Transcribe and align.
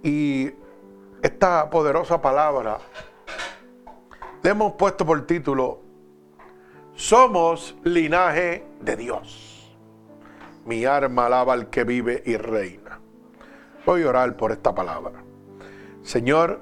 Y 0.03 0.51
esta 1.21 1.69
poderosa 1.69 2.21
palabra 2.21 2.79
le 4.41 4.49
hemos 4.49 4.73
puesto 4.73 5.05
por 5.05 5.25
título, 5.25 5.81
Somos 6.93 7.75
linaje 7.83 8.65
de 8.79 8.95
Dios. 8.95 9.75
Mi 10.65 10.85
arma 10.85 11.25
alaba 11.25 11.53
al 11.53 11.69
que 11.69 11.83
vive 11.83 12.23
y 12.25 12.37
reina. 12.37 12.99
Voy 13.85 14.03
a 14.03 14.09
orar 14.09 14.37
por 14.37 14.51
esta 14.51 14.73
palabra. 14.73 15.23
Señor, 16.03 16.61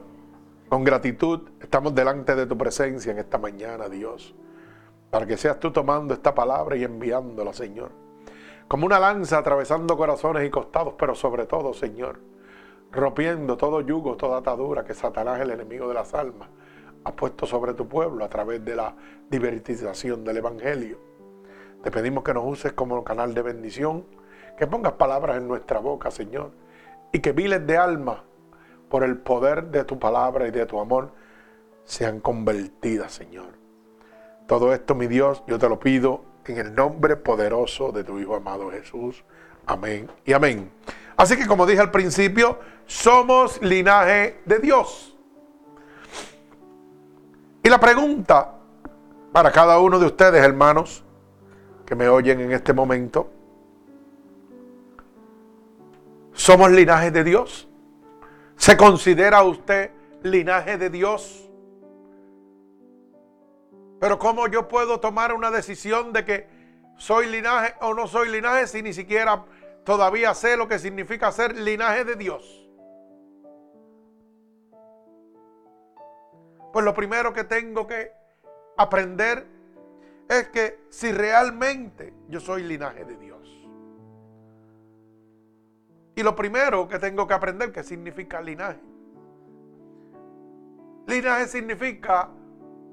con 0.69 0.83
gratitud 0.83 1.49
estamos 1.61 1.93
delante 1.93 2.35
de 2.35 2.45
tu 2.45 2.57
presencia 2.57 3.11
en 3.11 3.19
esta 3.19 3.37
mañana, 3.37 3.89
Dios, 3.89 4.33
para 5.13 5.27
que 5.27 5.37
seas 5.37 5.59
tú 5.59 5.69
tomando 5.69 6.15
esta 6.15 6.33
palabra 6.33 6.75
y 6.75 6.83
enviándola, 6.83 7.53
Señor. 7.53 7.91
Como 8.67 8.87
una 8.87 8.97
lanza 8.97 9.37
atravesando 9.37 9.95
corazones 9.95 10.43
y 10.43 10.49
costados, 10.49 10.95
pero 10.97 11.13
sobre 11.13 11.45
todo, 11.45 11.71
Señor, 11.71 12.19
rompiendo 12.91 13.55
todo 13.55 13.81
yugo, 13.81 14.17
toda 14.17 14.39
atadura 14.39 14.83
que 14.83 14.95
Satanás, 14.95 15.39
el 15.39 15.51
enemigo 15.51 15.87
de 15.87 15.93
las 15.93 16.15
almas, 16.15 16.49
ha 17.03 17.11
puesto 17.11 17.45
sobre 17.45 17.75
tu 17.75 17.87
pueblo 17.87 18.25
a 18.25 18.27
través 18.27 18.65
de 18.65 18.75
la 18.75 18.95
diversización 19.29 20.23
del 20.23 20.37
Evangelio. 20.37 20.97
Te 21.83 21.91
pedimos 21.91 22.23
que 22.23 22.33
nos 22.33 22.45
uses 22.45 22.73
como 22.73 23.03
canal 23.03 23.35
de 23.35 23.43
bendición, 23.43 24.07
que 24.57 24.65
pongas 24.65 24.93
palabras 24.93 25.37
en 25.37 25.47
nuestra 25.47 25.77
boca, 25.77 26.09
Señor, 26.09 26.53
y 27.11 27.19
que 27.19 27.33
miles 27.33 27.67
de 27.67 27.77
almas, 27.77 28.17
por 28.89 29.03
el 29.03 29.19
poder 29.19 29.65
de 29.65 29.83
tu 29.83 29.99
palabra 29.99 30.47
y 30.47 30.51
de 30.51 30.65
tu 30.65 30.79
amor, 30.79 31.11
sean 31.83 32.19
convertidas, 32.19 33.11
Señor. 33.11 33.62
Todo 34.53 34.71
esto, 34.71 34.93
mi 34.93 35.07
Dios, 35.07 35.41
yo 35.47 35.57
te 35.57 35.67
lo 35.67 35.79
pido 35.79 36.21
en 36.45 36.59
el 36.59 36.75
nombre 36.75 37.15
poderoso 37.15 37.91
de 37.91 38.03
tu 38.03 38.19
Hijo 38.19 38.35
amado 38.35 38.69
Jesús. 38.69 39.23
Amén 39.65 40.07
y 40.25 40.33
amén. 40.33 40.69
Así 41.17 41.35
que 41.35 41.47
como 41.47 41.65
dije 41.65 41.81
al 41.81 41.89
principio, 41.89 42.59
somos 42.85 43.59
linaje 43.63 44.41
de 44.45 44.59
Dios. 44.59 45.17
Y 47.63 47.67
la 47.67 47.79
pregunta 47.79 48.53
para 49.31 49.51
cada 49.51 49.79
uno 49.79 49.97
de 49.97 50.05
ustedes, 50.05 50.43
hermanos, 50.43 51.03
que 51.83 51.95
me 51.95 52.07
oyen 52.07 52.39
en 52.39 52.51
este 52.51 52.73
momento, 52.73 53.31
¿somos 56.31 56.69
linaje 56.69 57.09
de 57.09 57.23
Dios? 57.23 57.67
¿Se 58.55 58.77
considera 58.77 59.41
usted 59.41 59.89
linaje 60.21 60.77
de 60.77 60.91
Dios? 60.91 61.49
Pero 64.03 64.19
¿cómo 64.19 64.47
yo 64.47 64.67
puedo 64.67 64.99
tomar 64.99 65.31
una 65.31 65.49
decisión 65.49 66.11
de 66.11 66.25
que 66.25 66.49
soy 66.97 67.25
linaje 67.27 67.73
o 67.79 67.93
no 67.93 68.05
soy 68.05 68.27
linaje 68.27 68.67
si 68.67 68.81
ni 68.81 68.91
siquiera 68.91 69.45
todavía 69.85 70.33
sé 70.33 70.57
lo 70.57 70.67
que 70.67 70.77
significa 70.77 71.31
ser 71.31 71.55
linaje 71.55 72.03
de 72.03 72.17
Dios? 72.17 72.69
Pues 76.73 76.83
lo 76.83 76.93
primero 76.93 77.31
que 77.31 77.45
tengo 77.45 77.87
que 77.87 78.11
aprender 78.75 79.47
es 80.27 80.49
que 80.49 80.81
si 80.89 81.13
realmente 81.13 82.13
yo 82.27 82.41
soy 82.41 82.63
linaje 82.63 83.05
de 83.05 83.15
Dios. 83.15 83.69
Y 86.17 86.23
lo 86.23 86.35
primero 86.35 86.89
que 86.89 86.99
tengo 86.99 87.25
que 87.25 87.35
aprender 87.35 87.71
que 87.71 87.85
significa 87.85 88.41
linaje. 88.41 88.81
Linaje 91.07 91.47
significa, 91.47 92.31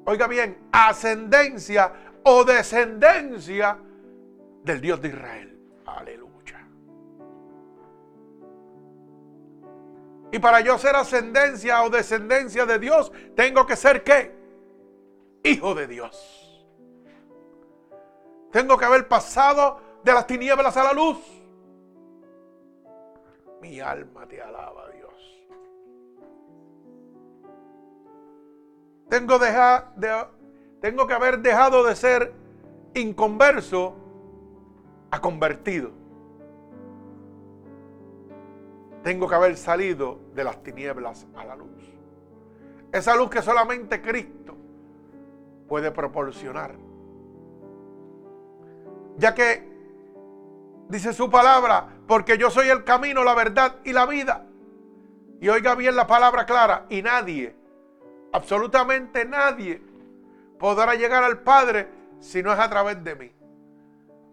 oiga 0.04 0.26
bien, 0.26 0.68
ascendencia 0.72 1.92
o 2.24 2.44
descendencia 2.44 3.78
del 4.62 4.80
Dios 4.80 5.00
de 5.00 5.08
Israel. 5.08 5.58
Aleluya. 5.86 6.66
Y 10.32 10.38
para 10.38 10.60
yo 10.60 10.78
ser 10.78 10.96
ascendencia 10.96 11.82
o 11.82 11.90
descendencia 11.90 12.66
de 12.66 12.78
Dios, 12.78 13.10
tengo 13.34 13.66
que 13.66 13.76
ser 13.76 14.04
qué? 14.04 14.34
Hijo 15.42 15.74
de 15.74 15.86
Dios. 15.86 16.66
Tengo 18.52 18.76
que 18.76 18.84
haber 18.84 19.08
pasado 19.08 19.80
de 20.02 20.12
las 20.12 20.26
tinieblas 20.26 20.76
a 20.76 20.84
la 20.84 20.92
luz. 20.92 21.18
Mi 23.60 23.80
alma 23.80 24.26
te 24.26 24.40
alaba, 24.40 24.88
Dios. 24.90 25.39
Tengo, 29.10 29.38
que 31.06 31.12
haber 31.12 31.40
dejado 31.40 31.84
de 31.84 31.94
ser 31.94 32.32
inconverso 32.94 33.94
a 35.10 35.20
convertido 35.20 36.00
tengo 39.02 39.28
que 39.28 39.34
haber 39.34 39.56
salido 39.56 40.18
de 40.34 40.44
las 40.44 40.62
tinieblas 40.62 41.26
a 41.36 41.44
la 41.44 41.56
luz. 41.56 41.68
Esa 42.92 43.16
luz 43.16 43.30
que 43.30 43.42
solamente 43.42 44.02
Cristo 44.02 44.56
puede 45.68 45.90
proporcionar. 45.90 46.74
Ya 49.16 49.34
que 49.34 49.68
dice 50.88 51.12
su 51.12 51.30
palabra, 51.30 51.88
porque 52.06 52.36
yo 52.36 52.50
soy 52.50 52.68
el 52.68 52.84
camino, 52.84 53.24
la 53.24 53.34
verdad 53.34 53.76
y 53.84 53.92
la 53.92 54.06
vida. 54.06 54.46
Y 55.40 55.48
oiga 55.48 55.74
bien 55.74 55.96
la 55.96 56.06
palabra 56.06 56.44
clara, 56.44 56.86
y 56.90 57.00
nadie, 57.00 57.56
absolutamente 58.32 59.24
nadie, 59.24 59.80
podrá 60.58 60.94
llegar 60.94 61.24
al 61.24 61.40
Padre 61.40 61.88
si 62.20 62.42
no 62.42 62.52
es 62.52 62.58
a 62.58 62.68
través 62.68 63.02
de 63.02 63.14
mí. 63.14 63.32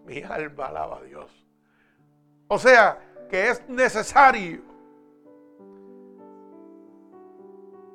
Mi 0.05 0.21
alma 0.21 0.67
alaba 0.67 0.97
a 0.97 1.03
Dios. 1.03 1.45
O 2.47 2.57
sea, 2.57 2.99
que 3.29 3.49
es 3.49 3.67
necesario 3.67 4.61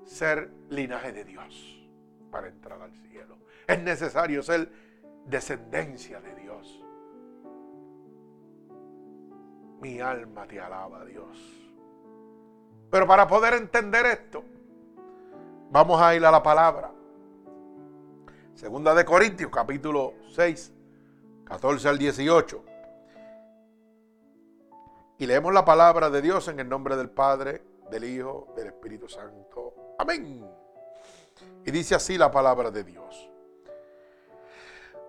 ser 0.04 0.50
linaje 0.68 1.12
de 1.12 1.24
Dios 1.24 1.88
para 2.30 2.48
entrar 2.48 2.80
al 2.80 2.92
cielo. 2.92 3.38
Es 3.66 3.80
necesario 3.82 4.42
ser 4.42 4.70
descendencia 5.26 6.20
de 6.20 6.34
Dios. 6.34 6.84
Mi 9.80 10.00
alma 10.00 10.46
te 10.46 10.60
alaba, 10.60 11.04
Dios. 11.04 11.62
Pero 12.90 13.06
para 13.06 13.26
poder 13.26 13.54
entender 13.54 14.06
esto, 14.06 14.44
vamos 15.72 16.00
a 16.02 16.14
ir 16.14 16.24
a 16.24 16.30
la 16.30 16.42
palabra. 16.42 16.92
Segunda 18.54 18.94
de 18.94 19.04
Corintios, 19.06 19.50
capítulo 19.50 20.14
6, 20.34 20.72
14 21.44 21.88
al 21.88 21.98
18. 21.98 22.64
Y 25.18 25.26
leemos 25.26 25.52
la 25.54 25.64
palabra 25.64 26.10
de 26.10 26.20
Dios 26.20 26.48
en 26.48 26.60
el 26.60 26.68
nombre 26.68 26.94
del 26.94 27.08
Padre, 27.08 27.64
del 27.90 28.04
Hijo, 28.04 28.52
del 28.54 28.66
Espíritu 28.66 29.08
Santo. 29.08 29.94
Amén. 29.98 30.46
Y 31.64 31.70
dice 31.70 31.94
así 31.94 32.18
la 32.18 32.30
palabra 32.30 32.70
de 32.70 32.84
Dios. 32.84 33.30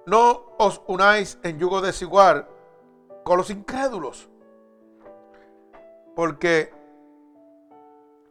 No 0.06 0.56
os 0.58 0.82
unáis 0.88 1.40
en 1.44 1.60
yugo 1.60 1.82
desigual 1.82 2.48
con 3.24 3.38
los 3.38 3.50
incrédulos, 3.50 4.30
porque 6.16 6.72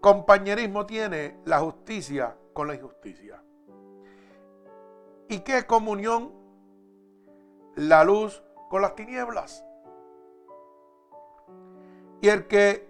compañerismo 0.02 0.84
tiene 0.84 1.38
la 1.46 1.60
justicia 1.60 2.36
con 2.52 2.66
la 2.66 2.74
injusticia. 2.74 3.42
¿Y 5.28 5.38
qué 5.38 5.64
comunión? 5.64 6.32
La 7.76 8.04
luz 8.04 8.42
con 8.68 8.82
las 8.82 8.94
tinieblas. 8.94 9.64
y 12.20 12.28
el 12.28 12.46
que 12.46 12.88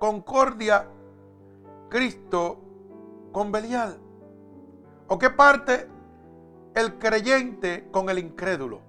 concordia 0.00 0.88
Cristo 1.88 2.58
con 3.30 3.52
Belial. 3.52 3.96
¿O 5.06 5.18
qué 5.18 5.30
parte 5.30 5.88
el 6.74 6.98
creyente 6.98 7.88
con 7.92 8.10
el 8.10 8.18
incrédulo? 8.18 8.80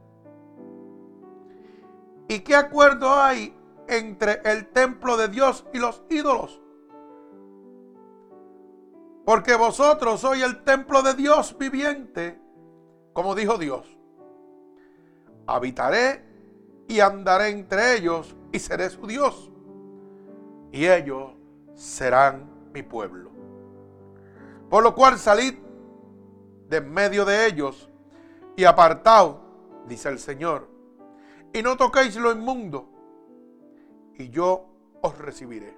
¿Y 2.28 2.40
qué 2.40 2.56
acuerdo 2.56 3.14
hay 3.14 3.56
entre 3.88 4.42
el 4.46 4.68
templo 4.70 5.16
de 5.16 5.28
Dios 5.28 5.64
y 5.74 5.78
los 5.78 6.04
ídolos? 6.10 6.63
Porque 9.26 9.56
vosotros 9.56 10.20
sois 10.20 10.44
el 10.44 10.64
templo 10.64 11.02
de 11.02 11.14
Dios 11.14 11.58
viviente, 11.58 12.40
como 13.14 13.36
dijo 13.36 13.58
Dios. 13.58 13.98
Habitaré 15.48 16.24
y 16.88 17.00
andaré 17.00 17.50
entre 17.50 17.96
ellos 17.98 18.36
y 18.52 18.60
seré 18.60 18.90
su 18.90 19.08
Dios. 19.08 19.50
Y 20.72 20.88
ellos 20.88 21.32
serán 21.74 22.50
mi 22.74 22.84
pueblo. 22.84 23.32
Por 24.70 24.84
lo 24.84 24.94
cual 24.96 25.18
salid 25.18 25.56
de 26.70 26.78
en 26.78 26.92
medio 26.92 27.24
de 27.24 27.46
ellos 27.46 27.90
y 28.56 28.66
apartaos, 28.66 29.38
dice 29.88 30.10
el 30.10 30.20
Señor, 30.20 30.68
y 31.54 31.62
no 31.62 31.78
toquéis 31.78 32.16
lo 32.16 32.32
inmundo, 32.32 32.90
y 34.18 34.30
yo 34.30 34.66
os 35.02 35.18
recibiré. 35.18 35.78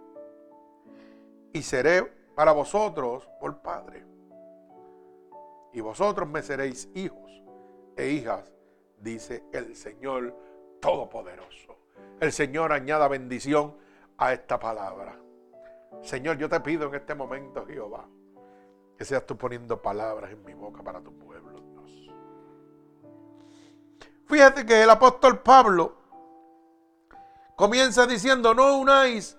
Y 1.52 1.62
seré 1.62 2.14
para 2.36 2.52
vosotros 2.52 3.28
por 3.40 3.62
Padre. 3.62 4.06
Y 5.74 5.82
vosotros 5.82 6.28
me 6.30 6.42
seréis 6.42 6.90
hijos 6.94 7.44
e 7.96 8.10
hijas, 8.10 8.54
dice 9.00 9.44
el 9.52 9.76
Señor 9.76 10.36
Todopoderoso. 10.82 11.78
El 12.20 12.32
Señor 12.32 12.72
añada 12.72 13.08
bendición 13.08 13.76
a 14.18 14.34
esta 14.34 14.60
palabra. 14.60 15.20
Señor, 16.02 16.38
yo 16.38 16.48
te 16.48 16.60
pido 16.60 16.88
en 16.88 16.96
este 16.96 17.16
momento, 17.16 17.66
Jehová, 17.66 18.06
que 18.98 19.06
seas 19.06 19.26
tú 19.26 19.38
poniendo 19.38 19.82
palabras 19.82 20.32
en 20.32 20.44
mi 20.46 20.54
boca 20.54 20.84
para 20.84 21.02
tu 21.02 21.12
pueblo, 21.18 21.60
Dios. 21.60 22.12
Fíjate 24.28 24.66
que 24.66 24.84
el 24.84 24.90
apóstol 24.90 25.40
Pablo 25.40 25.96
comienza 27.56 28.06
diciendo, 28.06 28.54
no 28.54 28.78
unáis 28.78 29.38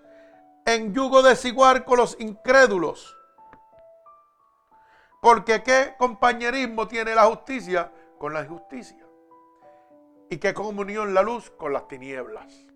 en 0.67 0.93
yugo 0.93 1.23
desigual 1.23 1.85
con 1.85 1.99
los 1.99 2.17
incrédulos. 2.21 3.17
Porque 5.23 5.63
qué 5.63 5.95
compañerismo 5.97 6.87
tiene 6.87 7.15
la 7.15 7.25
justicia 7.25 7.91
con 8.19 8.35
la 8.35 8.43
injusticia. 8.43 9.07
Y 10.29 10.39
qué 10.39 10.53
comunión 10.53 11.15
la 11.15 11.23
luz 11.23 11.51
con 11.51 11.73
las 11.73 11.87
tinieblas. 11.89 12.67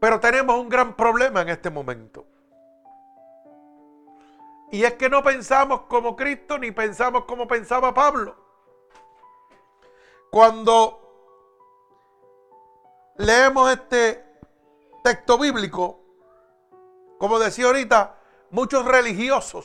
Pero 0.00 0.20
tenemos 0.20 0.56
un 0.58 0.68
gran 0.68 0.94
problema 0.94 1.42
en 1.42 1.48
este 1.48 1.70
momento. 1.70 2.26
Y 4.70 4.84
es 4.84 4.94
que 4.94 5.08
no 5.08 5.22
pensamos 5.22 5.82
como 5.82 6.14
Cristo 6.14 6.58
ni 6.58 6.70
pensamos 6.70 7.24
como 7.24 7.48
pensaba 7.48 7.92
Pablo. 7.92 8.36
Cuando 10.30 11.02
leemos 13.16 13.72
este 13.72 14.25
texto 15.06 15.38
bíblico, 15.38 16.00
como 17.16 17.38
decía 17.38 17.66
ahorita, 17.66 18.16
muchos 18.50 18.84
religiosos, 18.84 19.64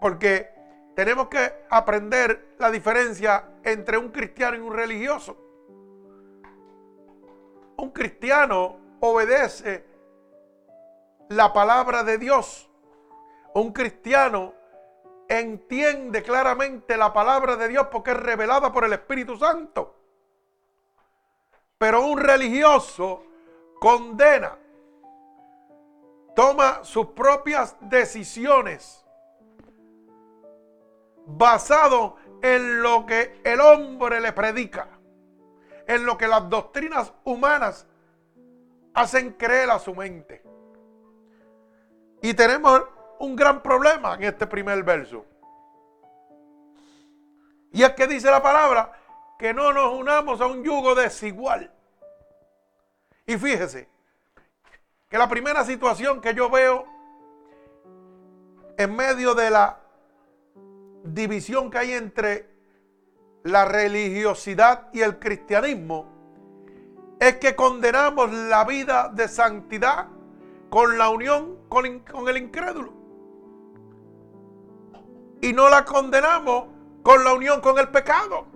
porque 0.00 0.48
tenemos 0.94 1.26
que 1.26 1.66
aprender 1.68 2.54
la 2.60 2.70
diferencia 2.70 3.54
entre 3.64 3.98
un 3.98 4.10
cristiano 4.10 4.56
y 4.56 4.60
un 4.60 4.72
religioso. 4.72 5.36
Un 7.76 7.90
cristiano 7.90 8.76
obedece 9.00 9.84
la 11.28 11.52
palabra 11.52 12.04
de 12.04 12.18
Dios. 12.18 12.70
Un 13.52 13.72
cristiano 13.72 14.54
entiende 15.28 16.22
claramente 16.22 16.96
la 16.96 17.12
palabra 17.12 17.56
de 17.56 17.66
Dios 17.66 17.88
porque 17.90 18.12
es 18.12 18.16
revelada 18.16 18.72
por 18.72 18.84
el 18.84 18.92
Espíritu 18.92 19.36
Santo. 19.36 19.89
Pero 21.80 22.02
un 22.02 22.18
religioso 22.18 23.24
condena, 23.80 24.54
toma 26.36 26.84
sus 26.84 27.06
propias 27.06 27.74
decisiones 27.80 29.02
basado 31.24 32.16
en 32.42 32.82
lo 32.82 33.06
que 33.06 33.40
el 33.44 33.62
hombre 33.62 34.20
le 34.20 34.30
predica, 34.34 34.88
en 35.86 36.04
lo 36.04 36.18
que 36.18 36.28
las 36.28 36.50
doctrinas 36.50 37.14
humanas 37.24 37.86
hacen 38.92 39.32
creer 39.32 39.70
a 39.70 39.78
su 39.78 39.94
mente. 39.94 40.42
Y 42.20 42.34
tenemos 42.34 42.82
un 43.20 43.34
gran 43.34 43.62
problema 43.62 44.16
en 44.16 44.24
este 44.24 44.46
primer 44.46 44.82
verso. 44.82 45.24
Y 47.72 47.82
es 47.82 47.92
que 47.92 48.06
dice 48.06 48.30
la 48.30 48.42
palabra 48.42 48.99
que 49.40 49.54
no 49.54 49.72
nos 49.72 49.94
unamos 49.94 50.38
a 50.42 50.46
un 50.46 50.62
yugo 50.62 50.94
desigual. 50.94 51.72
Y 53.26 53.38
fíjese 53.38 53.88
que 55.08 55.16
la 55.16 55.30
primera 55.30 55.64
situación 55.64 56.20
que 56.20 56.34
yo 56.34 56.50
veo 56.50 56.84
en 58.76 58.94
medio 58.94 59.34
de 59.34 59.48
la 59.48 59.80
división 61.04 61.70
que 61.70 61.78
hay 61.78 61.92
entre 61.92 62.50
la 63.42 63.64
religiosidad 63.64 64.90
y 64.92 65.00
el 65.00 65.18
cristianismo 65.18 66.04
es 67.18 67.36
que 67.36 67.56
condenamos 67.56 68.30
la 68.30 68.66
vida 68.66 69.08
de 69.08 69.26
santidad 69.26 70.08
con 70.68 70.98
la 70.98 71.08
unión 71.08 71.60
con, 71.70 71.86
el 72.28 72.36
incrédulo. 72.36 72.92
Y 75.40 75.54
no 75.54 75.70
la 75.70 75.86
condenamos 75.86 76.66
con 77.02 77.24
la 77.24 77.32
unión 77.32 77.62
con 77.62 77.78
el 77.78 77.88
pecado. 77.88 78.49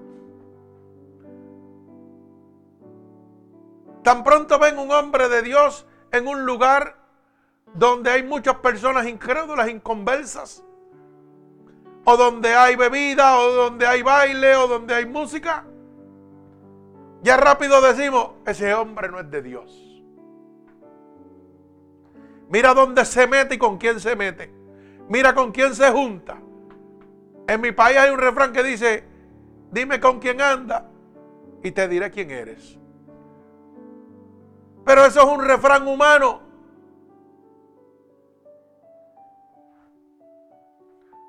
Tan 4.05 4.23
pronto 4.23 4.59
ven 4.59 4.79
un 4.79 4.93
hombre 4.93 5.29
de 5.31 5.41
Dios 5.41 5.87
en 6.13 6.29
un 6.29 6.45
lugar 6.45 6.97
donde 7.73 8.11
hay 8.11 8.23
muchas 8.23 8.57
personas 8.57 9.07
incrédulas, 9.07 9.69
inconversas, 9.69 10.63
o 12.05 12.17
donde 12.17 12.55
hay 12.55 12.77
bebida, 12.77 13.39
o 13.39 13.51
donde 13.51 13.87
hay 13.87 14.03
baile, 14.03 14.57
o 14.57 14.69
donde 14.69 14.95
hay 14.95 15.07
música, 15.07 15.65
ya 17.23 17.39
rápido 17.39 17.81
decimos, 17.81 18.33
ese 18.45 18.75
hombre 18.75 19.09
no 19.09 19.19
es 19.19 19.31
de 19.31 19.41
Dios. 19.41 20.05
Mira 22.51 22.75
dónde 22.75 23.07
se 23.07 23.27
mete 23.27 23.55
y 23.55 23.59
con 23.59 23.79
quién 23.79 23.99
se 23.99 24.15
mete. 24.15 24.53
Mira 25.09 25.35
con 25.35 25.51
quién 25.51 25.75
se 25.75 25.91
junta. 25.91 26.37
En 27.49 27.61
mi 27.63 27.73
país 27.73 27.97
hay 27.97 28.11
un 28.11 28.19
refrán 28.19 28.53
que 28.53 28.63
dice, 28.63 29.05
dime 29.71 29.99
con 29.99 30.21
quién 30.21 30.43
anda 30.43 30.91
y 31.63 31.71
te 31.71 31.89
diré 31.89 32.11
quién 32.11 32.31
eres. 32.31 32.79
Pero 34.85 35.05
eso 35.05 35.21
es 35.21 35.27
un 35.27 35.45
refrán 35.45 35.87
humano. 35.89 36.41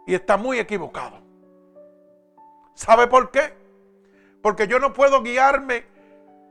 Y 0.08 0.14
está 0.14 0.38
muy 0.38 0.60
equivocado. 0.60 1.20
¿Sabe 2.74 3.08
por 3.08 3.32
qué? 3.32 3.54
Porque 4.42 4.68
yo 4.68 4.80
no 4.80 4.94
puedo 4.94 5.24
guiarme 5.24 5.86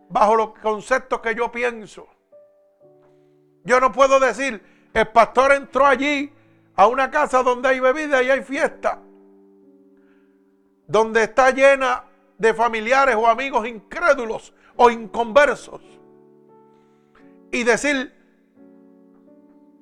bajo 0.08 0.34
los 0.34 0.58
conceptos 0.58 1.20
que 1.20 1.34
yo 1.34 1.52
pienso. 1.52 2.08
Yo 3.64 3.80
no 3.80 3.92
puedo 3.92 4.18
decir, 4.18 4.62
el 4.92 5.08
pastor 5.08 5.52
entró 5.52 5.86
allí 5.86 6.32
a 6.76 6.86
una 6.86 7.10
casa 7.10 7.42
donde 7.42 7.68
hay 7.68 7.80
bebida 7.80 8.22
y 8.22 8.30
hay 8.30 8.42
fiesta, 8.42 9.00
donde 10.86 11.24
está 11.24 11.50
llena 11.50 12.04
de 12.36 12.52
familiares 12.52 13.14
o 13.16 13.26
amigos 13.26 13.66
incrédulos 13.66 14.52
o 14.76 14.90
inconversos, 14.90 15.80
y 17.54 17.62
decir, 17.62 18.12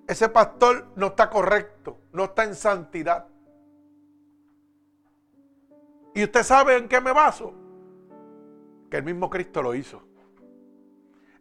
ese 0.07 0.29
pastor 0.29 0.89
no 0.95 1.07
está 1.07 1.31
correcto, 1.31 2.01
no 2.13 2.25
está 2.25 2.45
en 2.45 2.55
santidad. 2.55 3.27
¿Y 6.15 6.23
usted 6.23 6.43
sabe 6.43 6.77
en 6.77 6.87
qué 6.87 7.01
me 7.01 7.13
baso? 7.13 7.55
Que 8.91 8.99
el 8.99 9.05
mismo 9.05 9.31
Cristo 9.31 9.63
lo 9.63 9.75
hizo. 9.75 10.03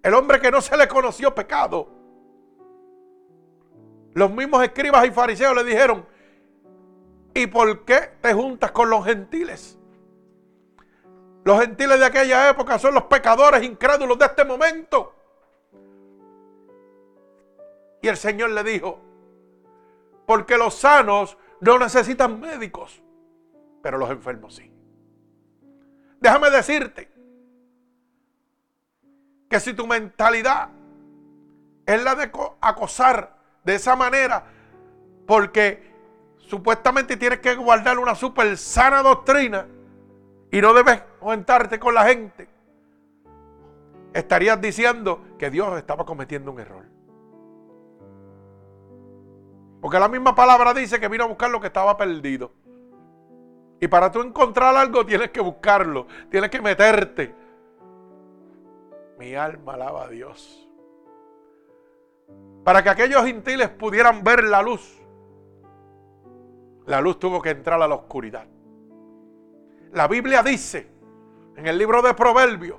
El 0.01 0.13
hombre 0.13 0.39
que 0.39 0.50
no 0.51 0.61
se 0.61 0.77
le 0.77 0.88
conoció 0.88 1.35
pecado 1.35 1.89
los 4.13 4.31
mismos 4.31 4.63
escribas 4.63 5.05
y 5.05 5.11
fariseos 5.11 5.53
le 5.53 5.65
dijeron, 5.65 6.05
¿y 7.33 7.47
por 7.47 7.83
qué 7.83 8.11
te 8.21 8.33
juntas 8.33 8.71
con 8.71 8.89
los 8.89 9.03
gentiles? 9.05 9.77
Los 11.43 11.59
gentiles 11.59 12.00
de 12.00 12.05
aquella 12.05 12.50
época 12.50 12.79
son 12.79 12.93
los 12.93 13.03
pecadores 13.03 13.63
incrédulos 13.63 14.17
de 14.17 14.25
este 14.25 14.45
momento. 14.45 15.21
Y 18.01 18.08
el 18.08 18.17
Señor 18.17 18.51
le 18.51 18.63
dijo, 18.63 19.00
porque 20.25 20.58
los 20.58 20.75
sanos 20.75 21.38
no 21.60 21.77
necesitan 21.77 22.39
médicos, 22.39 23.03
pero 23.81 23.98
los 23.98 24.10
enfermos 24.10 24.55
sí. 24.55 24.72
Déjame 26.20 26.50
decirte 26.50 27.12
que 29.50 29.60
si 29.60 29.74
tu 29.74 29.86
mentalidad 29.86 30.70
es 31.86 32.03
la 32.03 32.15
de 32.15 32.31
acosar 32.62 33.38
de 33.63 33.75
esa 33.75 33.96
manera, 33.96 34.46
porque 35.27 35.91
supuestamente 36.38 37.17
tienes 37.17 37.39
que 37.39 37.55
guardar 37.55 38.00
una 38.00 38.15
super 38.15 38.58
sana 38.58 39.01
doctrina 39.01 39.67
y 40.51 40.62
no 40.62 40.74
debes 40.74 41.01
juntarte 41.20 41.79
con 41.79 41.93
la 41.93 42.05
gente, 42.05 42.48
estarías 44.13 44.60
diciendo 44.60 45.24
que 45.38 45.50
Dios 45.50 45.77
estaba 45.77 46.05
cometiendo 46.05 46.51
un 46.51 46.60
error. 46.60 46.86
Porque 49.81 50.00
la 50.00 50.07
misma 50.07 50.35
palabra 50.35 50.73
dice 50.73 51.00
que 51.00 51.07
vino 51.07 51.23
a 51.23 51.27
buscar 51.27 51.50
lo 51.50 51.59
que 51.59 51.67
estaba 51.67 51.97
perdido. 51.97 52.51
Y 53.79 53.88
para 53.88 54.11
tú 54.11 54.21
encontrar 54.21 54.75
algo 54.75 55.03
tienes 55.03 55.31
que 55.31 55.41
buscarlo, 55.41 56.05
tienes 56.29 56.51
que 56.51 56.61
meterte. 56.61 57.33
Mi 59.17 59.33
alma 59.33 59.73
alaba 59.73 60.03
a 60.03 60.07
Dios. 60.07 60.69
Para 62.63 62.83
que 62.83 62.89
aquellos 62.89 63.25
gentiles 63.25 63.69
pudieran 63.69 64.23
ver 64.23 64.43
la 64.43 64.61
luz, 64.61 65.01
la 66.85 67.01
luz 67.01 67.17
tuvo 67.17 67.41
que 67.41 67.50
entrar 67.50 67.81
a 67.81 67.88
la 67.88 67.95
oscuridad. 67.95 68.45
La 69.93 70.07
Biblia 70.07 70.43
dice 70.43 70.88
en 71.55 71.65
el 71.65 71.77
libro 71.79 72.03
de 72.03 72.13
Proverbios, 72.13 72.77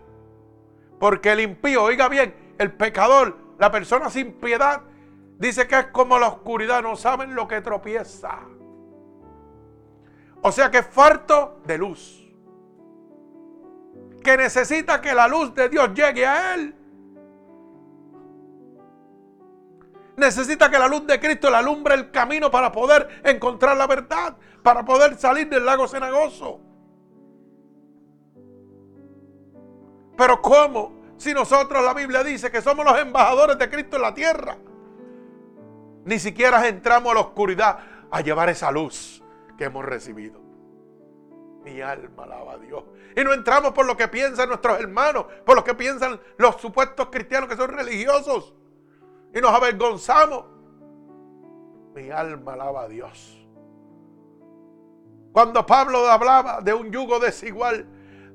porque 1.01 1.33
el 1.33 1.41
impío, 1.41 1.83
oiga 1.83 2.09
bien, 2.09 2.55
el 2.59 2.73
pecador, 2.73 3.37
la 3.59 3.73
persona 3.73 4.09
sin 4.09 4.35
piedad, 4.35 4.83
dice 5.43 5.67
que 5.67 5.77
es 5.77 5.87
como 5.89 6.21
la 6.21 6.29
oscuridad, 6.29 6.83
no 6.83 6.95
saben 6.95 7.35
lo 7.35 7.49
que 7.49 7.61
tropieza. 7.61 8.39
O 10.41 10.53
sea 10.53 10.71
que 10.71 10.79
es 10.79 10.87
farto 10.87 11.61
de 11.67 11.79
luz. 11.79 12.33
Que 14.23 14.37
necesita 14.37 15.01
que 15.01 15.13
la 15.13 15.27
luz 15.27 15.53
de 15.53 15.69
Dios 15.69 15.93
llegue 15.95 16.25
a 16.25 16.55
él. 16.55 16.75
Necesita 20.17 20.71
que 20.71 20.79
la 20.79 20.87
luz 20.87 21.07
de 21.09 21.19
Cristo 21.19 21.51
le 21.51 21.57
alumbre 21.57 21.95
el 21.95 22.13
camino 22.13 22.49
para 22.49 22.71
poder 22.71 23.09
encontrar 23.25 23.77
la 23.77 23.89
verdad, 23.89 24.37
para 24.63 24.85
poder 24.85 25.17
salir 25.17 25.49
del 25.49 25.67
lago 25.67 25.89
cenagoso. 25.89 26.61
Pero 30.17 30.41
¿cómo? 30.41 31.03
Si 31.17 31.35
nosotros 31.35 31.83
la 31.83 31.95
Biblia 31.95 32.23
dice 32.23 32.49
que 32.53 32.63
somos 32.63 32.85
los 32.85 32.97
embajadores 32.97 33.59
de 33.59 33.69
Cristo 33.69 33.97
en 33.97 34.03
la 34.03 34.15
tierra. 34.15 34.57
Ni 36.05 36.19
siquiera 36.19 36.67
entramos 36.69 37.13
a 37.13 37.15
la 37.15 37.21
oscuridad 37.21 37.79
a 38.11 38.21
llevar 38.21 38.49
esa 38.49 38.71
luz 38.71 39.23
que 39.57 39.65
hemos 39.65 39.85
recibido. 39.85 40.41
Mi 41.65 41.81
alma 41.81 42.25
alaba 42.25 42.55
a 42.55 42.59
Dios. 42.59 42.85
Y 43.17 43.23
no 43.23 43.33
entramos 43.33 43.73
por 43.73 43.87
lo 43.87 43.97
que 43.97 44.09
piensan 44.09 44.49
nuestros 44.49 44.81
hermanos, 44.81 45.27
por 45.47 45.55
lo 45.55 45.63
que 45.63 45.75
piensan 45.75 46.21
los 46.37 46.57
supuestos 46.57 47.09
cristianos 47.11 47.49
que 47.49 47.57
son 47.57 47.71
religiosos. 47.71 48.55
Y 49.33 49.41
nos 49.41 49.53
avergonzamos. 49.53 50.47
Mi 51.95 52.11
alma 52.11 52.55
alaba 52.55 52.83
a 52.83 52.89
Dios. 52.89 53.39
Cuando 55.33 55.65
Pablo 55.65 56.11
hablaba 56.11 56.61
de 56.61 56.75
un 56.75 56.91
yugo 56.91 57.19
desigual, 57.19 57.87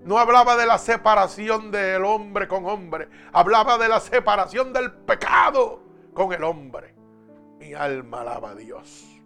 no 0.03 0.17
hablaba 0.17 0.55
de 0.55 0.65
la 0.65 0.77
separación 0.77 1.69
del 1.69 2.05
hombre 2.05 2.47
con 2.47 2.65
hombre, 2.65 3.09
hablaba 3.33 3.77
de 3.77 3.89
la 3.89 3.99
separación 3.99 4.73
del 4.73 4.91
pecado 4.91 5.83
con 6.13 6.31
el 6.33 6.43
hombre. 6.43 6.96
Mi 7.59 7.73
alma 7.73 8.21
alaba 8.21 8.51
a 8.51 8.55
Dios. 8.55 9.21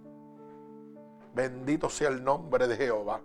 Bendito 1.33 1.89
sea 1.89 2.09
el 2.09 2.23
nombre 2.23 2.67
de 2.67 2.75
Jehová. 2.75 3.21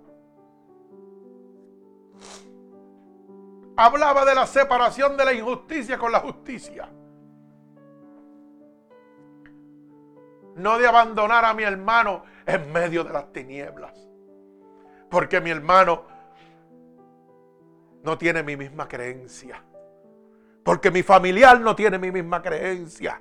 Hablaba 3.77 4.25
de 4.25 4.35
la 4.35 4.47
separación 4.47 5.17
de 5.17 5.25
la 5.25 5.33
injusticia 5.35 5.99
con 5.99 6.11
la 6.11 6.21
justicia. 6.21 6.89
No 10.55 10.79
de 10.79 10.87
abandonar 10.87 11.45
a 11.45 11.53
mi 11.53 11.65
hermano 11.65 12.23
en 12.47 12.73
medio 12.73 13.05
de 13.05 13.13
las 13.13 13.31
tinieblas. 13.33 14.09
Porque 15.11 15.41
mi 15.41 15.51
hermano 15.51 16.05
no 18.03 18.17
tiene 18.17 18.43
mi 18.43 18.57
misma 18.57 18.89
creencia. 18.89 19.63
Porque 20.63 20.91
mi 20.91 21.03
familiar 21.03 21.61
no 21.61 21.77
tiene 21.77 21.99
mi 21.99 22.11
misma 22.11 22.41
creencia. 22.41 23.21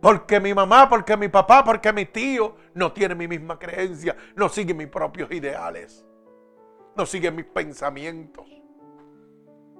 Porque 0.00 0.38
mi 0.38 0.54
mamá, 0.54 0.88
porque 0.88 1.16
mi 1.16 1.28
papá, 1.28 1.64
porque 1.64 1.92
mi 1.92 2.06
tío 2.06 2.54
no 2.74 2.92
tiene 2.92 3.14
mi 3.14 3.26
misma 3.26 3.58
creencia, 3.58 4.16
no 4.36 4.48
sigue 4.48 4.72
mis 4.72 4.86
propios 4.86 5.30
ideales, 5.32 6.06
no 6.96 7.04
sigue 7.04 7.30
mis 7.32 7.46
pensamientos. 7.46 8.46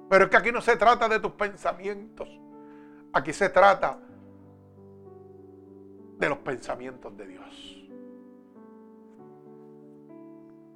Pero 0.09 0.25
es 0.25 0.29
que 0.29 0.37
aquí 0.37 0.51
no 0.51 0.61
se 0.61 0.75
trata 0.75 1.07
de 1.07 1.19
tus 1.19 1.31
pensamientos, 1.31 2.27
aquí 3.13 3.31
se 3.31 3.49
trata 3.49 3.97
de 6.17 6.29
los 6.29 6.39
pensamientos 6.39 7.15
de 7.15 7.27
Dios. 7.27 7.79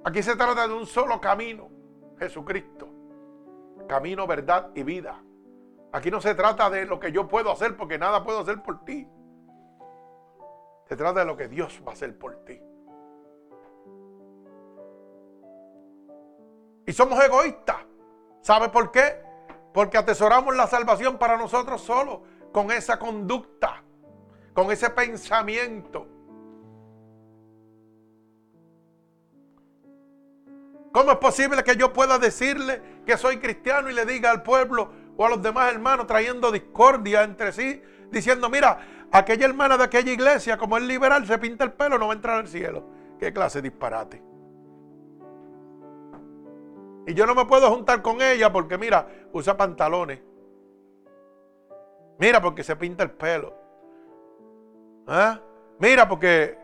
Aquí 0.04 0.22
se 0.22 0.36
trata 0.36 0.66
de 0.68 0.74
un 0.74 0.86
solo 0.86 1.20
camino, 1.20 1.68
Jesucristo. 2.18 2.88
Camino, 3.88 4.26
verdad 4.26 4.70
y 4.74 4.82
vida. 4.82 5.22
Aquí 5.92 6.10
no 6.10 6.20
se 6.20 6.34
trata 6.34 6.70
de 6.70 6.86
lo 6.86 6.98
que 6.98 7.12
yo 7.12 7.28
puedo 7.28 7.50
hacer 7.50 7.76
porque 7.76 7.98
nada 7.98 8.24
puedo 8.24 8.40
hacer 8.40 8.62
por 8.62 8.84
ti. 8.84 9.06
Se 10.88 10.96
trata 10.96 11.20
de 11.20 11.26
lo 11.26 11.36
que 11.36 11.48
Dios 11.48 11.80
va 11.86 11.92
a 11.92 11.94
hacer 11.94 12.16
por 12.18 12.44
ti. 12.44 12.60
Y 16.86 16.92
somos 16.92 17.22
egoístas. 17.24 17.76
¿Sabe 18.42 18.68
por 18.68 18.90
qué? 18.90 19.22
Porque 19.72 19.96
atesoramos 19.96 20.54
la 20.54 20.66
salvación 20.66 21.18
para 21.18 21.36
nosotros 21.36 21.80
solos, 21.80 22.20
con 22.52 22.70
esa 22.70 22.98
conducta, 22.98 23.82
con 24.52 24.70
ese 24.70 24.90
pensamiento. 24.90 26.06
¿Cómo 30.92 31.10
es 31.10 31.18
posible 31.18 31.64
que 31.64 31.74
yo 31.74 31.92
pueda 31.92 32.18
decirle 32.18 32.80
que 33.04 33.16
soy 33.16 33.38
cristiano 33.38 33.90
y 33.90 33.94
le 33.94 34.04
diga 34.04 34.30
al 34.30 34.44
pueblo 34.44 34.92
o 35.16 35.26
a 35.26 35.30
los 35.30 35.42
demás 35.42 35.72
hermanos 35.72 36.06
trayendo 36.06 36.52
discordia 36.52 37.24
entre 37.24 37.52
sí, 37.52 37.82
diciendo, 38.12 38.48
mira, 38.48 38.78
aquella 39.14 39.46
hermana 39.46 39.78
de 39.78 39.84
aquella 39.84 40.12
iglesia, 40.12 40.58
como 40.58 40.76
es 40.76 40.82
liberal, 40.82 41.24
se 41.24 41.38
pinta 41.38 41.62
el 41.62 41.72
pelo, 41.72 41.98
no 41.98 42.08
va 42.08 42.14
a 42.14 42.16
entrar 42.16 42.38
al 42.38 42.48
cielo. 42.48 42.84
¿Qué 43.18 43.32
clase 43.32 43.62
de 43.62 43.70
disparate? 43.70 44.20
Y 47.06 47.14
yo 47.14 47.24
no 47.24 47.34
me 47.34 47.44
puedo 47.44 47.70
juntar 47.70 48.02
con 48.02 48.20
ella 48.20 48.52
porque, 48.52 48.76
mira, 48.76 49.06
usa 49.32 49.56
pantalones. 49.56 50.20
Mira, 52.18 52.40
porque 52.40 52.64
se 52.64 52.74
pinta 52.74 53.04
el 53.04 53.12
pelo. 53.12 53.54
¿Ah? 55.06 55.38
Mira, 55.78 56.08
porque 56.08 56.58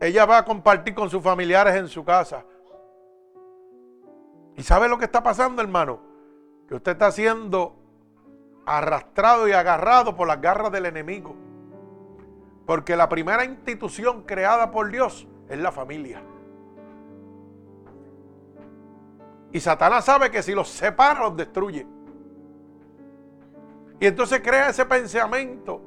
ella 0.00 0.24
va 0.26 0.38
a 0.38 0.44
compartir 0.44 0.94
con 0.94 1.10
sus 1.10 1.22
familiares 1.22 1.74
en 1.74 1.88
su 1.88 2.04
casa. 2.04 2.44
¿Y 4.56 4.62
sabe 4.62 4.88
lo 4.88 4.96
que 4.96 5.06
está 5.06 5.22
pasando, 5.24 5.60
hermano? 5.60 5.98
Que 6.68 6.76
usted 6.76 6.92
está 6.92 7.10
siendo 7.10 7.81
arrastrado 8.66 9.48
y 9.48 9.52
agarrado 9.52 10.16
por 10.16 10.28
las 10.28 10.40
garras 10.40 10.72
del 10.72 10.86
enemigo. 10.86 11.34
Porque 12.66 12.96
la 12.96 13.08
primera 13.08 13.44
institución 13.44 14.22
creada 14.22 14.70
por 14.70 14.90
Dios 14.90 15.26
es 15.48 15.58
la 15.58 15.72
familia. 15.72 16.22
Y 19.52 19.60
Satanás 19.60 20.04
sabe 20.04 20.30
que 20.30 20.42
si 20.42 20.54
los 20.54 20.68
separa, 20.68 21.20
los 21.24 21.36
destruye. 21.36 21.86
Y 24.00 24.06
entonces 24.06 24.40
crea 24.40 24.70
ese 24.70 24.86
pensamiento, 24.86 25.80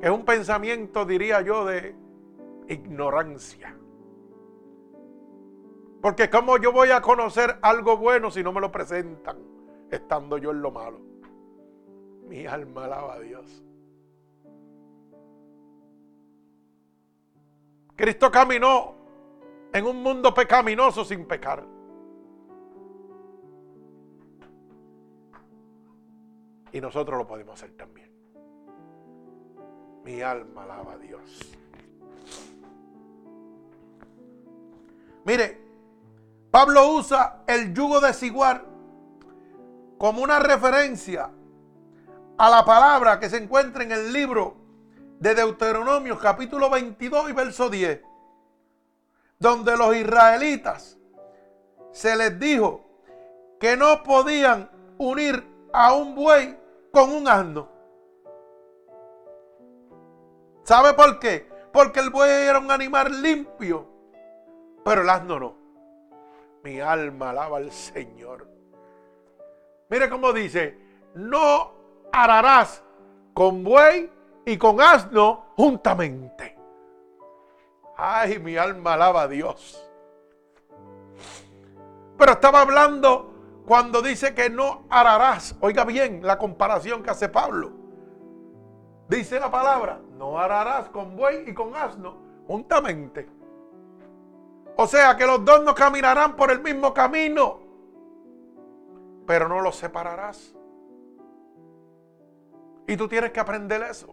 que 0.00 0.06
es 0.06 0.12
un 0.12 0.24
pensamiento, 0.24 1.04
diría 1.04 1.40
yo, 1.40 1.64
de 1.66 1.94
ignorancia. 2.68 3.76
Porque 6.00 6.30
¿cómo 6.30 6.56
yo 6.56 6.72
voy 6.72 6.90
a 6.92 7.02
conocer 7.02 7.58
algo 7.60 7.96
bueno 7.96 8.30
si 8.30 8.42
no 8.42 8.52
me 8.52 8.60
lo 8.60 8.72
presentan, 8.72 9.36
estando 9.90 10.38
yo 10.38 10.52
en 10.52 10.62
lo 10.62 10.70
malo? 10.70 11.09
Mi 12.30 12.46
alma 12.46 12.84
alaba 12.84 13.14
a 13.14 13.18
Dios. 13.18 13.60
Cristo 17.96 18.30
caminó 18.30 18.94
en 19.72 19.84
un 19.84 20.00
mundo 20.00 20.32
pecaminoso 20.32 21.04
sin 21.04 21.26
pecar. 21.26 21.66
Y 26.70 26.80
nosotros 26.80 27.18
lo 27.18 27.26
podemos 27.26 27.60
hacer 27.60 27.76
también. 27.76 28.12
Mi 30.04 30.22
alma 30.22 30.62
alaba 30.62 30.92
a 30.92 30.98
Dios. 30.98 31.56
Mire, 35.24 35.60
Pablo 36.52 36.94
usa 36.94 37.42
el 37.48 37.74
yugo 37.74 37.98
desigual 38.00 38.64
como 39.98 40.22
una 40.22 40.38
referencia 40.38 41.32
a 42.40 42.48
la 42.48 42.64
palabra 42.64 43.20
que 43.20 43.28
se 43.28 43.36
encuentra 43.36 43.82
en 43.82 43.92
el 43.92 44.14
libro 44.14 44.56
de 45.18 45.34
Deuteronomio 45.34 46.18
capítulo 46.18 46.70
22 46.70 47.28
y 47.28 47.32
verso 47.34 47.68
10, 47.68 48.00
donde 49.38 49.76
los 49.76 49.94
israelitas 49.94 50.96
se 51.92 52.16
les 52.16 52.40
dijo 52.40 52.80
que 53.60 53.76
no 53.76 54.02
podían 54.02 54.70
unir 54.96 55.46
a 55.74 55.92
un 55.92 56.14
buey 56.14 56.58
con 56.90 57.12
un 57.12 57.28
asno. 57.28 57.68
¿Sabe 60.62 60.94
por 60.94 61.18
qué? 61.18 61.46
Porque 61.74 62.00
el 62.00 62.08
buey 62.08 62.30
era 62.30 62.58
un 62.58 62.70
animal 62.70 63.20
limpio, 63.20 63.86
pero 64.82 65.02
el 65.02 65.10
asno 65.10 65.38
no. 65.38 65.56
Mi 66.64 66.80
alma 66.80 67.30
alaba 67.30 67.58
al 67.58 67.70
Señor. 67.70 68.48
Mire 69.90 70.08
cómo 70.08 70.32
dice, 70.32 70.78
no 71.14 71.79
ararás 72.12 72.82
con 73.34 73.62
buey 73.62 74.10
y 74.44 74.56
con 74.56 74.80
asno 74.80 75.46
juntamente. 75.56 76.58
Ay, 77.96 78.38
mi 78.38 78.56
alma 78.56 78.94
alaba 78.94 79.22
a 79.22 79.28
Dios. 79.28 79.86
Pero 82.16 82.32
estaba 82.32 82.62
hablando 82.62 83.32
cuando 83.66 84.02
dice 84.02 84.34
que 84.34 84.50
no 84.50 84.84
ararás. 84.90 85.56
Oiga 85.60 85.84
bien 85.84 86.20
la 86.22 86.38
comparación 86.38 87.02
que 87.02 87.10
hace 87.10 87.28
Pablo. 87.28 87.72
Dice 89.08 89.40
la 89.40 89.50
palabra, 89.50 90.00
no 90.16 90.38
ararás 90.38 90.88
con 90.88 91.16
buey 91.16 91.48
y 91.48 91.54
con 91.54 91.74
asno 91.74 92.16
juntamente. 92.46 93.28
O 94.76 94.86
sea 94.86 95.16
que 95.16 95.26
los 95.26 95.44
dos 95.44 95.62
no 95.62 95.74
caminarán 95.74 96.36
por 96.36 96.50
el 96.50 96.60
mismo 96.60 96.94
camino, 96.94 97.60
pero 99.26 99.48
no 99.48 99.60
los 99.60 99.76
separarás. 99.76 100.54
Y 102.90 102.96
tú 102.96 103.06
tienes 103.06 103.30
que 103.30 103.38
aprender 103.38 103.80
eso. 103.82 104.12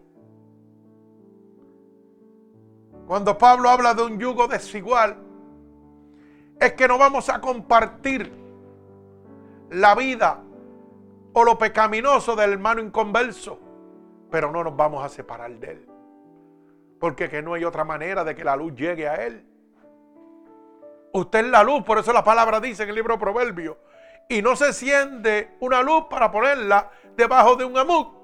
Cuando 3.08 3.36
Pablo 3.36 3.68
habla 3.70 3.92
de 3.92 4.04
un 4.04 4.20
yugo 4.20 4.46
desigual, 4.46 5.16
es 6.60 6.74
que 6.74 6.86
no 6.86 6.96
vamos 6.96 7.28
a 7.28 7.40
compartir 7.40 8.32
la 9.70 9.96
vida 9.96 10.40
o 11.32 11.42
lo 11.42 11.58
pecaminoso 11.58 12.36
del 12.36 12.52
hermano 12.52 12.80
inconverso, 12.80 13.58
pero 14.30 14.52
no 14.52 14.62
nos 14.62 14.76
vamos 14.76 15.04
a 15.04 15.08
separar 15.08 15.50
de 15.58 15.72
él. 15.72 15.88
Porque 17.00 17.28
que 17.28 17.42
no 17.42 17.54
hay 17.54 17.64
otra 17.64 17.82
manera 17.82 18.22
de 18.22 18.36
que 18.36 18.44
la 18.44 18.54
luz 18.54 18.76
llegue 18.76 19.08
a 19.08 19.26
él. 19.26 19.44
Usted 21.14 21.40
es 21.40 21.50
la 21.50 21.64
luz, 21.64 21.82
por 21.82 21.98
eso 21.98 22.12
la 22.12 22.22
palabra 22.22 22.60
dice 22.60 22.84
en 22.84 22.90
el 22.90 22.94
libro 22.94 23.18
de. 23.18 23.76
Y 24.28 24.40
no 24.40 24.54
se 24.54 24.72
siente 24.72 25.56
una 25.58 25.82
luz 25.82 26.04
para 26.08 26.30
ponerla 26.30 26.92
debajo 27.16 27.56
de 27.56 27.64
un 27.64 27.76
amud, 27.76 28.17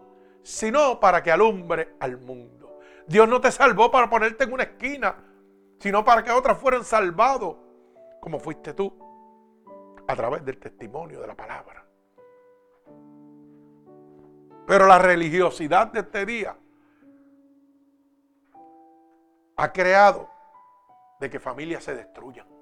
sino 0.45 1.01
para 1.01 1.23
que 1.23 1.33
alumbre 1.33 1.97
al 1.99 2.19
mundo. 2.19 2.79
Dios 3.07 3.29
no 3.29 3.41
te 3.41 3.51
salvó 3.51 3.91
para 3.91 4.09
ponerte 4.09 4.45
en 4.45 4.53
una 4.53 4.63
esquina, 4.65 5.17
sino 5.81 6.05
para 6.05 6.23
que 6.23 6.31
otras 6.31 6.59
fueran 6.59 6.85
salvados, 6.85 7.57
como 8.21 8.39
fuiste 8.39 8.75
tú, 8.75 8.93
a 10.07 10.15
través 10.15 10.45
del 10.45 10.59
testimonio 10.59 11.21
de 11.21 11.27
la 11.27 11.35
palabra. 11.35 11.85
Pero 14.67 14.87
la 14.87 14.99
religiosidad 14.99 15.89
de 15.89 16.01
este 16.01 16.25
día 16.27 16.57
ha 19.57 19.73
creado 19.73 20.29
de 21.21 21.31
que 21.31 21.41
familias 21.41 21.85
se 21.85 21.95
destruyan. 21.95 22.54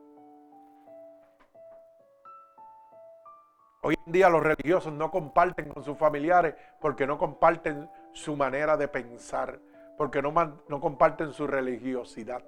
Hoy 3.84 3.96
en 4.06 4.12
día 4.12 4.28
los 4.28 4.42
religiosos 4.42 4.92
no 4.92 5.10
comparten 5.10 5.68
con 5.70 5.82
sus 5.82 5.98
familiares 5.98 6.54
porque 6.80 7.04
no 7.04 7.18
comparten 7.18 7.90
su 8.12 8.36
manera 8.36 8.76
de 8.76 8.86
pensar, 8.86 9.58
porque 9.98 10.22
no, 10.22 10.32
comparten 10.80 11.32
su 11.32 11.48
religiosidad. 11.48 12.44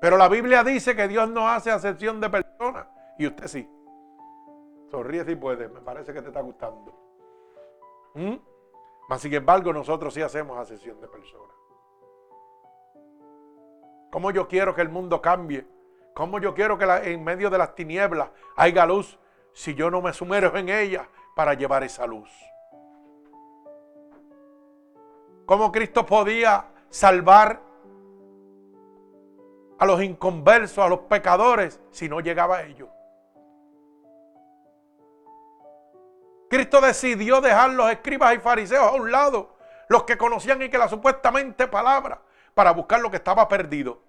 Pero 0.00 0.16
la 0.16 0.28
Biblia 0.28 0.62
dice 0.62 0.94
que 0.94 1.08
Dios 1.08 1.28
no 1.28 1.48
hace 1.48 1.72
acepción 1.72 2.20
de 2.20 2.30
personas 2.30 2.86
y 3.18 3.26
usted 3.26 3.48
sí. 3.48 3.68
Sonríe 4.88 5.24
si 5.24 5.34
puede, 5.34 5.68
me 5.68 5.80
parece 5.80 6.12
que 6.12 6.22
te 6.22 6.28
está 6.28 6.42
gustando. 6.42 6.94
¿Mm? 8.14 8.34
Mas 9.08 9.20
sin 9.20 9.34
embargo 9.34 9.72
nosotros 9.72 10.14
sí 10.14 10.22
hacemos 10.22 10.58
acepción 10.58 11.00
de 11.00 11.08
personas. 11.08 11.56
¿Cómo 14.12 14.30
yo 14.30 14.46
quiero 14.46 14.76
que 14.76 14.82
el 14.82 14.90
mundo 14.90 15.20
cambie? 15.20 15.66
¿Cómo 16.14 16.38
yo 16.38 16.54
quiero 16.54 16.78
que 16.78 16.84
en 16.84 17.24
medio 17.24 17.50
de 17.50 17.58
las 17.58 17.74
tinieblas 17.74 18.30
haya 18.54 18.86
luz? 18.86 19.18
Si 19.52 19.74
yo 19.74 19.90
no 19.90 20.00
me 20.00 20.12
sumerjo 20.12 20.56
en 20.56 20.68
ella 20.68 21.08
para 21.34 21.54
llevar 21.54 21.82
esa 21.82 22.06
luz? 22.06 22.30
¿Cómo 25.46 25.72
Cristo 25.72 26.06
podía 26.06 26.66
salvar 26.88 27.60
a 29.78 29.86
los 29.86 30.02
inconversos, 30.02 30.78
a 30.78 30.88
los 30.88 31.00
pecadores, 31.00 31.80
si 31.90 32.08
no 32.08 32.20
llegaba 32.20 32.58
a 32.58 32.62
ellos? 32.62 32.88
Cristo 36.48 36.80
decidió 36.80 37.40
dejar 37.40 37.70
los 37.70 37.90
escribas 37.90 38.34
y 38.34 38.38
fariseos 38.38 38.86
a 38.86 38.92
un 38.92 39.10
lado, 39.10 39.56
los 39.88 40.04
que 40.04 40.18
conocían 40.18 40.60
y 40.62 40.68
que 40.68 40.78
la 40.78 40.88
supuestamente 40.88 41.66
palabra, 41.66 42.20
para 42.54 42.72
buscar 42.72 43.00
lo 43.00 43.10
que 43.10 43.16
estaba 43.16 43.48
perdido. 43.48 44.02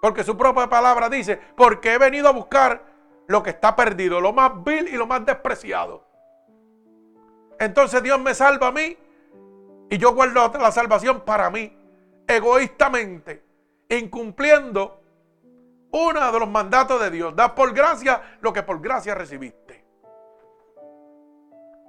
Porque 0.00 0.24
su 0.24 0.36
propia 0.36 0.68
palabra 0.68 1.08
dice, 1.08 1.40
porque 1.56 1.94
he 1.94 1.98
venido 1.98 2.28
a 2.28 2.32
buscar 2.32 2.93
lo 3.26 3.42
que 3.42 3.50
está 3.50 3.74
perdido, 3.74 4.20
lo 4.20 4.32
más 4.32 4.62
vil 4.64 4.88
y 4.88 4.96
lo 4.96 5.06
más 5.06 5.24
despreciado. 5.24 6.06
Entonces 7.58 8.02
Dios 8.02 8.20
me 8.20 8.34
salva 8.34 8.68
a 8.68 8.72
mí 8.72 8.96
y 9.90 9.98
yo 9.98 10.14
guardo 10.14 10.50
la 10.58 10.72
salvación 10.72 11.20
para 11.20 11.50
mí, 11.50 11.76
egoístamente, 12.26 13.44
incumpliendo 13.88 15.00
uno 15.92 16.32
de 16.32 16.40
los 16.40 16.48
mandatos 16.48 17.00
de 17.00 17.10
Dios. 17.10 17.36
Da 17.36 17.54
por 17.54 17.72
gracia 17.72 18.38
lo 18.40 18.52
que 18.52 18.62
por 18.62 18.80
gracia 18.80 19.14
recibiste. 19.14 19.84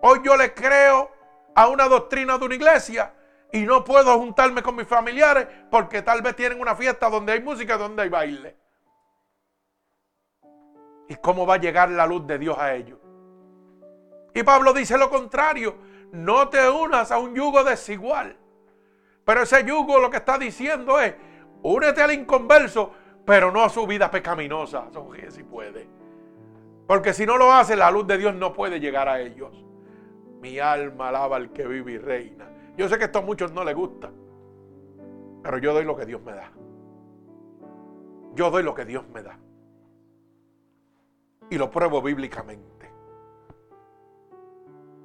Hoy 0.01 0.21
yo 0.23 0.37
le 0.37 0.53
creo 0.53 1.09
a 1.55 1.67
una 1.67 1.87
doctrina 1.87 2.37
de 2.37 2.45
una 2.45 2.55
iglesia 2.55 3.13
y 3.51 3.61
no 3.61 3.83
puedo 3.83 4.17
juntarme 4.19 4.61
con 4.61 4.75
mis 4.75 4.87
familiares 4.87 5.47
porque 5.71 6.01
tal 6.01 6.21
vez 6.21 6.35
tienen 6.35 6.59
una 6.59 6.75
fiesta 6.75 7.09
donde 7.09 7.33
hay 7.33 7.41
música, 7.41 7.77
donde 7.77 8.03
hay 8.03 8.09
baile. 8.09 8.55
¿Y 11.07 11.15
cómo 11.15 11.45
va 11.45 11.55
a 11.55 11.59
llegar 11.59 11.89
la 11.89 12.07
luz 12.07 12.25
de 12.25 12.39
Dios 12.39 12.57
a 12.57 12.73
ellos? 12.73 12.99
Y 14.33 14.43
Pablo 14.43 14.73
dice 14.73 14.97
lo 14.97 15.09
contrario, 15.09 15.75
no 16.11 16.49
te 16.49 16.69
unas 16.69 17.11
a 17.11 17.17
un 17.17 17.35
yugo 17.35 17.63
desigual. 17.63 18.35
Pero 19.23 19.41
ese 19.41 19.63
yugo 19.65 19.99
lo 19.99 20.09
que 20.09 20.17
está 20.17 20.37
diciendo 20.37 20.99
es, 20.99 21.15
únete 21.63 22.01
al 22.01 22.11
inconverso, 22.11 22.91
pero 23.25 23.51
no 23.51 23.63
a 23.63 23.69
su 23.69 23.87
vida 23.87 24.11
pecaminosa, 24.11 24.87
si 25.29 25.43
puede. 25.43 25.87
Porque 26.87 27.13
si 27.13 27.25
no 27.25 27.37
lo 27.37 27.51
hace, 27.51 27.75
la 27.75 27.89
luz 27.89 28.05
de 28.05 28.17
Dios 28.17 28.35
no 28.35 28.53
puede 28.53 28.79
llegar 28.79 29.09
a 29.09 29.19
ellos. 29.19 29.63
Mi 30.41 30.59
alma 30.59 31.09
alaba 31.09 31.37
al 31.37 31.51
que 31.51 31.65
vive 31.65 31.93
y 31.93 31.97
reina. 31.97 32.47
Yo 32.77 32.87
sé 32.87 32.97
que 32.97 33.05
esto 33.05 33.19
a 33.19 33.23
muchos 33.23 33.51
no 33.51 33.63
les 33.63 33.73
gusta, 33.73 34.11
pero 35.41 35.57
yo 35.57 35.73
doy 35.73 35.85
lo 35.85 35.95
que 35.95 36.05
Dios 36.05 36.21
me 36.21 36.33
da. 36.33 36.51
Yo 38.35 38.51
doy 38.51 38.63
lo 38.63 38.75
que 38.75 38.85
Dios 38.85 39.07
me 39.13 39.23
da. 39.23 39.39
Y 41.49 41.58
lo 41.58 41.69
pruebo 41.69 42.01
bíblicamente. 42.01 42.91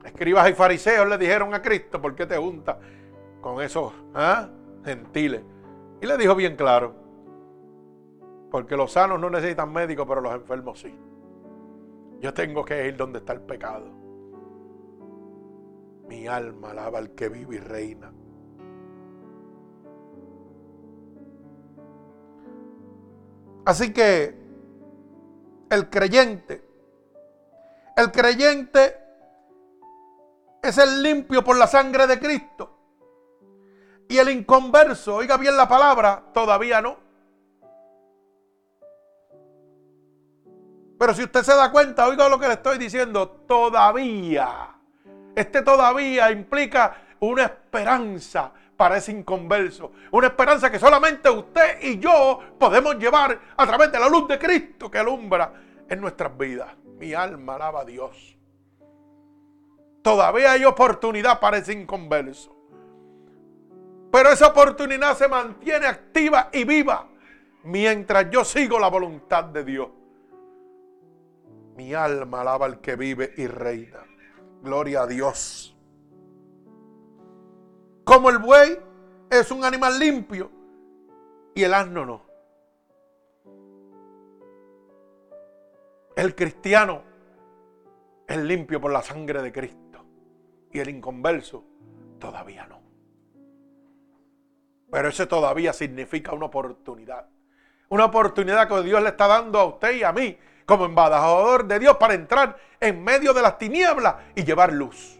Escribas 0.04 0.50
y 0.50 0.54
fariseos 0.54 1.08
le 1.08 1.18
dijeron 1.18 1.52
a 1.54 1.60
Cristo, 1.60 2.00
¿por 2.00 2.14
qué 2.14 2.26
te 2.26 2.36
juntas 2.36 2.76
con 3.40 3.62
esos 3.62 3.92
ah, 4.14 4.48
gentiles? 4.84 5.42
Y 6.00 6.06
le 6.06 6.16
dijo 6.16 6.34
bien 6.34 6.56
claro, 6.56 6.94
porque 8.50 8.76
los 8.76 8.92
sanos 8.92 9.20
no 9.20 9.28
necesitan 9.28 9.72
médicos, 9.72 10.06
pero 10.08 10.20
los 10.20 10.34
enfermos 10.34 10.80
sí. 10.80 10.98
Yo 12.20 12.34
tengo 12.34 12.64
que 12.64 12.86
ir 12.86 12.96
donde 12.96 13.18
está 13.18 13.34
el 13.34 13.40
pecado. 13.40 13.86
Mi 16.08 16.26
alma 16.26 16.70
alaba 16.70 16.98
al 16.98 17.10
que 17.10 17.28
vive 17.28 17.56
y 17.56 17.58
reina. 17.58 18.12
Así 23.64 23.92
que 23.92 24.39
el 25.70 25.88
creyente. 25.88 26.64
El 27.96 28.10
creyente 28.10 28.98
es 30.62 30.76
el 30.78 31.02
limpio 31.02 31.42
por 31.42 31.56
la 31.56 31.66
sangre 31.66 32.06
de 32.06 32.18
Cristo. 32.18 32.76
Y 34.08 34.18
el 34.18 34.28
inconverso, 34.30 35.14
oiga 35.14 35.36
bien 35.36 35.56
la 35.56 35.68
palabra, 35.68 36.24
todavía 36.34 36.82
no. 36.82 36.96
Pero 40.98 41.14
si 41.14 41.22
usted 41.22 41.42
se 41.42 41.54
da 41.54 41.70
cuenta, 41.70 42.06
oiga 42.06 42.28
lo 42.28 42.38
que 42.38 42.48
le 42.48 42.54
estoy 42.54 42.76
diciendo, 42.76 43.28
todavía. 43.46 44.74
Este 45.34 45.62
todavía 45.62 46.30
implica 46.30 46.96
una 47.20 47.44
esperanza 47.44 48.52
para 48.80 48.96
ese 48.96 49.12
inconverso. 49.12 49.92
Una 50.10 50.28
esperanza 50.28 50.70
que 50.70 50.78
solamente 50.78 51.28
usted 51.28 51.82
y 51.82 51.98
yo 51.98 52.40
podemos 52.58 52.96
llevar 52.96 53.38
a 53.54 53.66
través 53.66 53.92
de 53.92 54.00
la 54.00 54.08
luz 54.08 54.26
de 54.26 54.38
Cristo 54.38 54.90
que 54.90 54.96
alumbra 54.96 55.52
en 55.86 56.00
nuestras 56.00 56.34
vidas. 56.38 56.74
Mi 56.98 57.12
alma 57.12 57.56
alaba 57.56 57.82
a 57.82 57.84
Dios. 57.84 58.38
Todavía 60.00 60.52
hay 60.52 60.64
oportunidad 60.64 61.40
para 61.40 61.58
ese 61.58 61.74
inconverso. 61.74 62.56
Pero 64.10 64.30
esa 64.30 64.46
oportunidad 64.46 65.14
se 65.14 65.28
mantiene 65.28 65.86
activa 65.86 66.48
y 66.50 66.64
viva 66.64 67.06
mientras 67.64 68.30
yo 68.30 68.46
sigo 68.46 68.78
la 68.78 68.88
voluntad 68.88 69.44
de 69.44 69.62
Dios. 69.62 69.90
Mi 71.76 71.92
alma 71.92 72.40
alaba 72.40 72.64
al 72.64 72.80
que 72.80 72.96
vive 72.96 73.34
y 73.36 73.46
reina. 73.46 74.00
Gloria 74.62 75.02
a 75.02 75.06
Dios. 75.06 75.76
Como 78.10 78.28
el 78.28 78.38
buey 78.38 78.76
es 79.30 79.52
un 79.52 79.64
animal 79.64 79.96
limpio 79.96 80.50
y 81.54 81.62
el 81.62 81.72
asno 81.72 82.04
no. 82.04 82.22
El 86.16 86.34
cristiano 86.34 87.04
es 88.26 88.36
limpio 88.38 88.80
por 88.80 88.90
la 88.90 89.00
sangre 89.00 89.40
de 89.42 89.52
Cristo 89.52 90.04
y 90.72 90.80
el 90.80 90.88
inconverso 90.88 91.62
todavía 92.18 92.66
no. 92.66 92.80
Pero 94.90 95.06
ese 95.06 95.28
todavía 95.28 95.72
significa 95.72 96.32
una 96.32 96.46
oportunidad. 96.46 97.28
Una 97.90 98.06
oportunidad 98.06 98.66
que 98.66 98.82
Dios 98.82 99.00
le 99.04 99.10
está 99.10 99.28
dando 99.28 99.60
a 99.60 99.66
usted 99.66 99.92
y 99.92 100.02
a 100.02 100.10
mí 100.10 100.36
como 100.66 100.86
embajador 100.86 101.64
de 101.64 101.78
Dios 101.78 101.96
para 101.96 102.14
entrar 102.14 102.56
en 102.80 103.04
medio 103.04 103.32
de 103.32 103.42
las 103.42 103.56
tinieblas 103.56 104.16
y 104.34 104.42
llevar 104.42 104.72
luz. 104.72 105.19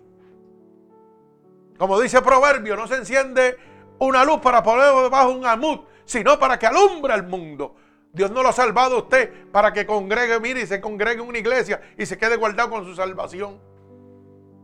Como 1.81 1.99
dice 1.99 2.21
Proverbio, 2.21 2.77
no 2.77 2.87
se 2.87 2.97
enciende 2.97 3.57
una 4.01 4.23
luz 4.23 4.41
para 4.41 4.63
poner 4.63 4.93
debajo 5.03 5.31
un 5.31 5.47
almud, 5.47 5.81
sino 6.05 6.39
para 6.39 6.59
que 6.59 6.67
alumbre 6.67 7.15
el 7.15 7.23
mundo. 7.23 7.75
Dios 8.13 8.31
no 8.31 8.43
lo 8.43 8.51
ha 8.51 8.53
salvado 8.53 8.97
a 8.97 8.99
usted 8.99 9.51
para 9.51 9.73
que 9.73 9.87
congregue, 9.87 10.39
mire, 10.41 10.61
y 10.61 10.67
se 10.67 10.79
congregue 10.79 11.23
en 11.23 11.29
una 11.29 11.39
iglesia 11.39 11.81
y 11.97 12.05
se 12.05 12.19
quede 12.19 12.37
guardado 12.37 12.69
con 12.69 12.85
su 12.85 12.95
salvación, 12.95 13.59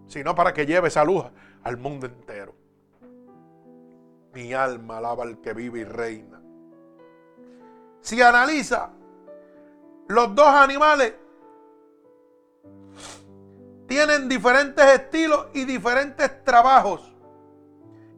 sino 0.07 0.35
para 0.35 0.52
que 0.52 0.66
lleve 0.66 0.88
esa 0.88 1.05
luz 1.05 1.24
al 1.62 1.79
mundo 1.79 2.05
entero. 2.05 2.55
Mi 4.35 4.52
alma 4.52 4.98
alaba 4.98 5.24
al 5.24 5.40
que 5.40 5.55
vive 5.55 5.81
y 5.81 5.85
reina. 5.85 6.42
Si 8.02 8.20
analiza 8.20 8.90
los 10.09 10.35
dos 10.35 10.48
animales 10.48 11.14
tienen 13.87 14.29
diferentes 14.29 14.85
estilos 14.85 15.46
y 15.55 15.64
diferentes 15.64 16.44
trabajos 16.44 17.12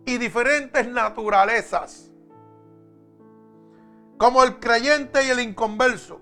y 0.07 0.16
diferentes 0.16 0.88
naturalezas. 0.88 2.11
Como 4.16 4.42
el 4.42 4.59
creyente 4.59 5.24
y 5.24 5.31
el 5.31 5.40
inconverso. 5.40 6.20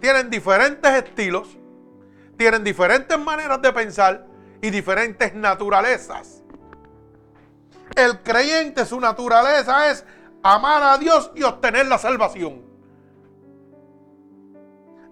Tienen 0.00 0.30
diferentes 0.30 0.90
estilos, 0.92 1.56
tienen 2.36 2.64
diferentes 2.64 3.18
maneras 3.18 3.60
de 3.62 3.72
pensar 3.72 4.26
y 4.60 4.70
diferentes 4.70 5.34
naturalezas. 5.34 6.42
El 7.94 8.22
creyente, 8.22 8.84
su 8.86 8.98
naturaleza 8.98 9.90
es 9.90 10.04
amar 10.42 10.82
a 10.82 10.98
Dios 10.98 11.30
y 11.34 11.42
obtener 11.42 11.86
la 11.86 11.98
salvación. 11.98 12.62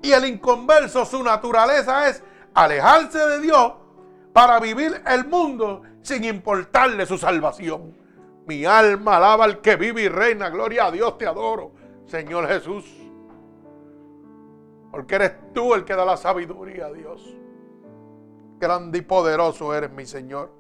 Y 0.03 0.13
el 0.13 0.25
inconverso, 0.27 1.05
su 1.05 1.23
naturaleza 1.23 2.09
es 2.09 2.23
alejarse 2.65 3.19
de 3.19 3.41
Dios 3.41 3.73
para 4.33 4.59
vivir 4.59 5.01
el 5.07 5.27
mundo 5.27 5.83
sin 6.03 6.25
importarle 6.25 7.07
su 7.07 7.17
salvación. 7.17 7.97
Mi 8.47 8.65
alma 8.65 9.17
alaba 9.17 9.45
al 9.45 9.61
que 9.61 9.77
vive 9.77 10.03
y 10.03 10.09
reina. 10.09 10.49
Gloria 10.49 10.87
a 10.87 10.91
Dios, 10.91 11.19
te 11.19 11.27
adoro, 11.27 11.73
Señor 12.07 12.49
Jesús. 12.49 12.85
Porque 14.91 15.15
eres 15.15 15.53
tú 15.53 15.75
el 15.75 15.85
que 15.85 15.95
da 15.95 16.05
la 16.05 16.17
sabiduría 16.17 16.87
a 16.87 16.93
Dios. 16.93 17.37
Grande 18.59 18.99
y 18.99 19.03
poderoso 19.03 19.73
eres, 19.75 19.93
mi 19.93 20.07
Señor. 20.07 20.51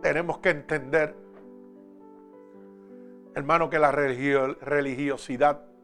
Tenemos 0.00 0.38
que 0.38 0.50
entender, 0.50 1.14
hermano, 3.34 3.68
que 3.68 3.78
la 3.78 3.90
religiosidad 3.90 5.75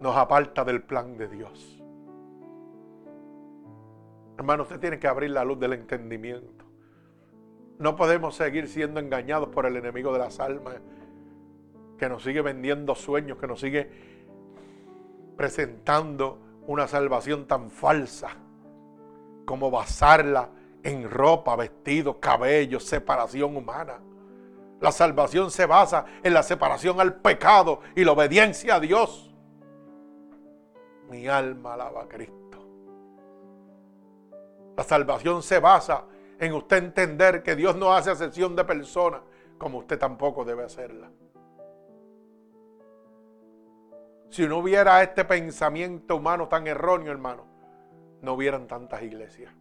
nos 0.00 0.16
aparta 0.16 0.64
del 0.64 0.82
plan 0.82 1.16
de 1.16 1.28
Dios. 1.28 1.80
Hermano, 4.36 4.62
usted 4.62 4.80
tiene 4.80 4.98
que 4.98 5.06
abrir 5.06 5.30
la 5.30 5.44
luz 5.44 5.60
del 5.60 5.74
entendimiento. 5.74 6.64
No 7.78 7.96
podemos 7.96 8.34
seguir 8.34 8.68
siendo 8.68 8.98
engañados 8.98 9.50
por 9.50 9.66
el 9.66 9.76
enemigo 9.76 10.12
de 10.12 10.18
las 10.18 10.40
almas, 10.40 10.76
que 11.98 12.08
nos 12.08 12.22
sigue 12.22 12.40
vendiendo 12.40 12.94
sueños, 12.94 13.38
que 13.38 13.46
nos 13.46 13.60
sigue 13.60 13.90
presentando 15.36 16.38
una 16.66 16.88
salvación 16.88 17.46
tan 17.46 17.70
falsa 17.70 18.28
como 19.44 19.70
basarla 19.70 20.48
en 20.82 21.10
ropa, 21.10 21.56
vestido, 21.56 22.18
cabello, 22.20 22.80
separación 22.80 23.56
humana. 23.56 23.98
La 24.80 24.92
salvación 24.92 25.50
se 25.50 25.66
basa 25.66 26.06
en 26.22 26.32
la 26.32 26.42
separación 26.42 27.00
al 27.00 27.16
pecado 27.16 27.80
y 27.94 28.04
la 28.04 28.12
obediencia 28.12 28.76
a 28.76 28.80
Dios. 28.80 29.29
Mi 31.10 31.26
alma 31.26 31.74
alaba 31.74 32.04
a 32.04 32.08
Cristo. 32.08 32.58
La 34.76 34.84
salvación 34.84 35.42
se 35.42 35.58
basa 35.58 36.04
en 36.38 36.52
usted 36.54 36.78
entender 36.78 37.42
que 37.42 37.56
Dios 37.56 37.76
no 37.76 37.92
hace 37.92 38.12
ascensión 38.12 38.54
de 38.54 38.64
personas 38.64 39.20
como 39.58 39.78
usted 39.78 39.98
tampoco 39.98 40.44
debe 40.44 40.64
hacerla. 40.64 41.10
Si 44.30 44.46
no 44.46 44.58
hubiera 44.58 45.02
este 45.02 45.24
pensamiento 45.24 46.14
humano 46.14 46.46
tan 46.46 46.68
erróneo, 46.68 47.10
hermano, 47.10 47.44
no 48.22 48.34
hubieran 48.34 48.68
tantas 48.68 49.02
iglesias. 49.02 49.52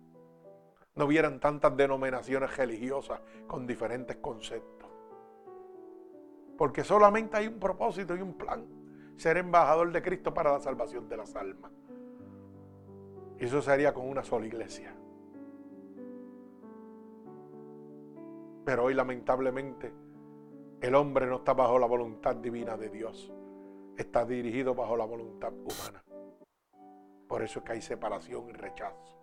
No 0.93 1.05
hubieran 1.05 1.39
tantas 1.39 1.75
denominaciones 1.75 2.55
religiosas 2.55 3.19
con 3.47 3.65
diferentes 3.65 4.17
conceptos. 4.17 4.87
Porque 6.55 6.83
solamente 6.83 7.37
hay 7.37 7.47
un 7.47 7.59
propósito 7.59 8.15
y 8.15 8.21
un 8.21 8.35
plan 8.35 8.78
ser 9.19 9.35
embajador 9.35 9.91
de 9.91 10.01
Cristo 10.01 10.33
para 10.33 10.53
la 10.53 10.61
salvación 10.61 11.09
de 11.09 11.17
las 11.17 11.35
almas. 11.35 11.71
Y 13.37 13.45
eso 13.45 13.61
sería 13.61 13.93
con 13.93 14.07
una 14.07 14.23
sola 14.23 14.47
iglesia. 14.47 14.95
Pero 18.63 18.85
hoy 18.85 18.93
lamentablemente 18.93 19.91
el 20.79 20.95
hombre 20.95 21.25
no 21.25 21.37
está 21.37 21.53
bajo 21.53 21.77
la 21.77 21.85
voluntad 21.85 22.37
divina 22.37 22.77
de 22.77 22.89
Dios. 22.89 23.33
Está 23.97 24.23
dirigido 24.23 24.73
bajo 24.73 24.95
la 24.95 25.05
voluntad 25.05 25.51
humana. 25.51 26.01
Por 27.27 27.43
eso 27.43 27.59
es 27.59 27.65
que 27.65 27.71
hay 27.73 27.81
separación 27.81 28.49
y 28.49 28.53
rechazo. 28.53 29.19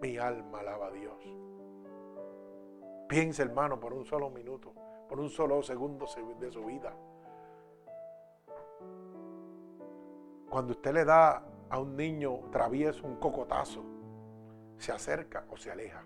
Mi 0.00 0.16
alma 0.16 0.60
alaba 0.60 0.86
a 0.86 0.92
Dios. 0.92 1.22
Piense 3.06 3.42
hermano 3.42 3.78
por 3.78 3.92
un 3.92 4.06
solo 4.06 4.30
minuto, 4.30 4.72
por 5.08 5.20
un 5.20 5.28
solo 5.28 5.62
segundo 5.62 6.06
de 6.40 6.50
su 6.50 6.64
vida. 6.64 6.96
Cuando 10.48 10.72
usted 10.72 10.92
le 10.94 11.04
da 11.04 11.42
a 11.68 11.80
un 11.80 11.96
niño 11.96 12.50
travieso 12.50 13.06
un 13.06 13.16
cocotazo, 13.16 13.82
se 14.76 14.92
acerca 14.92 15.44
o 15.50 15.56
se 15.56 15.70
aleja. 15.70 16.04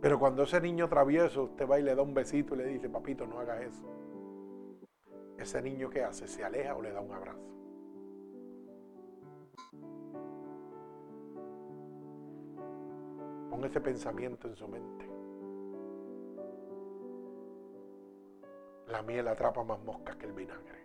Pero 0.00 0.18
cuando 0.18 0.44
ese 0.44 0.60
niño 0.60 0.88
travieso, 0.88 1.44
usted 1.44 1.68
va 1.68 1.80
y 1.80 1.82
le 1.82 1.94
da 1.94 2.02
un 2.02 2.14
besito 2.14 2.54
y 2.54 2.58
le 2.58 2.66
dice, 2.66 2.88
papito, 2.88 3.26
no 3.26 3.40
haga 3.40 3.60
eso. 3.60 3.84
Ese 5.36 5.60
niño 5.60 5.90
que 5.90 6.04
hace, 6.04 6.28
se 6.28 6.44
aleja 6.44 6.74
o 6.76 6.82
le 6.82 6.92
da 6.92 7.00
un 7.00 7.12
abrazo. 7.12 7.48
Pon 13.50 13.64
ese 13.64 13.80
pensamiento 13.80 14.46
en 14.46 14.56
su 14.56 14.68
mente. 14.68 15.17
La 18.88 19.02
miel 19.02 19.28
atrapa 19.28 19.62
más 19.64 19.78
moscas 19.84 20.16
que 20.16 20.26
el 20.26 20.32
vinagre. 20.32 20.84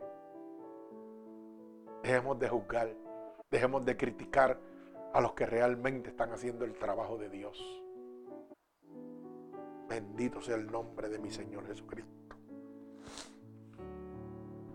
Dejemos 2.04 2.38
de 2.38 2.50
juzgar, 2.50 2.94
dejemos 3.50 3.86
de 3.86 3.96
criticar 3.96 4.60
a 5.13 5.22
los 5.22 5.34
que 5.34 5.46
realmente 5.46 6.10
están 6.10 6.34
haciendo 6.34 6.66
el 6.66 6.74
trabajo 6.74 7.18
de 7.18 7.30
Dios. 7.30 7.58
Bendito 9.88 10.42
sea 10.42 10.56
el 10.56 10.70
nombre 10.70 11.08
de 11.08 11.20
mi 11.20 11.32
Señor 11.32 11.66
Jesucristo. 11.66 12.36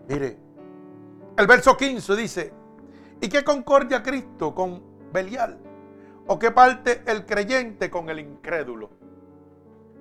Mire, 0.08 0.38
el 1.36 1.46
verso 1.46 1.76
15 1.76 2.16
dice, 2.16 2.52
¿y 3.20 3.28
qué 3.28 3.44
concordia 3.44 4.02
Cristo 4.02 4.54
con 4.54 5.12
Belial? 5.12 5.58
¿O 6.28 6.38
qué 6.38 6.50
parte 6.50 7.02
el 7.06 7.26
creyente 7.26 7.90
con 7.90 8.08
el 8.08 8.20
incrédulo? 8.20 8.90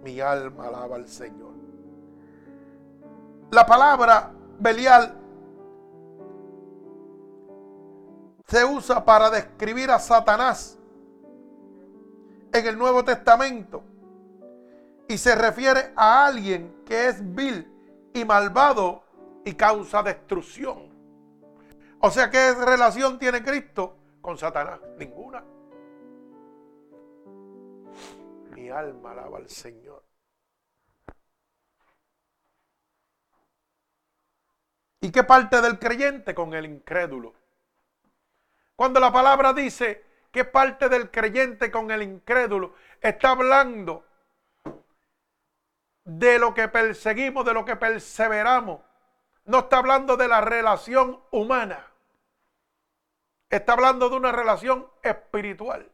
Mi 0.04 0.22
alma 0.22 0.68
alaba 0.68 0.96
al 0.96 1.10
Señor. 1.10 1.57
La 3.52 3.66
palabra 3.66 4.32
Belial 4.60 5.16
se 8.46 8.66
usa 8.66 9.04
para 9.06 9.30
describir 9.30 9.90
a 9.90 10.00
Satanás 10.00 10.78
en 12.52 12.66
el 12.66 12.78
Nuevo 12.78 13.04
Testamento 13.06 13.84
y 15.08 15.18
se 15.18 15.36
refiere 15.36 15.94
a 15.96 16.26
alguien 16.26 16.84
que 16.86 17.08
es 17.08 17.36
vil 17.36 17.72
y 18.14 18.26
malvado 18.26 19.04
y 19.46 19.54
causa 19.54 20.04
destrucción. 20.04 20.90
O 22.00 22.12
sea, 22.12 22.30
¿qué 22.30 22.54
relación 22.54 23.18
tiene 23.18 23.42
Cristo 23.44 23.96
con 24.22 24.38
Satanás? 24.38 24.80
Ninguna. 24.98 25.44
Mi 28.52 28.70
alma 28.70 29.12
alaba 29.12 29.38
al 29.38 29.50
Señor. 29.50 30.07
¿Y 35.08 35.10
qué 35.10 35.24
parte 35.24 35.62
del 35.62 35.80
creyente? 35.80 36.36
Con 36.36 36.54
el 36.54 36.66
incrédulo. 36.66 37.34
Cuando 38.76 39.00
la 39.00 39.10
palabra 39.10 39.54
dice 39.54 40.04
que 40.34 40.44
parte 40.44 40.90
del 40.90 41.10
creyente 41.10 41.72
con 41.72 41.90
el 41.92 42.04
incrédulo, 42.04 42.74
está 43.00 43.30
hablando 43.30 44.06
de 46.04 46.38
lo 46.38 46.54
que 46.54 46.68
perseguimos, 46.68 47.46
de 47.46 47.54
lo 47.54 47.64
que 47.64 47.78
perseveramos. 47.78 48.82
No 49.46 49.60
está 49.60 49.78
hablando 49.78 50.18
de 50.18 50.28
la 50.28 50.42
relación 50.42 51.22
humana. 51.32 51.88
Está 53.50 53.72
hablando 53.72 54.10
de 54.10 54.18
una 54.18 54.34
relación 54.34 54.92
espiritual. 55.02 55.90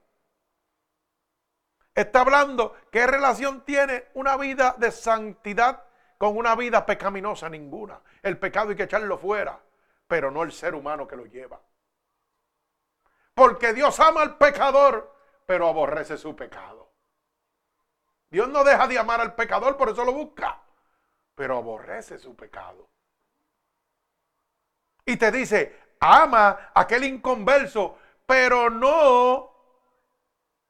Está 1.93 2.21
hablando 2.21 2.75
qué 2.91 3.05
relación 3.05 3.63
tiene 3.63 4.05
una 4.15 4.37
vida 4.37 4.73
de 4.79 4.89
santidad 4.89 5.83
con 6.23 6.37
una 6.37 6.55
vida 6.55 6.85
pecaminosa 6.85 7.49
ninguna. 7.49 7.99
El 8.21 8.37
pecado 8.37 8.69
hay 8.69 8.77
que 8.77 8.83
echarlo 8.83 9.17
fuera, 9.17 9.59
pero 10.07 10.31
no 10.31 10.43
el 10.43 10.53
ser 10.53 10.73
humano 10.73 11.05
que 11.05 11.17
lo 11.17 11.25
lleva. 11.25 11.59
Porque 13.33 13.73
Dios 13.73 13.99
ama 13.99 14.21
al 14.21 14.37
pecador, 14.37 15.13
pero 15.45 15.67
aborrece 15.67 16.17
su 16.17 16.33
pecado. 16.33 16.93
Dios 18.29 18.47
no 18.47 18.63
deja 18.63 18.87
de 18.87 18.97
amar 18.97 19.19
al 19.19 19.35
pecador, 19.35 19.75
por 19.75 19.89
eso 19.89 20.05
lo 20.05 20.13
busca, 20.13 20.61
pero 21.35 21.57
aborrece 21.57 22.17
su 22.17 22.37
pecado. 22.37 22.87
Y 25.05 25.17
te 25.17 25.29
dice, 25.29 25.77
ama 25.99 26.71
a 26.73 26.79
aquel 26.79 27.03
inconverso, 27.03 27.97
pero 28.25 28.69
no, 28.69 29.51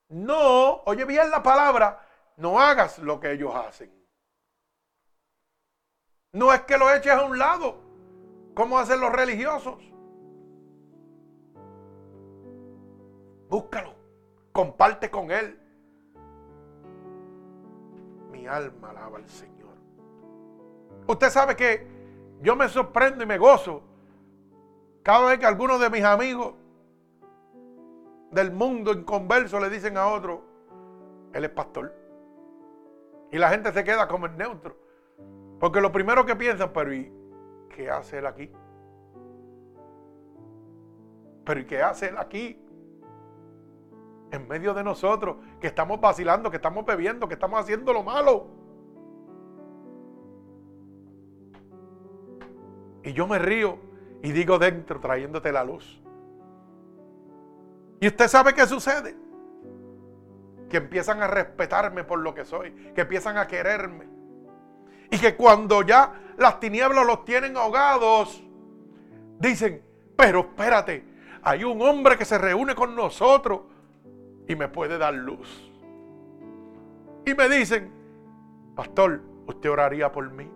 no, 0.07 0.81
oye 0.85 1.05
bien 1.05 1.29
la 1.29 1.43
palabra, 1.43 2.03
no 2.37 2.59
hagas 2.59 2.97
lo 2.97 3.19
que 3.19 3.33
ellos 3.33 3.53
hacen. 3.53 4.02
No 6.33 6.51
es 6.51 6.61
que 6.61 6.79
lo 6.79 6.91
eches 6.91 7.13
a 7.13 7.23
un 7.23 7.37
lado, 7.37 7.75
como 8.55 8.79
hacen 8.79 8.99
los 8.99 9.11
religiosos. 9.11 9.75
Búscalo, 13.49 13.93
comparte 14.51 15.11
con 15.11 15.29
él. 15.29 15.59
Mi 18.31 18.47
alma 18.47 18.89
alaba 18.89 19.19
al 19.19 19.29
Señor. 19.29 19.75
Usted 21.05 21.29
sabe 21.29 21.55
que 21.55 21.87
yo 22.41 22.55
me 22.55 22.67
sorprendo 22.67 23.23
y 23.23 23.27
me 23.27 23.37
gozo 23.37 23.83
cada 25.03 25.27
vez 25.27 25.39
que 25.39 25.45
algunos 25.45 25.79
de 25.79 25.89
mis 25.91 26.03
amigos 26.03 26.55
del 28.31 28.51
mundo 28.51 28.91
inconverso 28.91 29.59
le 29.59 29.69
dicen 29.69 29.97
a 29.97 30.07
otro, 30.07 30.41
él 31.31 31.43
es 31.43 31.51
pastor. 31.51 31.93
Y 33.31 33.37
la 33.37 33.49
gente 33.49 33.71
se 33.71 33.83
queda 33.83 34.07
como 34.07 34.25
el 34.25 34.35
neutro. 34.35 34.82
Porque 35.63 35.79
lo 35.79 35.93
primero 35.93 36.25
que 36.25 36.35
piensan, 36.35 36.71
pero 36.73 36.93
¿y 36.93 37.09
qué 37.73 37.89
hace 37.89 38.17
él 38.17 38.25
aquí? 38.25 38.51
Pero 41.45 41.59
¿y 41.61 41.65
qué 41.65 41.81
hace 41.81 42.09
él 42.09 42.17
aquí? 42.17 42.61
En 44.33 44.45
medio 44.49 44.73
de 44.73 44.83
nosotros, 44.83 45.37
que 45.61 45.67
estamos 45.67 46.01
vacilando, 46.01 46.51
que 46.51 46.57
estamos 46.57 46.85
bebiendo, 46.85 47.29
que 47.29 47.35
estamos 47.35 47.61
haciendo 47.61 47.93
lo 47.93 48.03
malo. 48.03 48.47
Y 53.03 53.13
yo 53.13 53.25
me 53.25 53.39
río 53.39 53.77
y 54.21 54.33
digo 54.33 54.59
dentro, 54.59 54.99
trayéndote 54.99 55.53
la 55.53 55.63
luz. 55.63 56.03
Y 58.01 58.07
usted 58.07 58.27
sabe 58.27 58.53
qué 58.53 58.65
sucede. 58.67 59.15
Que 60.69 60.75
empiezan 60.75 61.23
a 61.23 61.27
respetarme 61.27 62.03
por 62.03 62.19
lo 62.19 62.33
que 62.33 62.43
soy, 62.43 62.71
que 62.93 62.99
empiezan 62.99 63.37
a 63.37 63.47
quererme. 63.47 64.12
Y 65.13 65.19
que 65.19 65.35
cuando 65.35 65.83
ya 65.83 66.11
las 66.37 66.59
tinieblas 66.59 67.05
los 67.05 67.23
tienen 67.23 67.55
ahogados, 67.55 68.43
dicen, 69.37 69.83
pero 70.17 70.39
espérate, 70.39 71.05
hay 71.43 71.63
un 71.63 71.79
hombre 71.83 72.17
que 72.17 72.25
se 72.25 72.35
reúne 72.39 72.73
con 72.73 72.95
nosotros 72.95 73.61
y 74.47 74.55
me 74.55 74.67
puede 74.69 74.97
dar 74.97 75.13
luz. 75.13 75.71
Y 77.27 77.35
me 77.35 77.47
dicen, 77.47 77.93
pastor, 78.75 79.21
¿usted 79.45 79.69
oraría 79.69 80.11
por 80.11 80.31
mí? 80.31 80.49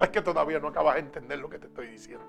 Es 0.00 0.08
que 0.10 0.22
todavía 0.22 0.60
no 0.60 0.68
acabas 0.68 0.94
de 0.94 1.00
entender 1.00 1.40
lo 1.40 1.50
que 1.50 1.58
te 1.58 1.66
estoy 1.66 1.88
diciendo. 1.88 2.24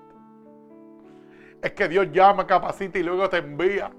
Es 1.62 1.70
que 1.70 1.86
Dios 1.86 2.08
llama, 2.10 2.48
capacita 2.48 2.98
y 2.98 3.04
luego 3.04 3.30
te 3.30 3.36
envía. 3.36 3.92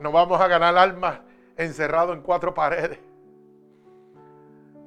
No 0.00 0.10
vamos 0.10 0.40
a 0.40 0.48
ganar 0.48 0.76
almas 0.76 1.20
encerrados 1.56 2.16
en 2.16 2.22
cuatro 2.22 2.52
paredes. 2.52 2.98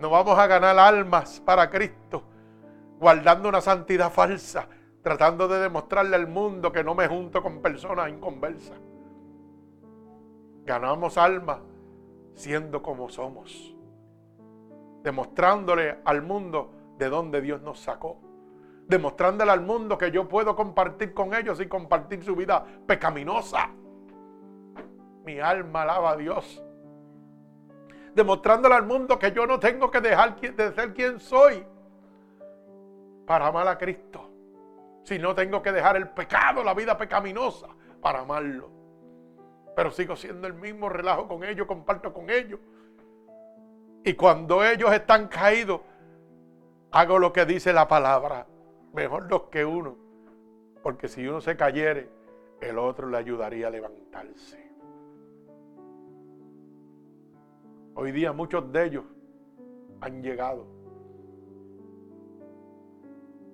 No 0.02 0.10
vamos 0.10 0.38
a 0.38 0.48
ganar 0.48 0.78
almas 0.78 1.40
para 1.40 1.70
Cristo 1.70 2.24
guardando 3.00 3.48
una 3.48 3.62
santidad 3.62 4.12
falsa, 4.12 4.68
tratando 5.02 5.48
de 5.48 5.60
demostrarle 5.60 6.16
al 6.16 6.28
mundo 6.28 6.72
que 6.72 6.84
no 6.84 6.94
me 6.94 7.08
junto 7.08 7.42
con 7.42 7.62
personas 7.62 8.10
inconversas. 8.10 8.78
Ganamos 10.66 11.18
almas 11.18 11.60
siendo 12.36 12.82
como 12.82 13.10
somos 13.10 13.76
demostrándole 15.04 16.00
al 16.06 16.22
mundo 16.22 16.72
de 16.98 17.10
dónde 17.10 17.42
Dios 17.42 17.62
nos 17.62 17.80
sacó. 17.80 18.18
Demostrándole 18.88 19.52
al 19.52 19.62
mundo 19.62 19.98
que 19.98 20.12
yo 20.12 20.28
puedo 20.28 20.56
compartir 20.56 21.14
con 21.14 21.34
ellos 21.34 21.60
y 21.62 21.68
compartir 21.68 22.24
su 22.24 22.36
vida 22.36 22.66
pecaminosa. 22.86 23.70
Mi 25.24 25.40
alma 25.40 25.84
alaba 25.84 26.12
a 26.12 26.18
Dios. 26.18 26.64
Demostrándole 28.13 28.76
al 28.76 28.86
mundo 28.86 29.17
que 29.17 29.32
yo 29.32 29.45
no 29.47 29.60
tengo 29.60 29.89
que 29.89 30.02
dejar 30.02 30.39
de 30.39 30.74
ser 30.74 30.93
quien 30.93 31.19
soy 31.19 31.65
para 33.26 33.47
amar 33.47 33.67
a 33.67 33.78
Cristo. 33.78 34.30
Si 35.04 35.17
no 35.17 35.34
tengo 35.34 35.62
que 35.62 35.71
dejar 35.71 35.95
el 35.95 36.10
pecado, 36.10 36.63
la 36.63 36.74
vida 36.74 36.97
pecaminosa, 36.97 37.67
para 38.02 38.19
amarlo. 38.19 38.69
Pero 39.76 39.91
sigo 39.91 40.15
siendo 40.15 40.47
el 40.47 40.54
mismo 40.54 40.89
relajo 40.89 41.28
con 41.28 41.43
ellos, 41.43 41.65
comparto 41.65 42.13
con 42.13 42.30
ellos. 42.30 42.60
Y 44.04 44.13
cuando 44.13 44.63
ellos 44.63 44.91
están 44.91 45.28
caídos, 45.28 45.82
hago 46.91 47.19
lo 47.19 47.32
que 47.32 47.45
dice 47.45 47.71
la 47.71 47.88
palabra. 47.88 48.47
Mejor 48.93 49.28
dos 49.28 49.43
que 49.43 49.63
uno. 49.63 49.97
Porque 50.84 51.08
si 51.08 51.26
uno 51.28 51.39
se 51.39 51.56
cayere, 51.56 52.10
el 52.60 52.78
otro 52.78 53.08
le 53.08 53.17
ayudaría 53.17 53.67
a 53.67 53.69
levantarse. 53.69 54.71
Hoy 57.95 58.12
día 58.12 58.32
muchos 58.34 58.71
de 58.71 58.86
ellos 58.86 59.06
han 59.99 60.21
llegado. 60.21 60.65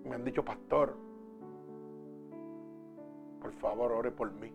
Me 0.03 0.15
han 0.15 0.23
dicho, 0.23 0.43
pastor, 0.43 0.95
por 3.41 3.51
favor, 3.53 3.91
ore 3.91 4.11
por 4.11 4.31
mí. 4.31 4.53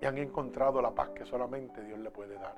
y 0.00 0.06
han 0.06 0.18
encontrado 0.18 0.80
la 0.80 0.94
paz 0.94 1.10
que 1.10 1.24
solamente 1.24 1.82
Dios 1.82 1.98
le 1.98 2.10
puede 2.10 2.34
dar. 2.38 2.56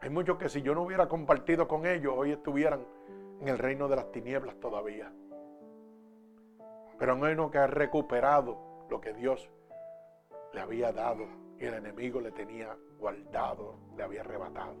Hay 0.00 0.10
muchos 0.10 0.36
que 0.38 0.48
si 0.48 0.62
yo 0.62 0.74
no 0.74 0.82
hubiera 0.82 1.08
compartido 1.08 1.68
con 1.68 1.86
ellos, 1.86 2.14
hoy 2.16 2.32
estuvieran 2.32 2.84
en 3.40 3.48
el 3.48 3.58
reino 3.58 3.88
de 3.88 3.96
las 3.96 4.10
tinieblas 4.10 4.56
todavía. 4.56 5.12
Pero 6.98 7.24
hay 7.24 7.32
uno 7.34 7.50
que 7.50 7.58
ha 7.58 7.66
recuperado 7.66 8.86
lo 8.88 9.00
que 9.00 9.12
Dios 9.12 9.48
le 10.52 10.60
había 10.60 10.92
dado 10.92 11.26
y 11.58 11.64
el 11.64 11.74
enemigo 11.74 12.20
le 12.20 12.32
tenía 12.32 12.76
guardado, 12.98 13.76
le 13.96 14.02
había 14.02 14.20
arrebatado. 14.20 14.74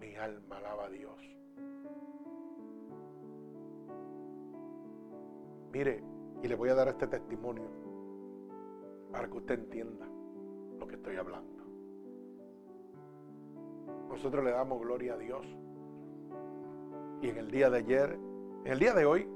Mi 0.00 0.14
alma 0.16 0.56
alaba 0.58 0.86
a 0.86 0.90
Dios. 0.90 1.18
Mire, 5.72 6.02
y 6.42 6.48
le 6.48 6.54
voy 6.54 6.70
a 6.70 6.74
dar 6.74 6.88
este 6.88 7.06
testimonio 7.06 7.68
para 9.12 9.28
que 9.28 9.36
usted 9.36 9.60
entienda 9.60 10.06
lo 10.78 10.86
que 10.86 10.96
estoy 10.96 11.16
hablando. 11.16 11.64
Nosotros 14.08 14.44
le 14.44 14.50
damos 14.50 14.80
gloria 14.80 15.14
a 15.14 15.18
Dios. 15.18 15.46
Y 17.22 17.28
en 17.28 17.36
el 17.36 17.50
día 17.50 17.70
de 17.70 17.78
ayer, 17.78 18.18
en 18.64 18.72
el 18.72 18.78
día 18.78 18.94
de 18.94 19.04
hoy, 19.04 19.28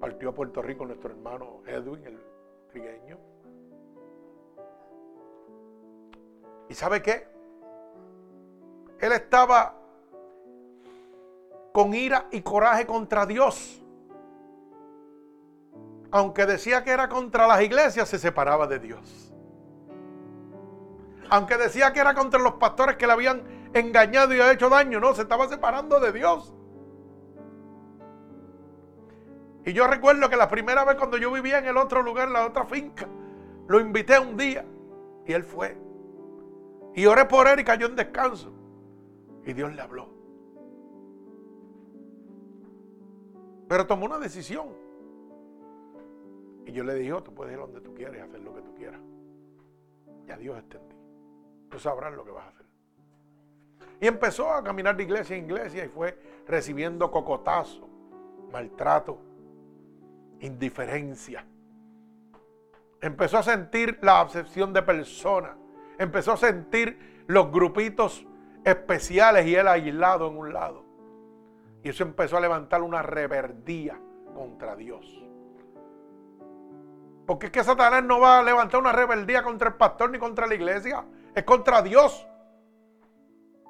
partió 0.00 0.30
a 0.30 0.34
Puerto 0.34 0.62
Rico 0.62 0.86
nuestro 0.86 1.10
hermano 1.10 1.62
Edwin, 1.66 2.04
el 2.04 2.20
trigueño. 2.70 3.18
¿Y 6.68 6.74
sabe 6.74 7.02
qué? 7.02 7.26
Él 9.00 9.12
estaba 9.12 9.74
con 11.72 11.94
ira 11.94 12.26
y 12.30 12.42
coraje 12.42 12.86
contra 12.86 13.26
Dios 13.26 13.82
aunque 16.10 16.46
decía 16.46 16.84
que 16.84 16.90
era 16.90 17.08
contra 17.08 17.46
las 17.46 17.60
iglesias, 17.62 18.08
se 18.08 18.18
separaba 18.18 18.66
de 18.66 18.78
Dios. 18.78 19.32
Aunque 21.30 21.58
decía 21.58 21.92
que 21.92 22.00
era 22.00 22.14
contra 22.14 22.40
los 22.40 22.54
pastores 22.54 22.96
que 22.96 23.06
le 23.06 23.12
habían 23.12 23.42
engañado 23.74 24.34
y 24.34 24.40
hecho 24.40 24.70
daño, 24.70 25.00
no, 25.00 25.14
se 25.14 25.22
estaba 25.22 25.48
separando 25.48 26.00
de 26.00 26.12
Dios. 26.12 26.54
Y 29.68 29.74
yo 29.74 29.86
recuerdo 29.86 30.30
que 30.30 30.36
la 30.36 30.48
primera 30.48 30.82
vez 30.82 30.96
cuando 30.96 31.18
yo 31.18 31.30
vivía 31.30 31.58
en 31.58 31.66
el 31.66 31.76
otro 31.76 32.00
lugar, 32.00 32.30
la 32.30 32.46
otra 32.46 32.64
finca, 32.64 33.06
lo 33.66 33.78
invité 33.78 34.18
un 34.18 34.34
día 34.34 34.64
y 35.26 35.32
él 35.34 35.44
fue. 35.44 35.76
Y 36.94 37.04
oré 37.04 37.26
por 37.26 37.46
él 37.46 37.60
y 37.60 37.64
cayó 37.64 37.84
en 37.84 37.94
descanso. 37.94 38.50
Y 39.44 39.52
Dios 39.52 39.74
le 39.74 39.82
habló. 39.82 40.08
Pero 43.68 43.86
tomó 43.86 44.06
una 44.06 44.18
decisión. 44.18 44.68
Y 46.64 46.72
yo 46.72 46.82
le 46.82 46.94
dije, 46.94 47.12
oh, 47.12 47.22
tú 47.22 47.34
puedes 47.34 47.52
ir 47.52 47.58
donde 47.58 47.82
tú 47.82 47.92
quieras 47.92 48.16
y 48.16 48.20
hacer 48.20 48.40
lo 48.40 48.54
que 48.54 48.62
tú 48.62 48.74
quieras. 48.74 49.02
Ya 50.26 50.38
Dios 50.38 50.56
está 50.56 50.78
en 50.78 50.88
ti. 50.88 50.96
Tú 51.68 51.78
sabrás 51.78 52.14
lo 52.14 52.24
que 52.24 52.30
vas 52.30 52.46
a 52.46 52.48
hacer. 52.48 52.66
Y 54.00 54.06
empezó 54.06 54.50
a 54.50 54.64
caminar 54.64 54.96
de 54.96 55.02
iglesia 55.02 55.36
en 55.36 55.44
iglesia 55.44 55.84
y 55.84 55.88
fue 55.88 56.18
recibiendo 56.46 57.10
cocotazo, 57.10 57.86
maltrato, 58.50 59.27
indiferencia. 60.40 61.44
Empezó 63.00 63.38
a 63.38 63.42
sentir 63.42 63.98
la 64.02 64.22
obsesión 64.22 64.72
de 64.72 64.82
personas. 64.82 65.52
Empezó 65.98 66.32
a 66.32 66.36
sentir 66.36 67.24
los 67.26 67.50
grupitos 67.52 68.26
especiales 68.64 69.46
y 69.46 69.54
él 69.54 69.68
aislado 69.68 70.28
en 70.28 70.36
un 70.36 70.52
lado. 70.52 70.84
Y 71.82 71.90
eso 71.90 72.02
empezó 72.02 72.36
a 72.36 72.40
levantar 72.40 72.82
una 72.82 73.02
reverdía 73.02 74.00
contra 74.34 74.74
Dios. 74.74 75.24
Porque 77.26 77.46
es 77.46 77.52
que 77.52 77.62
Satanás 77.62 78.02
no 78.02 78.20
va 78.20 78.38
a 78.38 78.42
levantar 78.42 78.80
una 78.80 78.92
rebeldía 78.92 79.42
contra 79.42 79.68
el 79.68 79.74
pastor 79.74 80.10
ni 80.10 80.18
contra 80.18 80.46
la 80.46 80.54
iglesia. 80.54 81.04
Es 81.34 81.44
contra 81.44 81.82
Dios. 81.82 82.26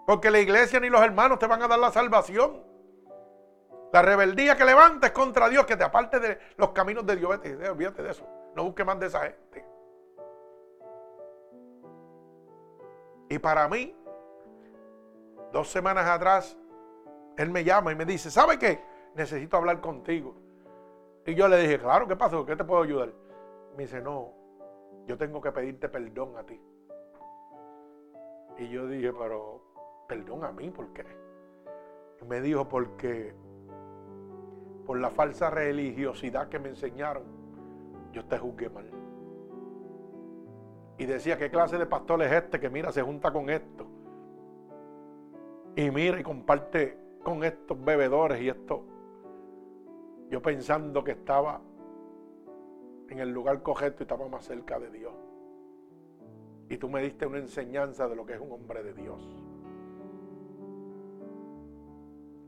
Porque 0.07 0.31
la 0.31 0.39
iglesia 0.39 0.79
ni 0.81 0.89
los 0.89 1.03
hermanos 1.03 1.39
te 1.39 1.47
van 1.47 1.63
a 1.63 1.69
dar 1.69 1.79
la 1.79 1.91
salvación. 1.91 2.63
La 3.93 4.03
rebeldía 4.03 4.57
que 4.57 4.65
levanta 4.65 5.07
es 5.07 5.13
contra 5.13 5.49
Dios, 5.49 5.65
que 5.65 5.77
te 5.77 5.85
aparte 5.85 6.21
de 6.21 6.39
los 6.57 6.71
caminos 6.71 7.07
de 7.07 7.17
Dios. 7.17 7.41
Olvídate 7.71 8.03
de 8.03 8.11
eso. 8.11 8.27
No 8.55 8.65
busque 8.65 8.85
más 8.85 8.99
de 9.01 9.07
esa 9.07 9.21
gente. 9.21 9.65
Y 13.31 13.39
para 13.39 13.69
mí, 13.69 13.95
dos 15.53 15.71
semanas 15.71 16.07
atrás, 16.07 16.57
él 17.37 17.51
me 17.51 17.65
llama 17.65 17.93
y 17.93 17.95
me 17.95 18.05
dice, 18.05 18.31
¿sabe 18.31 18.59
qué? 18.59 18.83
Necesito 19.15 19.57
hablar 19.57 19.81
contigo. 19.81 20.35
Y 21.27 21.35
yo 21.35 21.47
le 21.47 21.59
dije, 21.59 21.79
claro, 21.79 22.09
¿qué 22.09 22.17
pasó? 22.17 22.45
¿Qué 22.45 22.57
te 22.57 22.65
puedo 22.65 22.83
ayudar? 22.83 23.13
Me 23.77 23.85
dice, 23.85 24.01
no, 24.01 24.33
yo 25.07 25.17
tengo 25.17 25.41
que 25.41 25.53
pedirte 25.53 25.89
perdón 25.89 26.37
a 26.37 26.45
ti. 26.45 26.61
Y 28.59 28.69
yo 28.71 28.87
dije, 28.89 29.13
pero, 29.13 29.63
perdón 30.09 30.45
a 30.45 30.53
mí, 30.53 30.71
¿por 30.71 30.93
qué? 30.93 31.05
Me 32.27 32.41
dijo, 32.41 32.69
porque 32.69 33.35
por 34.89 34.99
la 34.99 35.11
falsa 35.11 35.51
religiosidad 35.51 36.49
que 36.49 36.59
me 36.59 36.71
enseñaron, 36.71 37.23
yo 38.11 38.25
te 38.25 38.39
juzgué 38.39 38.71
mal. 38.71 38.91
Y 40.97 41.05
decía, 41.05 41.37
¿qué 41.37 41.51
clase 41.51 41.77
de 41.77 41.85
pastor 41.85 42.23
es 42.23 42.33
este 42.33 42.59
que 42.59 42.71
mira, 42.71 42.91
se 42.91 43.03
junta 43.03 43.31
con 43.31 43.51
esto? 43.51 43.87
Y 45.77 45.91
mira 45.91 46.19
y 46.19 46.23
comparte 46.23 46.97
con 47.23 47.45
estos 47.45 47.85
bebedores 47.85 48.41
y 48.41 48.49
esto. 48.49 48.83
Yo 50.31 50.41
pensando 50.41 51.05
que 51.05 51.11
estaba 51.11 51.61
en 53.11 53.19
el 53.19 53.29
lugar 53.29 53.63
correcto 53.63 53.99
y 54.01 54.05
estaba 54.05 54.27
más 54.27 54.47
cerca 54.47 54.79
de 54.79 54.91
Dios. 54.91 55.13
Y 56.71 56.79
tú 56.79 56.89
me 56.89 57.03
diste 57.03 57.27
una 57.27 57.37
enseñanza 57.37 58.09
de 58.09 58.17
lo 58.17 58.25
que 58.25 58.33
es 58.33 58.41
un 58.41 58.53
hombre 58.53 58.83
de 58.83 58.95
Dios. 58.95 59.21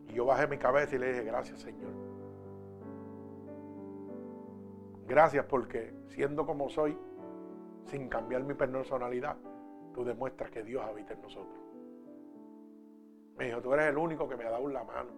Y 0.08 0.14
yo 0.14 0.24
bajé 0.24 0.46
mi 0.46 0.56
cabeza 0.56 0.96
y 0.96 1.00
le 1.00 1.08
dije, 1.08 1.24
gracias 1.24 1.60
Señor. 1.60 2.09
Gracias 5.10 5.44
porque 5.46 5.92
siendo 6.06 6.46
como 6.46 6.70
soy, 6.70 6.96
sin 7.86 8.08
cambiar 8.08 8.44
mi 8.44 8.54
personalidad, 8.54 9.36
tú 9.92 10.04
demuestras 10.04 10.52
que 10.52 10.62
Dios 10.62 10.84
habita 10.84 11.14
en 11.14 11.20
nosotros. 11.20 11.58
Me 13.36 13.46
dijo, 13.46 13.60
tú 13.60 13.74
eres 13.74 13.86
el 13.86 13.98
único 13.98 14.28
que 14.28 14.36
me 14.36 14.44
ha 14.44 14.50
dado 14.50 14.68
la 14.68 14.84
mano. 14.84 15.10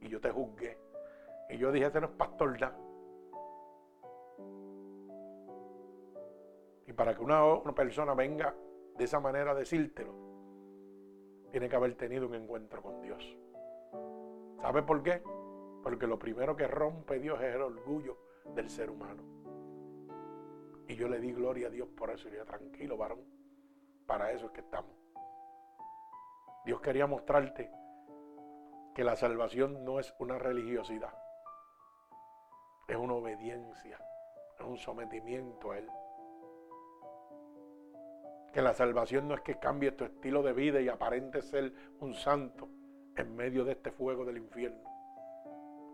Y 0.00 0.08
yo 0.08 0.18
te 0.22 0.30
juzgué. 0.30 0.78
Y 1.50 1.58
yo 1.58 1.70
dije, 1.70 1.84
ese 1.84 2.00
no 2.00 2.06
es 2.06 2.12
pastor 2.14 2.58
ya. 2.58 2.74
Y 6.86 6.92
para 6.94 7.14
que 7.14 7.22
una, 7.22 7.44
una 7.44 7.74
persona 7.74 8.14
venga 8.14 8.54
de 8.96 9.04
esa 9.04 9.20
manera 9.20 9.50
a 9.50 9.54
decírtelo, 9.54 10.14
tiene 11.50 11.68
que 11.68 11.76
haber 11.76 11.94
tenido 11.94 12.26
un 12.26 12.36
encuentro 12.36 12.80
con 12.80 13.02
Dios. 13.02 13.36
¿Sabe 14.62 14.82
por 14.82 15.02
qué? 15.02 15.22
Porque 15.82 16.06
lo 16.06 16.18
primero 16.18 16.56
que 16.56 16.66
rompe 16.66 17.18
Dios 17.18 17.38
es 17.42 17.54
el 17.54 17.60
orgullo 17.60 18.27
del 18.54 18.70
ser 18.70 18.90
humano. 18.90 19.22
Y 20.88 20.96
yo 20.96 21.08
le 21.08 21.20
di 21.20 21.32
gloria 21.32 21.68
a 21.68 21.70
Dios 21.70 21.88
por 21.88 22.10
eso. 22.10 22.28
Y 22.28 22.46
tranquilo, 22.46 22.96
varón. 22.96 23.20
Para 24.06 24.32
eso 24.32 24.46
es 24.46 24.52
que 24.52 24.60
estamos. 24.60 24.96
Dios 26.64 26.80
quería 26.80 27.06
mostrarte 27.06 27.70
que 28.94 29.04
la 29.04 29.14
salvación 29.16 29.84
no 29.84 30.00
es 30.00 30.14
una 30.18 30.38
religiosidad. 30.38 31.12
Es 32.88 32.96
una 32.96 33.14
obediencia. 33.14 33.98
Es 34.58 34.64
un 34.64 34.78
sometimiento 34.78 35.72
a 35.72 35.78
Él. 35.78 35.88
Que 38.52 38.62
la 38.62 38.72
salvación 38.72 39.28
no 39.28 39.34
es 39.34 39.42
que 39.42 39.58
cambie 39.58 39.92
tu 39.92 40.04
estilo 40.04 40.42
de 40.42 40.54
vida 40.54 40.80
y 40.80 40.88
aparente 40.88 41.42
ser 41.42 41.72
un 42.00 42.14
santo 42.14 42.68
en 43.14 43.36
medio 43.36 43.64
de 43.64 43.72
este 43.72 43.92
fuego 43.92 44.24
del 44.24 44.38
infierno. 44.38 44.88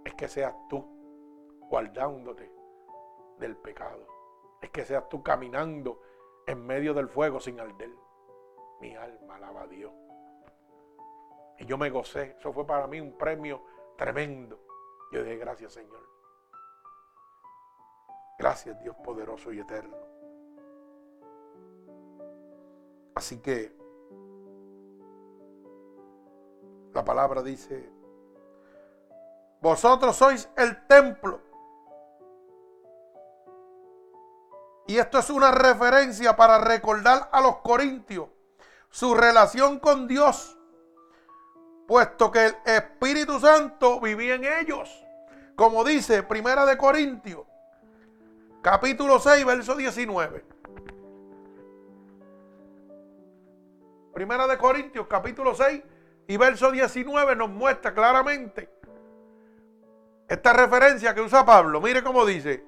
Es 0.05 0.15
que 0.15 0.29
seas 0.29 0.55
tú 0.69 0.94
guardándote 1.75 2.49
del 3.41 3.57
pecado 3.57 4.07
es 4.63 4.71
que 4.71 4.85
seas 4.85 5.09
tú 5.09 5.25
caminando 5.25 6.01
en 6.47 6.65
medio 6.65 6.95
del 6.95 7.09
fuego 7.09 7.41
sin 7.41 7.59
arder. 7.59 7.91
Mi 8.81 8.95
alma 8.95 9.35
alaba 9.35 9.63
a 9.63 9.67
Dios. 9.67 9.93
Y 11.59 11.67
yo 11.67 11.77
me 11.77 11.91
gocé. 11.91 12.37
Eso 12.39 12.53
fue 12.53 12.65
para 12.65 12.87
mí 12.87 13.01
un 13.01 13.19
premio 13.19 13.61
tremendo. 13.97 14.61
Yo 15.11 15.25
dije, 15.25 15.37
gracias 15.37 15.73
Señor. 15.73 16.09
Gracias 18.39 18.81
Dios 18.81 18.95
poderoso 19.03 19.53
y 19.53 19.59
eterno. 19.59 19.97
Así 23.17 23.41
que 23.41 23.77
la 26.93 27.05
palabra 27.05 27.43
dice, 27.43 27.91
vosotros 29.61 30.15
sois 30.15 30.49
el 30.57 30.87
templo 30.87 31.54
Y 34.87 34.99
esto 34.99 35.19
es 35.19 35.31
una 35.31 35.51
referencia 35.51 36.37
para 36.37 36.59
recordar 36.59 37.29
a 37.33 37.41
los 37.41 37.57
corintios 37.59 38.29
su 38.91 39.15
relación 39.15 39.81
con 39.81 40.07
Dios, 40.07 40.57
puesto 41.89 42.31
que 42.31 42.47
el 42.47 42.57
Espíritu 42.65 43.41
Santo 43.41 44.01
vivía 44.01 44.35
en 44.35 44.45
ellos. 44.45 45.05
Como 45.57 45.85
dice 45.85 46.23
Primera 46.23 46.67
de 46.67 46.77
Corintios, 46.77 47.47
capítulo 48.63 49.19
6, 49.19 49.45
verso 49.45 49.75
19. 49.75 50.45
Primera 54.13 54.47
de 54.47 54.59
Corintios, 54.59 55.07
capítulo 55.09 55.55
6 55.55 55.83
y 56.29 56.37
verso 56.37 56.71
19 56.71 57.35
nos 57.35 57.51
muestra 57.51 57.93
claramente 57.93 58.71
esta 60.29 60.53
referencia 60.53 61.15
que 61.15 61.21
usa 61.21 61.45
Pablo. 61.45 61.81
Mire 61.81 62.03
cómo 62.03 62.25
dice, 62.25 62.65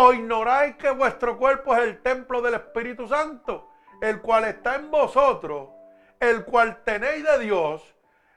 ¿O 0.00 0.12
ignoráis 0.12 0.76
que 0.76 0.92
vuestro 0.92 1.36
cuerpo 1.36 1.74
es 1.74 1.82
el 1.82 2.00
templo 2.00 2.40
del 2.40 2.54
Espíritu 2.54 3.08
Santo, 3.08 3.68
el 4.00 4.22
cual 4.22 4.44
está 4.44 4.76
en 4.76 4.92
vosotros, 4.92 5.70
el 6.20 6.44
cual 6.44 6.84
tenéis 6.84 7.24
de 7.24 7.38
Dios, 7.40 7.96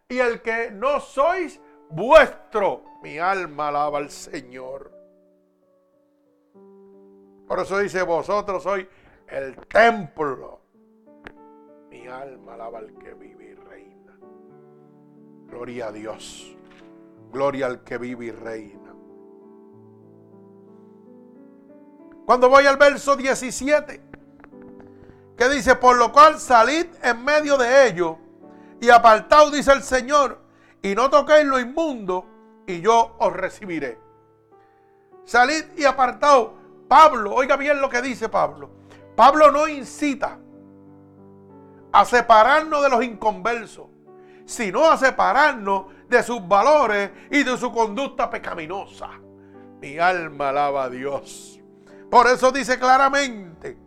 y 0.09 0.17
el 0.17 0.41
que 0.41 0.71
no 0.71 0.99
sois 0.99 1.61
vuestro? 1.87 2.83
Mi 3.03 3.19
alma 3.19 3.67
alaba 3.67 3.99
al 3.99 4.09
Señor. 4.09 4.91
Por 7.47 7.59
eso 7.59 7.77
dice, 7.77 8.01
vosotros 8.01 8.63
sois 8.63 8.87
el 9.27 9.55
templo. 9.67 10.61
Mi 11.91 12.07
alma 12.07 12.55
alaba 12.55 12.79
al 12.79 12.91
que 12.97 13.13
vive 13.13 13.51
y 13.51 13.53
reina. 13.53 14.17
Gloria 15.45 15.89
a 15.89 15.91
Dios. 15.91 16.57
Gloria 17.31 17.67
al 17.67 17.83
que 17.83 17.99
vive 17.99 18.25
y 18.25 18.31
reina. 18.31 18.80
Cuando 22.25 22.49
voy 22.49 22.65
al 22.65 22.77
verso 22.77 23.15
17, 23.15 24.01
que 25.37 25.49
dice, 25.49 25.75
por 25.75 25.97
lo 25.97 26.11
cual 26.11 26.39
salid 26.39 26.85
en 27.01 27.23
medio 27.23 27.57
de 27.57 27.87
ellos 27.87 28.17
y 28.79 28.89
apartaos, 28.89 29.51
dice 29.51 29.71
el 29.71 29.83
Señor, 29.83 30.39
y 30.81 30.95
no 30.95 31.09
toquéis 31.09 31.45
lo 31.45 31.59
inmundo, 31.59 32.25
y 32.67 32.81
yo 32.81 33.15
os 33.19 33.33
recibiré. 33.33 33.99
Salid 35.25 35.65
y 35.77 35.85
apartaos. 35.85 36.51
Pablo, 36.87 37.33
oiga 37.33 37.55
bien 37.55 37.79
lo 37.79 37.89
que 37.89 38.01
dice 38.01 38.27
Pablo. 38.27 38.69
Pablo 39.15 39.51
no 39.51 39.67
incita 39.67 40.37
a 41.91 42.05
separarnos 42.05 42.83
de 42.83 42.89
los 42.89 43.03
inconversos, 43.03 43.87
sino 44.45 44.89
a 44.89 44.97
separarnos 44.97 45.85
de 46.09 46.23
sus 46.23 46.45
valores 46.47 47.11
y 47.29 47.43
de 47.43 47.57
su 47.57 47.71
conducta 47.71 48.29
pecaminosa. 48.29 49.09
Mi 49.79 49.97
alma 49.97 50.49
alaba 50.49 50.83
a 50.83 50.89
Dios. 50.89 51.60
Por 52.11 52.27
eso 52.27 52.51
dice 52.51 52.77
claramente 52.77 53.77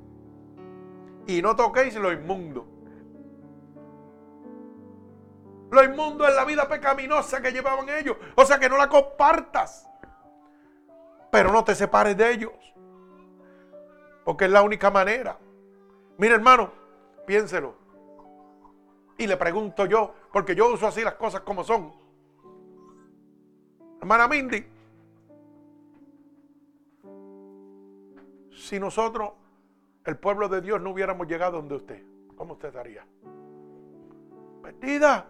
y 1.27 1.43
no 1.43 1.55
toquéis 1.55 1.95
lo 1.97 2.11
inmundo. 2.11 2.66
Lo 5.70 5.85
inmundo 5.85 6.27
es 6.27 6.35
la 6.35 6.47
vida 6.47 6.66
pecaminosa 6.66 7.43
que 7.43 7.53
llevaban 7.53 7.87
ellos. 7.91 8.16
O 8.35 8.47
sea 8.47 8.59
que 8.59 8.70
no 8.70 8.79
la 8.79 8.89
compartas. 8.89 9.87
Pero 11.31 11.53
no 11.53 11.64
te 11.64 11.75
separes 11.75 12.16
de 12.16 12.31
ellos. 12.33 12.53
Porque 14.25 14.47
es 14.47 14.51
la 14.51 14.62
única 14.62 14.91
manera. 14.91 15.39
Mire 16.16 16.35
hermano, 16.35 16.72
piénselo. 17.27 17.75
Y 19.18 19.27
le 19.27 19.37
pregunto 19.37 19.85
yo, 19.85 20.14
porque 20.33 20.55
yo 20.55 20.72
uso 20.72 20.87
así 20.87 21.03
las 21.03 21.14
cosas 21.14 21.43
como 21.43 21.62
son. 21.62 21.93
Hermana 24.01 24.29
Mindy, 24.29 24.74
si 28.55 28.79
nosotros, 28.79 29.33
el 30.05 30.17
pueblo 30.17 30.49
de 30.49 30.61
Dios, 30.61 30.81
no 30.81 30.91
hubiéramos 30.91 31.27
llegado 31.27 31.59
donde 31.59 31.75
usted, 31.75 32.03
¿cómo 32.37 32.55
usted 32.55 32.69
estaría? 32.69 33.05
Perdida. 34.63 35.27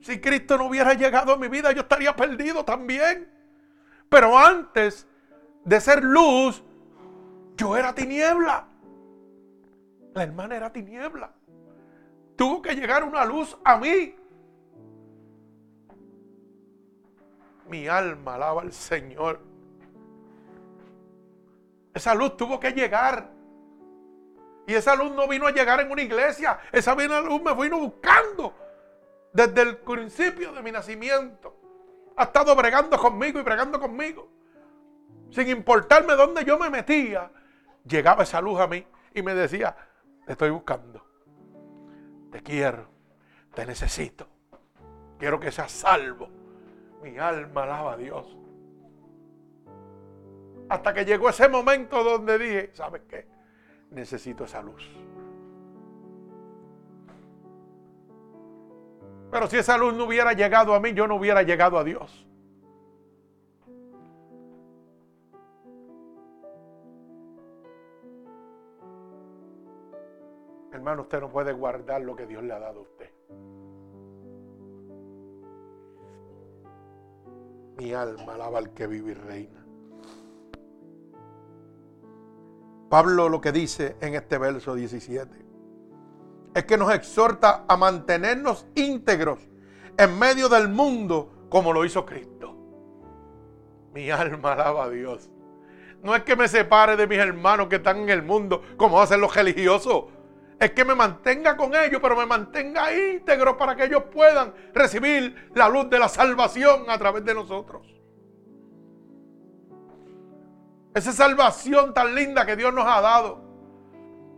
Si 0.00 0.20
Cristo 0.20 0.58
no 0.58 0.66
hubiera 0.66 0.94
llegado 0.94 1.32
a 1.32 1.36
mi 1.36 1.48
vida, 1.48 1.72
yo 1.72 1.82
estaría 1.82 2.14
perdido 2.14 2.64
también. 2.64 3.30
Pero 4.08 4.36
antes 4.36 5.06
de 5.64 5.80
ser 5.80 6.04
luz, 6.04 6.62
yo 7.56 7.76
era 7.76 7.94
tiniebla. 7.94 8.66
La 10.12 10.22
hermana 10.22 10.56
era 10.56 10.72
tiniebla. 10.72 11.32
Tuvo 12.36 12.60
que 12.62 12.74
llegar 12.74 13.04
una 13.04 13.24
luz 13.24 13.56
a 13.64 13.78
mí. 13.78 14.14
Mi 17.68 17.88
alma 17.88 18.34
alaba 18.34 18.62
al 18.62 18.72
Señor. 18.72 19.53
Esa 21.94 22.14
luz 22.14 22.36
tuvo 22.36 22.58
que 22.58 22.72
llegar. 22.72 23.30
Y 24.66 24.74
esa 24.74 24.96
luz 24.96 25.12
no 25.12 25.28
vino 25.28 25.46
a 25.46 25.52
llegar 25.52 25.80
en 25.80 25.90
una 25.90 26.02
iglesia. 26.02 26.58
Esa 26.72 26.94
luz 26.94 27.42
me 27.42 27.54
vino 27.54 27.78
buscando 27.78 28.52
desde 29.32 29.62
el 29.62 29.76
principio 29.78 30.52
de 30.52 30.62
mi 30.62 30.72
nacimiento. 30.72 31.56
Ha 32.16 32.24
estado 32.24 32.54
bregando 32.56 32.98
conmigo 32.98 33.38
y 33.38 33.42
bregando 33.42 33.78
conmigo. 33.78 34.28
Sin 35.30 35.48
importarme 35.48 36.14
dónde 36.14 36.44
yo 36.44 36.58
me 36.58 36.70
metía, 36.70 37.30
llegaba 37.84 38.22
esa 38.22 38.40
luz 38.40 38.60
a 38.60 38.66
mí 38.66 38.86
y 39.12 39.22
me 39.22 39.34
decía, 39.34 39.76
te 40.26 40.32
estoy 40.32 40.50
buscando. 40.50 41.04
Te 42.30 42.42
quiero. 42.42 42.88
Te 43.54 43.64
necesito. 43.64 44.26
Quiero 45.18 45.38
que 45.38 45.52
seas 45.52 45.70
salvo. 45.70 46.28
Mi 47.02 47.18
alma 47.18 47.62
alaba 47.62 47.92
a 47.92 47.96
Dios. 47.96 48.36
Hasta 50.68 50.94
que 50.94 51.04
llegó 51.04 51.28
ese 51.28 51.48
momento 51.48 52.02
donde 52.02 52.38
dije, 52.38 52.70
¿sabes 52.72 53.02
qué? 53.08 53.26
Necesito 53.90 54.44
esa 54.44 54.62
luz. 54.62 54.88
Pero 59.30 59.48
si 59.48 59.56
esa 59.56 59.76
luz 59.76 59.94
no 59.94 60.04
hubiera 60.04 60.32
llegado 60.32 60.74
a 60.74 60.80
mí, 60.80 60.94
yo 60.94 61.06
no 61.06 61.16
hubiera 61.16 61.42
llegado 61.42 61.78
a 61.78 61.84
Dios. 61.84 62.24
Hermano, 70.72 71.02
usted 71.02 71.20
no 71.20 71.30
puede 71.30 71.52
guardar 71.52 72.02
lo 72.02 72.14
que 72.14 72.26
Dios 72.26 72.42
le 72.44 72.52
ha 72.52 72.58
dado 72.58 72.80
a 72.80 72.82
usted. 72.82 73.10
Mi 77.76 77.92
alma 77.92 78.34
alaba 78.34 78.58
al 78.58 78.72
que 78.72 78.86
vive 78.86 79.12
y 79.12 79.14
reina. 79.14 79.63
Pablo 82.94 83.28
lo 83.28 83.40
que 83.40 83.50
dice 83.50 83.96
en 84.00 84.14
este 84.14 84.38
verso 84.38 84.76
17 84.76 85.28
es 86.54 86.64
que 86.64 86.76
nos 86.76 86.94
exhorta 86.94 87.64
a 87.66 87.76
mantenernos 87.76 88.68
íntegros 88.76 89.40
en 89.98 90.16
medio 90.16 90.48
del 90.48 90.68
mundo 90.68 91.48
como 91.48 91.72
lo 91.72 91.84
hizo 91.84 92.06
Cristo. 92.06 92.56
Mi 93.92 94.12
alma 94.12 94.52
alaba 94.52 94.84
a 94.84 94.90
Dios. 94.90 95.28
No 96.04 96.14
es 96.14 96.22
que 96.22 96.36
me 96.36 96.46
separe 96.46 96.94
de 96.94 97.08
mis 97.08 97.18
hermanos 97.18 97.66
que 97.66 97.76
están 97.76 97.98
en 97.98 98.10
el 98.10 98.22
mundo 98.22 98.62
como 98.76 99.00
hacen 99.00 99.20
los 99.20 99.34
religiosos. 99.34 100.04
Es 100.60 100.70
que 100.70 100.84
me 100.84 100.94
mantenga 100.94 101.56
con 101.56 101.74
ellos, 101.74 102.00
pero 102.00 102.14
me 102.14 102.26
mantenga 102.26 102.94
íntegro 102.94 103.56
para 103.58 103.74
que 103.74 103.86
ellos 103.86 104.04
puedan 104.04 104.54
recibir 104.72 105.50
la 105.56 105.68
luz 105.68 105.90
de 105.90 105.98
la 105.98 106.08
salvación 106.08 106.84
a 106.88 106.96
través 106.96 107.24
de 107.24 107.34
nosotros. 107.34 107.93
Esa 110.94 111.12
salvación 111.12 111.92
tan 111.92 112.14
linda 112.14 112.46
que 112.46 112.54
Dios 112.54 112.72
nos 112.72 112.86
ha 112.86 113.00
dado, 113.00 113.40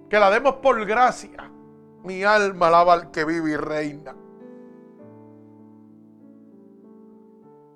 que 0.08 0.18
la 0.18 0.30
demos 0.30 0.56
por 0.56 0.82
gracia. 0.86 1.50
Mi 2.02 2.24
alma 2.24 2.68
alaba 2.68 2.94
al 2.94 3.10
que 3.10 3.24
vive 3.24 3.50
y 3.50 3.56
reina. 3.56 4.14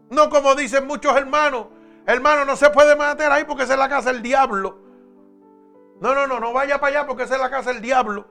No 0.08 0.30
como 0.30 0.54
dicen 0.54 0.86
muchos 0.86 1.14
hermanos. 1.16 1.66
Hermano, 2.06 2.44
no 2.44 2.56
se 2.56 2.70
puede 2.70 2.96
meter 2.96 3.30
ahí 3.30 3.44
porque 3.44 3.64
es 3.64 3.68
la 3.68 3.88
casa 3.88 4.12
del 4.12 4.22
diablo. 4.22 4.78
No, 6.00 6.14
no, 6.14 6.26
no, 6.26 6.40
no 6.40 6.52
vaya 6.52 6.80
para 6.80 7.00
allá 7.00 7.06
porque 7.06 7.24
es 7.24 7.30
la 7.30 7.50
casa 7.50 7.72
del 7.72 7.82
diablo. 7.82 8.26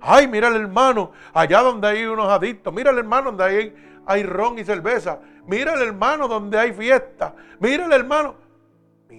Ay, 0.00 0.28
mira 0.28 0.48
el 0.48 0.56
hermano, 0.56 1.12
allá 1.34 1.60
donde 1.60 1.88
hay 1.88 2.04
unos 2.04 2.28
adictos. 2.28 2.72
Mira 2.72 2.90
el 2.90 2.98
hermano 2.98 3.32
donde 3.32 3.44
hay, 3.44 4.02
hay 4.06 4.22
ron 4.22 4.58
y 4.58 4.64
cerveza. 4.64 5.18
Mira 5.46 5.74
el 5.74 5.82
hermano 5.82 6.28
donde 6.28 6.58
hay 6.58 6.72
fiesta. 6.72 7.34
Mira 7.58 7.86
el 7.86 7.92
hermano. 7.92 8.49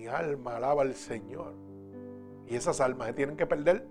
Mi 0.01 0.07
alma 0.07 0.55
alaba 0.55 0.81
al 0.81 0.95
Señor. 0.95 1.53
Y 2.47 2.55
esas 2.55 2.81
almas 2.81 3.09
se 3.09 3.13
tienen 3.13 3.37
que 3.37 3.45
perder 3.45 3.85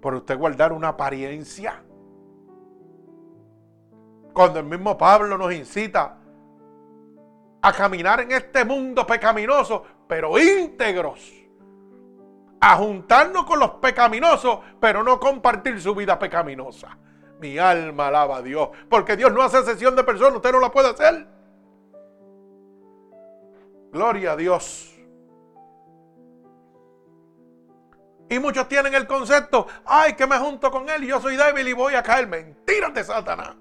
por 0.00 0.14
usted 0.14 0.38
guardar 0.38 0.72
una 0.72 0.88
apariencia. 0.88 1.84
Cuando 4.32 4.60
el 4.60 4.64
mismo 4.64 4.96
Pablo 4.96 5.36
nos 5.36 5.52
incita 5.52 6.16
a 7.60 7.72
caminar 7.74 8.20
en 8.20 8.32
este 8.32 8.64
mundo 8.64 9.06
pecaminoso, 9.06 9.84
pero 10.08 10.38
íntegros. 10.38 11.34
A 12.62 12.76
juntarnos 12.76 13.44
con 13.44 13.58
los 13.58 13.72
pecaminosos, 13.72 14.60
pero 14.80 15.04
no 15.04 15.20
compartir 15.20 15.78
su 15.82 15.94
vida 15.94 16.18
pecaminosa. 16.18 16.96
Mi 17.40 17.58
alma 17.58 18.08
alaba 18.08 18.38
a 18.38 18.42
Dios, 18.42 18.70
porque 18.88 19.18
Dios 19.18 19.30
no 19.34 19.42
hace 19.42 19.62
sesión 19.64 19.94
de 19.96 20.02
personas, 20.02 20.36
usted 20.36 20.52
no 20.52 20.60
la 20.60 20.72
puede 20.72 20.88
hacer. 20.88 21.26
Gloria 23.92 24.32
a 24.32 24.36
Dios. 24.36 24.93
Y 28.28 28.38
muchos 28.38 28.68
tienen 28.68 28.94
el 28.94 29.06
concepto, 29.06 29.66
ay, 29.84 30.14
que 30.14 30.26
me 30.26 30.38
junto 30.38 30.70
con 30.70 30.88
él 30.88 31.04
y 31.04 31.08
yo 31.08 31.20
soy 31.20 31.36
débil 31.36 31.68
y 31.68 31.72
voy 31.72 31.94
a 31.94 32.02
caer. 32.02 32.26
Mentiras 32.26 32.94
de 32.94 33.04
Satanás. 33.04 33.54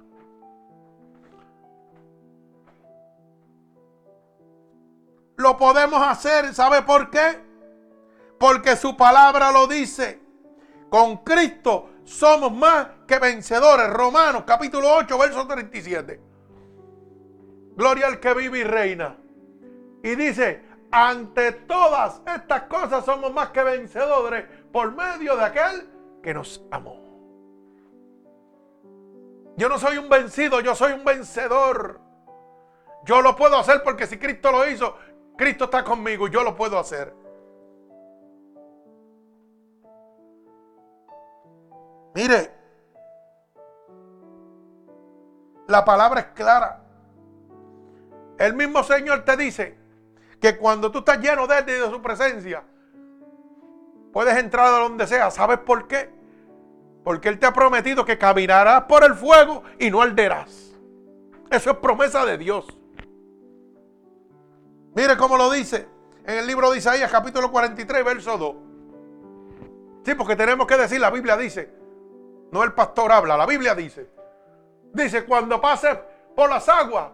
Lo 5.36 5.57
podemos 5.57 6.01
hacer, 6.01 6.53
¿sabe 6.53 6.84
por 6.84 7.09
qué? 7.09 7.39
Porque 8.39 8.76
su 8.76 8.95
palabra 8.95 9.51
lo 9.51 9.68
dice. 9.68 10.22
Con 10.89 11.18
Cristo 11.18 11.89
somos 12.03 12.51
más 12.51 12.88
que 13.07 13.20
vencedores. 13.20 13.89
Romanos 13.89 14.43
capítulo 14.45 14.93
8, 14.95 15.18
verso 15.18 15.47
37. 15.47 16.22
Gloria 17.76 18.07
al 18.07 18.20
que 18.20 18.34
vive 18.34 18.59
y 18.59 18.64
reina. 18.64 19.18
Y 20.03 20.16
dice, 20.16 20.61
ante 20.95 21.51
todas 21.51 22.21
estas 22.27 22.63
cosas 22.63 23.03
somos 23.03 23.33
más 23.33 23.49
que 23.49 23.63
vencedores 23.63 24.45
por 24.71 24.91
medio 24.91 25.35
de 25.35 25.43
aquel 25.43 25.89
que 26.21 26.35
nos 26.35 26.63
amó. 26.69 27.01
Yo 29.57 29.69
no 29.69 29.79
soy 29.79 29.97
un 29.97 30.07
vencido, 30.07 30.59
yo 30.59 30.75
soy 30.75 30.91
un 30.93 31.03
vencedor. 31.03 31.99
Yo 33.05 33.23
lo 33.23 33.35
puedo 33.35 33.57
hacer 33.57 33.81
porque 33.83 34.05
si 34.05 34.19
Cristo 34.19 34.51
lo 34.51 34.69
hizo, 34.69 34.95
Cristo 35.35 35.65
está 35.65 35.83
conmigo 35.83 36.27
y 36.27 36.31
yo 36.31 36.43
lo 36.43 36.55
puedo 36.55 36.77
hacer. 36.77 37.11
Mire, 42.13 42.51
la 45.67 45.83
palabra 45.83 46.19
es 46.21 46.27
clara. 46.27 46.83
El 48.37 48.53
mismo 48.53 48.83
Señor 48.83 49.25
te 49.25 49.35
dice, 49.35 49.82
que 50.43 50.57
cuando 50.57 50.91
tú 50.91 50.99
estás 50.99 51.19
lleno 51.19 51.47
de 51.47 51.57
Él 51.57 51.63
y 51.69 51.71
de 51.71 51.89
su 51.89 52.01
presencia, 52.01 52.65
puedes 54.11 54.35
entrar 54.35 54.65
a 54.65 54.79
donde 54.79 55.07
sea. 55.07 55.31
¿Sabes 55.31 55.59
por 55.59 55.87
qué? 55.87 56.09
Porque 57.05 57.29
Él 57.29 57.39
te 57.39 57.45
ha 57.45 57.53
prometido 57.53 58.03
que 58.03 58.17
caminarás 58.17 58.83
por 58.83 59.05
el 59.05 59.15
fuego 59.15 59.63
y 59.79 59.89
no 59.89 60.01
arderás. 60.01 60.75
Eso 61.49 61.71
es 61.71 61.77
promesa 61.77 62.25
de 62.25 62.37
Dios. 62.37 62.67
Mire 64.93 65.15
cómo 65.15 65.37
lo 65.37 65.49
dice 65.49 65.87
en 66.25 66.39
el 66.39 66.45
libro 66.45 66.71
de 66.71 66.79
Isaías 66.79 67.09
capítulo 67.09 67.49
43, 67.49 68.03
verso 68.03 68.37
2. 68.37 68.55
Sí, 70.03 70.13
porque 70.13 70.35
tenemos 70.35 70.67
que 70.67 70.75
decir, 70.75 70.99
la 70.99 71.09
Biblia 71.09 71.37
dice, 71.37 71.73
no 72.51 72.65
el 72.65 72.73
pastor 72.73 73.13
habla, 73.13 73.37
la 73.37 73.45
Biblia 73.45 73.75
dice. 73.75 74.09
Dice, 74.91 75.23
cuando 75.23 75.61
pases 75.61 75.97
por 76.35 76.49
las 76.49 76.67
aguas, 76.67 77.11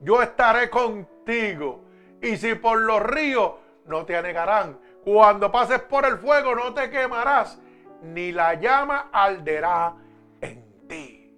yo 0.00 0.22
estaré 0.22 0.70
contigo 0.70 1.89
y 2.22 2.36
si 2.36 2.54
por 2.54 2.80
los 2.80 3.02
ríos 3.02 3.52
no 3.86 4.04
te 4.04 4.16
anegarán, 4.16 4.78
Cuando 5.04 5.50
pases 5.50 5.80
por 5.80 6.04
el 6.04 6.18
fuego 6.18 6.54
no 6.54 6.74
te 6.74 6.90
quemarás, 6.90 7.58
ni 8.02 8.32
la 8.32 8.52
llama 8.54 9.08
alderá 9.10 9.94
en 10.42 10.86
ti. 10.86 11.34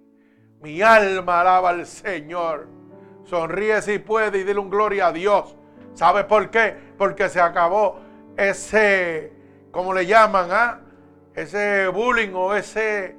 Mi 0.61 0.81
alma 0.81 1.41
alaba 1.41 1.69
al 1.69 1.85
Señor. 1.85 2.67
Sonríe 3.23 3.81
si 3.81 3.99
puede 3.99 4.39
y 4.39 4.43
dile 4.43 4.59
un 4.59 4.69
gloria 4.69 5.07
a 5.07 5.11
Dios. 5.13 5.55
¿Sabes 5.93 6.25
por 6.25 6.49
qué? 6.49 6.75
Porque 6.97 7.29
se 7.29 7.39
acabó 7.39 7.99
ese, 8.35 9.31
¿cómo 9.71 9.93
le 9.93 10.05
llaman? 10.05 10.49
Ah? 10.51 10.79
Ese 11.33 11.87
bullying 11.87 12.33
o 12.33 12.53
ese, 12.53 13.15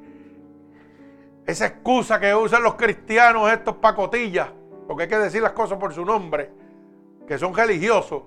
esa 1.46 1.66
excusa 1.66 2.20
que 2.20 2.34
usan 2.34 2.62
los 2.62 2.74
cristianos, 2.74 3.50
estos 3.50 3.76
pacotillas, 3.76 4.48
porque 4.86 5.04
hay 5.04 5.08
que 5.08 5.18
decir 5.18 5.42
las 5.42 5.52
cosas 5.52 5.78
por 5.78 5.92
su 5.92 6.04
nombre, 6.04 6.50
que 7.26 7.38
son 7.38 7.54
religiosos, 7.54 8.24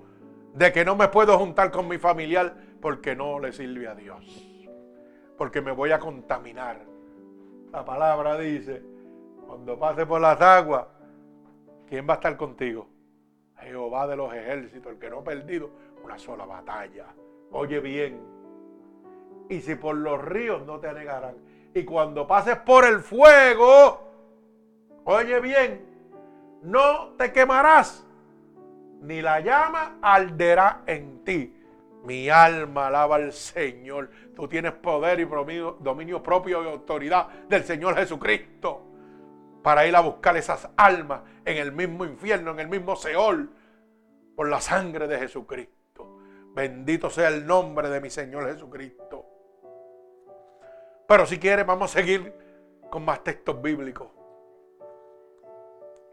de 0.53 0.71
que 0.71 0.83
no 0.83 0.95
me 0.95 1.07
puedo 1.07 1.37
juntar 1.37 1.71
con 1.71 1.87
mi 1.87 1.97
familiar 1.97 2.55
porque 2.81 3.15
no 3.15 3.39
le 3.39 3.51
sirve 3.51 3.87
a 3.87 3.95
Dios, 3.95 4.25
porque 5.37 5.61
me 5.61 5.71
voy 5.71 5.91
a 5.91 5.99
contaminar. 5.99 6.81
La 7.71 7.85
palabra 7.85 8.37
dice, 8.37 8.81
cuando 9.45 9.77
pase 9.77 10.05
por 10.05 10.21
las 10.21 10.41
aguas, 10.41 10.85
¿quién 11.87 12.07
va 12.07 12.13
a 12.13 12.15
estar 12.15 12.35
contigo? 12.37 12.87
Jehová 13.59 14.07
de 14.07 14.15
los 14.15 14.33
ejércitos, 14.33 14.93
el 14.93 14.99
que 14.99 15.09
no 15.09 15.19
ha 15.19 15.23
perdido 15.23 15.69
una 16.03 16.17
sola 16.17 16.45
batalla. 16.45 17.07
Oye 17.51 17.79
bien, 17.79 18.19
y 19.49 19.61
si 19.61 19.75
por 19.75 19.95
los 19.95 20.23
ríos 20.23 20.65
no 20.65 20.79
te 20.79 20.87
anegarán, 20.87 21.35
y 21.73 21.83
cuando 21.83 22.25
pases 22.25 22.57
por 22.57 22.85
el 22.85 22.99
fuego, 22.99 24.01
oye 25.03 25.39
bien, 25.39 25.85
no 26.63 27.09
te 27.17 27.31
quemarás, 27.31 28.06
ni 29.01 29.21
la 29.21 29.39
llama 29.39 29.99
arderá 30.01 30.83
en 30.85 31.23
ti. 31.23 31.53
Mi 32.03 32.29
alma 32.29 32.87
alaba 32.87 33.15
al 33.15 33.33
Señor. 33.33 34.09
Tú 34.35 34.47
tienes 34.47 34.73
poder 34.73 35.19
y 35.19 35.25
dominio 35.25 36.23
propio 36.23 36.63
y 36.63 36.67
autoridad 36.67 37.27
del 37.49 37.63
Señor 37.63 37.95
Jesucristo 37.95 38.83
para 39.61 39.85
ir 39.85 39.95
a 39.95 39.99
buscar 39.99 40.37
esas 40.37 40.69
almas 40.77 41.21
en 41.43 41.57
el 41.57 41.71
mismo 41.71 42.05
infierno, 42.05 42.51
en 42.51 42.59
el 42.59 42.69
mismo 42.69 42.95
Seol, 42.95 43.49
por 44.35 44.47
la 44.47 44.61
sangre 44.61 45.07
de 45.07 45.19
Jesucristo. 45.19 46.19
Bendito 46.53 47.09
sea 47.09 47.27
el 47.27 47.45
nombre 47.45 47.89
de 47.89 47.99
mi 47.99 48.09
Señor 48.09 48.45
Jesucristo. 48.51 49.25
Pero 51.07 51.25
si 51.25 51.39
quieres, 51.39 51.65
vamos 51.65 51.91
a 51.91 51.99
seguir 51.99 52.33
con 52.89 53.03
más 53.03 53.23
textos 53.23 53.61
bíblicos 53.61 54.16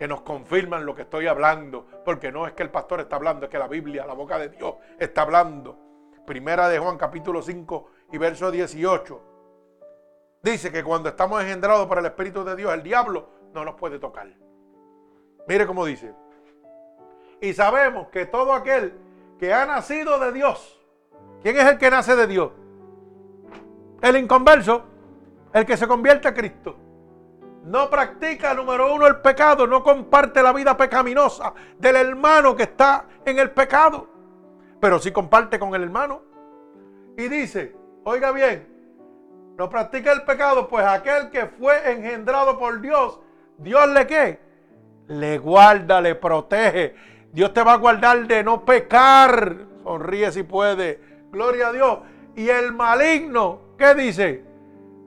que 0.04 0.08
nos 0.08 0.20
confirman 0.20 0.84
lo 0.84 0.94
que 0.94 1.00
estoy 1.00 1.26
hablando, 1.26 1.86
porque 2.04 2.30
no 2.30 2.46
es 2.46 2.52
que 2.52 2.62
el 2.62 2.68
pastor 2.68 3.00
está 3.00 3.16
hablando, 3.16 3.46
es 3.46 3.50
que 3.50 3.58
la 3.58 3.68
Biblia, 3.68 4.04
la 4.04 4.12
boca 4.12 4.38
de 4.38 4.50
Dios, 4.50 4.74
está 4.98 5.22
hablando. 5.22 5.78
Primera 6.26 6.68
de 6.68 6.78
Juan 6.78 6.98
capítulo 6.98 7.40
5 7.40 7.90
y 8.12 8.18
verso 8.18 8.50
18. 8.50 9.22
Dice 10.42 10.70
que 10.70 10.84
cuando 10.84 11.08
estamos 11.08 11.40
engendrados 11.40 11.86
por 11.86 11.96
el 11.96 12.04
Espíritu 12.04 12.44
de 12.44 12.54
Dios, 12.54 12.74
el 12.74 12.82
diablo 12.82 13.30
no 13.54 13.64
nos 13.64 13.76
puede 13.76 13.98
tocar. 13.98 14.28
Mire 15.48 15.66
cómo 15.66 15.86
dice. 15.86 16.12
Y 17.40 17.54
sabemos 17.54 18.08
que 18.08 18.26
todo 18.26 18.52
aquel 18.52 18.92
que 19.38 19.54
ha 19.54 19.64
nacido 19.64 20.18
de 20.18 20.32
Dios, 20.32 20.84
¿quién 21.42 21.56
es 21.56 21.64
el 21.64 21.78
que 21.78 21.88
nace 21.88 22.14
de 22.14 22.26
Dios? 22.26 22.52
El 24.02 24.18
inconverso, 24.18 24.84
el 25.54 25.64
que 25.64 25.78
se 25.78 25.88
convierte 25.88 26.28
a 26.28 26.34
Cristo. 26.34 26.76
No 27.64 27.90
practica, 27.90 28.54
número 28.54 28.94
uno, 28.94 29.06
el 29.06 29.16
pecado, 29.16 29.66
no 29.66 29.82
comparte 29.82 30.42
la 30.42 30.52
vida 30.52 30.76
pecaminosa 30.76 31.54
del 31.78 31.96
hermano 31.96 32.54
que 32.54 32.64
está 32.64 33.06
en 33.24 33.38
el 33.38 33.50
pecado, 33.50 34.06
pero 34.80 34.98
sí 34.98 35.10
comparte 35.10 35.58
con 35.58 35.74
el 35.74 35.82
hermano. 35.82 36.22
Y 37.16 37.28
dice, 37.28 37.74
oiga 38.04 38.32
bien, 38.32 38.68
no 39.56 39.68
practica 39.68 40.12
el 40.12 40.22
pecado, 40.22 40.68
pues 40.68 40.84
aquel 40.84 41.30
que 41.30 41.46
fue 41.46 41.90
engendrado 41.90 42.58
por 42.58 42.80
Dios, 42.80 43.18
Dios 43.56 43.88
le 43.88 44.06
qué? 44.06 44.40
Le 45.06 45.38
guarda, 45.38 46.00
le 46.00 46.14
protege 46.14 46.94
Dios 47.34 47.52
te 47.52 47.64
va 47.64 47.72
a 47.72 47.78
guardar 47.78 48.28
de 48.28 48.44
no 48.44 48.64
pecar. 48.64 49.56
Sonríe 49.82 50.30
si 50.30 50.44
puede. 50.44 51.00
Gloria 51.32 51.68
a 51.68 51.72
Dios. 51.72 51.98
Y 52.36 52.48
el 52.48 52.72
maligno, 52.72 53.58
¿qué 53.76 53.92
dice? 53.96 54.44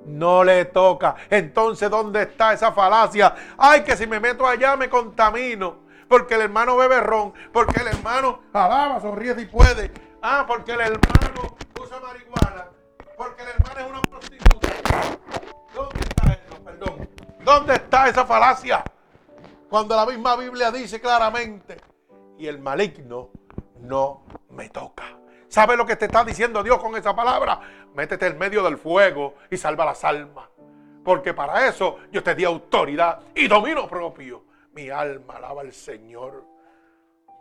No 0.08 0.44
le 0.44 0.66
toca. 0.66 1.16
Entonces, 1.30 1.90
¿dónde 1.90 2.24
está 2.24 2.54
esa 2.54 2.72
falacia? 2.72 3.36
Ay, 3.58 3.84
que 3.84 3.98
si 3.98 4.08
me 4.08 4.20
meto 4.20 4.48
allá 4.48 4.76
me 4.78 4.90
contamino. 4.90 5.86
Porque 6.08 6.36
el 6.36 6.42
hermano 6.42 6.78
bebe 6.78 7.02
ron. 7.02 7.34
Porque 7.52 7.82
el 7.82 7.88
hermano 7.88 8.42
alaba, 8.54 9.02
sonríe 9.02 9.36
si 9.36 9.46
puede. 9.46 9.92
Ah, 10.22 10.46
porque 10.48 10.72
el 10.72 10.82
hermano 10.82 11.58
usa 11.82 12.00
marihuana. 12.00 12.68
Porque 13.18 13.44
el 13.44 13.50
hermano 13.50 13.80
es 13.80 13.90
una 13.90 14.02
prostituta. 14.04 14.70
¿Dónde 15.76 16.00
está 16.00 16.34
eso? 16.34 16.64
Perdón. 16.64 17.10
¿Dónde 17.44 17.74
está 17.76 18.08
esa 18.08 18.26
falacia? 18.26 18.84
Cuando 19.70 19.96
la 19.96 20.06
misma 20.06 20.38
Biblia 20.38 20.72
dice 20.72 21.02
claramente 21.02 21.78
y 22.38 22.48
el 22.48 22.60
maligno 22.60 23.32
no 23.82 24.24
me 24.52 24.70
toca. 24.70 25.18
¿Sabe 25.50 25.78
lo 25.78 25.86
que 25.86 25.96
te 25.96 26.06
está 26.06 26.24
diciendo 26.24 26.62
Dios 26.62 26.78
con 26.80 26.96
esa 26.96 27.16
palabra? 27.16 27.60
Métete 27.94 28.28
en 28.28 28.38
medio 28.38 28.64
del 28.64 28.78
fuego 28.78 29.36
y 29.50 29.58
salva 29.58 29.86
las 29.86 30.04
almas. 30.04 30.50
Porque 31.04 31.34
para 31.34 31.68
eso 31.68 32.00
yo 32.12 32.22
te 32.22 32.36
di 32.36 32.44
autoridad 32.44 33.22
y 33.34 33.48
dominio 33.48 33.88
propio. 33.88 34.44
Mi 34.74 34.90
alma 34.90 35.36
alaba 35.38 35.62
al 35.62 35.72
Señor. 35.72 36.46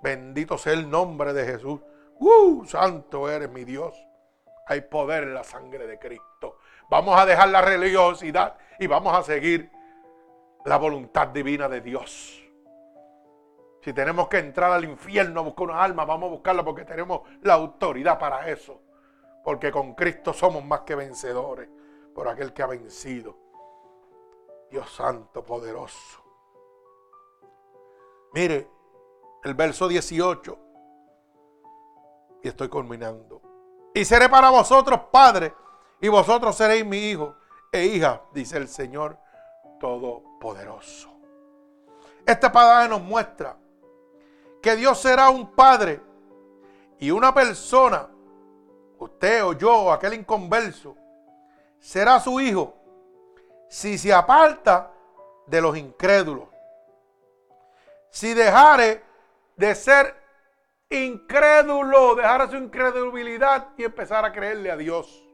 Bendito 0.03 0.57
sea 0.57 0.73
el 0.73 0.89
nombre 0.89 1.33
de 1.33 1.45
Jesús. 1.45 1.81
¡Uh! 2.19 2.65
Santo 2.65 3.29
eres 3.29 3.51
mi 3.51 3.65
Dios. 3.65 3.95
Hay 4.69 4.83
poder 4.83 5.25
en 5.25 5.35
la 5.35 5.45
sangre 5.45 5.87
de 5.87 5.99
Cristo. 5.99 6.59
Vamos 6.89 7.19
a 7.19 7.27
dejar 7.27 7.49
la 7.49 7.61
religiosidad 7.61 8.57
y 8.79 8.87
vamos 8.87 9.17
a 9.17 9.23
seguir 9.23 9.71
la 10.65 10.77
voluntad 10.77 11.29
divina 11.29 11.69
de 11.69 11.81
Dios. 11.81 12.46
Si 13.87 13.93
tenemos 13.93 14.27
que 14.27 14.39
entrar 14.39 14.73
al 14.73 14.85
infierno 14.85 15.39
a 15.39 15.45
buscar 15.45 15.69
una 15.69 15.81
alma, 15.81 16.05
vamos 16.05 16.27
a 16.27 16.33
buscarla 16.33 16.65
porque 16.65 16.85
tenemos 16.85 17.21
la 17.43 17.55
autoridad 17.55 18.19
para 18.19 18.51
eso. 18.51 18.81
Porque 19.45 19.71
con 19.71 19.95
Cristo 19.95 20.33
somos 20.33 20.65
más 20.65 20.81
que 20.81 20.97
vencedores 20.97 21.69
por 22.13 22.27
aquel 22.27 22.53
que 22.53 22.65
ha 22.65 22.67
vencido. 22.67 23.37
Dios 24.73 24.93
Santo, 24.93 25.45
poderoso. 25.45 26.21
Mire, 28.33 28.69
el 29.45 29.55
verso 29.55 29.87
18. 29.87 30.59
Y 32.43 32.49
estoy 32.49 32.69
culminando. 32.69 33.41
Y 33.95 34.05
seré 34.05 34.29
para 34.29 34.51
vosotros 34.51 34.99
padre, 35.13 35.55
y 36.01 36.09
vosotros 36.09 36.57
seréis 36.57 36.85
mi 36.85 36.99
hijo 36.99 37.37
e 37.71 37.85
hija, 37.85 38.21
dice 38.33 38.57
el 38.57 38.67
Señor 38.67 39.17
Todopoderoso. 39.79 41.09
Esta 42.27 42.51
palabra 42.51 42.89
nos 42.89 43.01
muestra 43.01 43.57
que 44.67 44.75
Dios 44.75 45.01
será 45.01 45.31
un 45.31 45.55
padre 45.55 46.01
y 46.99 47.13
una 47.13 47.33
persona, 47.33 48.09
usted 48.99 49.45
o 49.45 49.53
yo 49.53 49.93
aquel 49.93 50.15
inconverso, 50.15 50.97
será 51.79 52.19
su 52.19 52.41
hijo 52.41 52.75
si 53.69 53.97
se 53.97 54.13
aparta 54.13 54.91
de 55.47 55.61
los 55.61 55.77
incrédulos. 55.77 56.49
Si 58.11 58.35
dejare 58.35 59.05
de 59.55 59.73
ser 59.77 60.17
incrédulo, 60.91 62.17
dejara 62.17 62.51
su 62.51 62.57
incredulidad 62.57 63.69
y 63.77 63.85
empezar 63.85 64.25
a 64.25 64.33
creerle 64.33 64.73
a 64.73 64.77
Dios. 64.77 65.25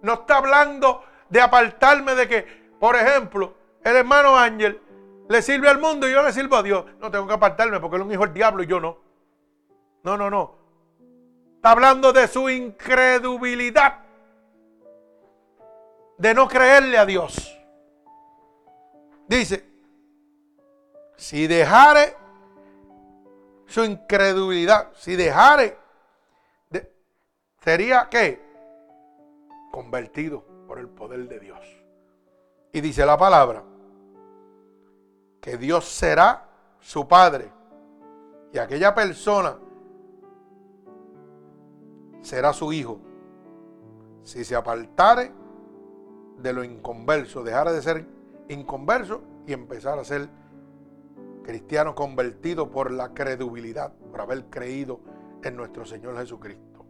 No 0.00 0.12
está 0.12 0.36
hablando 0.36 1.02
de 1.28 1.40
apartarme 1.40 2.14
de 2.14 2.28
que, 2.28 2.42
por 2.78 2.94
ejemplo, 2.94 3.56
el 3.82 3.96
hermano 3.96 4.36
Ángel 4.36 4.80
le 5.28 5.42
sirve 5.42 5.68
al 5.68 5.78
mundo 5.78 6.08
y 6.08 6.12
yo 6.12 6.22
le 6.22 6.32
sirvo 6.32 6.56
a 6.56 6.62
Dios. 6.62 6.84
No 7.00 7.10
tengo 7.10 7.26
que 7.26 7.34
apartarme 7.34 7.80
porque 7.80 7.96
él 7.96 8.02
es 8.02 8.06
un 8.06 8.12
hijo 8.12 8.24
del 8.24 8.34
diablo 8.34 8.62
y 8.62 8.66
yo 8.66 8.80
no. 8.80 8.98
No, 10.02 10.16
no, 10.16 10.30
no. 10.30 10.56
Está 11.56 11.70
hablando 11.70 12.12
de 12.12 12.28
su 12.28 12.48
incredulidad. 12.48 14.00
De 16.18 16.34
no 16.34 16.48
creerle 16.48 16.98
a 16.98 17.06
Dios. 17.06 17.58
Dice, 19.26 19.64
si 21.16 21.46
dejare 21.46 22.16
su 23.66 23.84
incredulidad, 23.84 24.92
si 24.94 25.16
dejare, 25.16 25.78
sería 27.62 28.08
que 28.10 28.42
convertido 29.70 30.44
por 30.66 30.78
el 30.78 30.88
poder 30.88 31.28
de 31.28 31.40
Dios. 31.40 31.60
Y 32.72 32.80
dice 32.80 33.06
la 33.06 33.16
palabra, 33.16 33.62
que 35.42 35.58
Dios 35.58 35.84
será 35.86 36.48
su 36.80 37.06
padre. 37.06 37.52
Y 38.52 38.58
aquella 38.58 38.94
persona 38.94 39.58
será 42.22 42.52
su 42.52 42.72
hijo. 42.72 43.00
Si 44.22 44.44
se 44.44 44.54
apartare 44.54 45.32
de 46.38 46.52
lo 46.52 46.62
inconverso, 46.62 47.42
dejara 47.42 47.72
de 47.72 47.82
ser 47.82 48.06
inconverso 48.48 49.20
y 49.44 49.52
empezar 49.52 49.98
a 49.98 50.04
ser 50.04 50.28
cristiano 51.42 51.96
convertido 51.96 52.70
por 52.70 52.92
la 52.92 53.12
credibilidad, 53.12 53.92
por 54.12 54.20
haber 54.20 54.44
creído 54.44 55.00
en 55.42 55.56
nuestro 55.56 55.84
Señor 55.84 56.16
Jesucristo. 56.18 56.86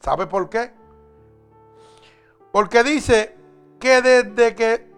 ¿Sabe 0.00 0.26
por 0.26 0.50
qué? 0.50 0.72
Porque 2.50 2.82
dice 2.82 3.36
que 3.78 4.02
desde 4.02 4.56
que 4.56 4.95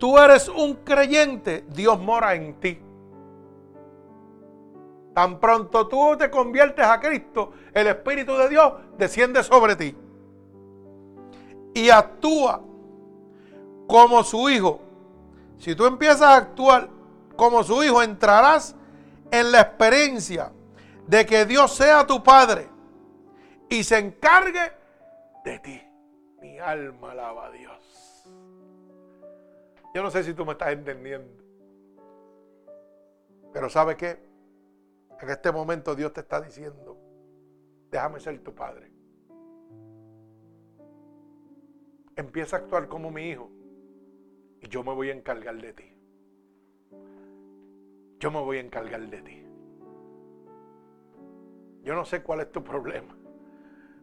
tú 0.00 0.18
eres 0.18 0.48
un 0.48 0.74
creyente, 0.82 1.64
Dios 1.68 2.00
mora 2.00 2.34
en 2.34 2.58
ti. 2.58 2.80
Tan 5.14 5.38
pronto 5.38 5.86
tú 5.86 6.16
te 6.18 6.30
conviertes 6.30 6.84
a 6.84 6.98
Cristo, 6.98 7.52
el 7.72 7.86
Espíritu 7.86 8.36
de 8.36 8.48
Dios 8.48 8.72
desciende 8.96 9.44
sobre 9.44 9.76
ti 9.76 9.94
y 11.74 11.90
actúa 11.90 12.62
como 13.86 14.24
su 14.24 14.48
hijo. 14.48 14.80
Si 15.58 15.74
tú 15.74 15.86
empiezas 15.86 16.22
a 16.22 16.36
actuar 16.36 16.88
como 17.36 17.62
su 17.62 17.82
hijo, 17.84 18.02
entrarás 18.02 18.74
en 19.30 19.52
la 19.52 19.60
experiencia 19.60 20.52
de 21.06 21.26
que 21.26 21.44
Dios 21.44 21.74
sea 21.74 22.06
tu 22.06 22.22
Padre 22.22 22.68
y 23.68 23.84
se 23.84 23.98
encargue 23.98 24.72
de 25.44 25.58
ti. 25.58 25.82
Mi 26.40 26.58
alma 26.58 27.12
alaba 27.12 27.46
a 27.46 27.50
Dios. 27.50 28.24
Yo 29.94 30.02
no 30.02 30.10
sé 30.10 30.22
si 30.22 30.34
tú 30.34 30.44
me 30.44 30.52
estás 30.52 30.72
entendiendo. 30.72 31.42
Pero 33.52 33.68
¿sabe 33.68 33.96
qué? 33.96 34.18
En 35.20 35.28
este 35.28 35.50
momento 35.52 35.94
Dios 35.94 36.12
te 36.12 36.20
está 36.20 36.40
diciendo, 36.40 36.96
déjame 37.90 38.20
ser 38.20 38.38
tu 38.42 38.54
Padre. 38.54 38.90
Empieza 42.16 42.56
a 42.56 42.58
actuar 42.60 42.88
como 42.88 43.10
mi 43.10 43.30
hijo 43.30 43.50
y 44.60 44.68
yo 44.68 44.84
me 44.84 44.94
voy 44.94 45.10
a 45.10 45.14
encargar 45.14 45.56
de 45.56 45.72
ti. 45.72 45.96
Yo 48.18 48.30
me 48.30 48.40
voy 48.40 48.58
a 48.58 48.60
encargar 48.60 49.00
de 49.00 49.22
ti. 49.22 49.46
Yo 51.82 51.94
no 51.94 52.04
sé 52.04 52.22
cuál 52.22 52.40
es 52.40 52.52
tu 52.52 52.62
problema, 52.62 53.16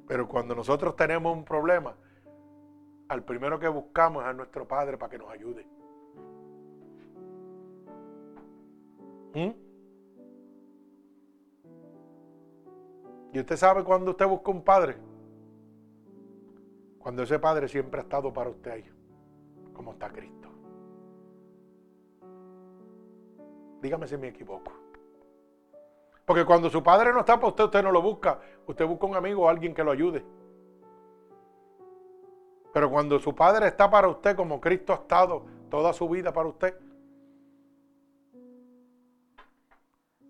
pero 0.08 0.28
cuando 0.28 0.56
nosotros 0.56 0.96
tenemos 0.96 1.36
un 1.36 1.46
problema, 1.46 1.96
al 3.08 3.24
primero 3.24 3.60
que 3.60 3.68
buscamos 3.68 4.24
es 4.24 4.30
a 4.30 4.34
nuestro 4.34 4.68
Padre 4.68 4.98
para 4.98 5.12
que 5.12 5.18
nos 5.20 5.30
ayude. 5.30 5.77
¿Mm? 9.38 9.54
¿Y 13.34 13.40
usted 13.40 13.56
sabe 13.56 13.84
cuando 13.84 14.12
usted 14.12 14.26
busca 14.26 14.50
un 14.50 14.64
padre? 14.64 14.98
Cuando 16.98 17.22
ese 17.22 17.38
padre 17.38 17.68
siempre 17.68 18.00
ha 18.00 18.04
estado 18.04 18.34
para 18.34 18.50
usted 18.50 18.72
ahí, 18.72 18.92
como 19.74 19.92
está 19.92 20.10
Cristo. 20.10 20.50
Dígame 23.80 24.08
si 24.08 24.18
me 24.18 24.30
equivoco. 24.30 24.72
Porque 26.26 26.44
cuando 26.44 26.70
su 26.72 26.82
padre 26.82 27.14
no 27.14 27.20
está 27.20 27.36
para 27.36 27.50
usted, 27.50 27.66
usted 27.66 27.84
no 27.84 27.92
lo 27.92 28.02
busca. 28.02 28.40
Usted 28.66 28.88
busca 28.88 29.06
un 29.06 29.16
amigo 29.16 29.44
o 29.44 29.50
alguien 29.50 29.76
que 29.76 29.84
lo 29.84 29.92
ayude. 29.92 30.26
Pero 32.74 32.90
cuando 32.90 33.20
su 33.20 33.36
padre 33.36 33.68
está 33.68 33.88
para 33.90 34.08
usted 34.08 34.36
como 34.36 34.60
Cristo 34.60 34.94
ha 34.94 34.98
estado 34.98 35.46
toda 35.70 35.94
su 35.94 36.10
vida 36.10 36.34
para 36.34 36.50
usted, 36.50 36.76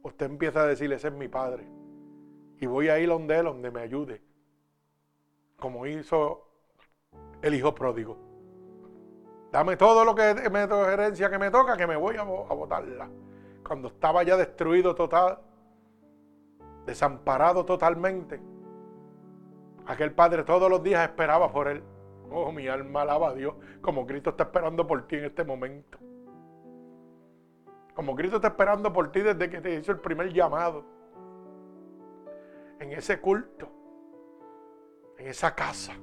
usted 0.07 0.25
empieza 0.25 0.61
a 0.61 0.65
decirle, 0.65 0.95
ese 0.95 1.09
es 1.09 1.13
mi 1.13 1.27
padre. 1.27 1.67
Y 2.59 2.65
voy 2.65 2.89
a 2.89 2.99
ir 2.99 3.09
donde 3.09 3.37
él, 3.37 3.45
donde 3.45 3.71
me 3.71 3.81
ayude. 3.81 4.21
Como 5.59 5.85
hizo 5.85 6.47
el 7.41 7.53
hijo 7.53 7.73
pródigo. 7.73 8.17
Dame 9.51 9.77
todo 9.77 10.03
lo 10.03 10.13
que 10.15 10.49
me 10.49 10.63
herencia 10.63 11.29
que 11.29 11.37
me 11.37 11.51
toca, 11.51 11.77
que 11.77 11.87
me 11.87 11.95
voy 11.95 12.15
a, 12.17 12.21
a 12.21 12.25
botarla. 12.25 13.09
Cuando 13.65 13.89
estaba 13.89 14.23
ya 14.23 14.37
destruido 14.37 14.95
total, 14.95 15.39
desamparado 16.85 17.65
totalmente, 17.65 18.39
aquel 19.85 20.13
padre 20.13 20.43
todos 20.43 20.69
los 20.69 20.83
días 20.83 21.07
esperaba 21.07 21.51
por 21.51 21.67
él. 21.67 21.83
Oh, 22.29 22.51
mi 22.51 22.67
alma 22.67 23.03
alaba 23.03 23.29
a 23.29 23.33
Dios, 23.33 23.55
como 23.81 24.05
Cristo 24.05 24.31
está 24.31 24.43
esperando 24.43 24.85
por 24.85 25.07
ti 25.07 25.15
en 25.15 25.25
este 25.25 25.43
momento. 25.43 25.97
Como 27.97 28.15
Cristo 28.15 28.35
está 28.35 28.49
esperando 28.49 28.93
por 28.93 29.11
ti 29.11 29.21
desde 29.21 29.49
que 29.49 29.59
te 29.59 29.73
hizo 29.73 29.91
el 29.91 29.97
primer 29.97 30.31
llamado. 30.31 30.85
En 32.79 32.91
ese 32.91 33.19
culto, 33.19 33.67
en 35.17 35.25
esa 35.25 35.55
casa. 35.55 35.93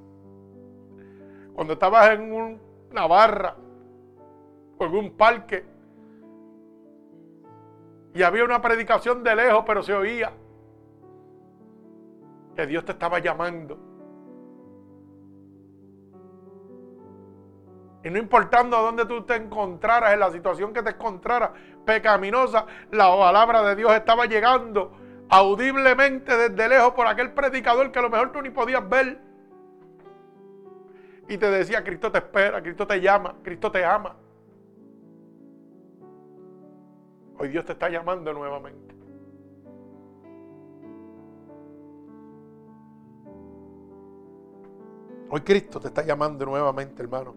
Cuando 1.54 1.74
estabas 1.74 2.10
en 2.10 2.32
una 2.32 3.06
barra 3.06 3.54
o 4.76 4.84
en 4.84 4.92
un 4.92 5.16
parque 5.16 5.64
y 8.12 8.24
había 8.24 8.44
una 8.44 8.60
predicación 8.60 9.22
de 9.22 9.36
lejos, 9.36 9.62
pero 9.64 9.80
se 9.84 9.94
oía 9.94 10.32
que 12.56 12.66
Dios 12.66 12.84
te 12.84 12.90
estaba 12.90 13.20
llamando. 13.20 13.78
Y 18.04 18.10
no 18.10 18.18
importando 18.18 18.82
dónde 18.82 19.06
tú 19.06 19.22
te 19.22 19.34
encontraras, 19.34 20.12
en 20.12 20.20
la 20.20 20.30
situación 20.30 20.74
que 20.74 20.82
te 20.82 20.90
encontraras 20.90 21.52
pecaminosa, 21.84 22.66
la 22.90 23.08
palabra 23.16 23.62
de 23.62 23.76
Dios 23.76 23.92
estaba 23.92 24.26
llegando 24.26 24.92
audiblemente 25.28 26.36
desde 26.36 26.68
lejos 26.68 26.92
por 26.94 27.06
aquel 27.06 27.32
predicador 27.32 27.90
que 27.90 27.98
a 27.98 28.02
lo 28.02 28.10
mejor 28.10 28.32
tú 28.32 28.42
ni 28.42 28.50
podías 28.50 28.88
ver 28.88 29.18
y 31.28 31.38
te 31.38 31.50
decía, 31.50 31.82
Cristo 31.82 32.12
te 32.12 32.18
espera, 32.18 32.62
Cristo 32.62 32.86
te 32.86 33.00
llama, 33.00 33.34
Cristo 33.42 33.70
te 33.70 33.84
ama. 33.84 34.16
Hoy 37.38 37.48
Dios 37.48 37.64
te 37.64 37.72
está 37.72 37.88
llamando 37.88 38.32
nuevamente. 38.32 38.94
Hoy 45.30 45.40
Cristo 45.40 45.80
te 45.80 45.88
está 45.88 46.02
llamando 46.04 46.44
nuevamente, 46.44 47.02
hermano. 47.02 47.34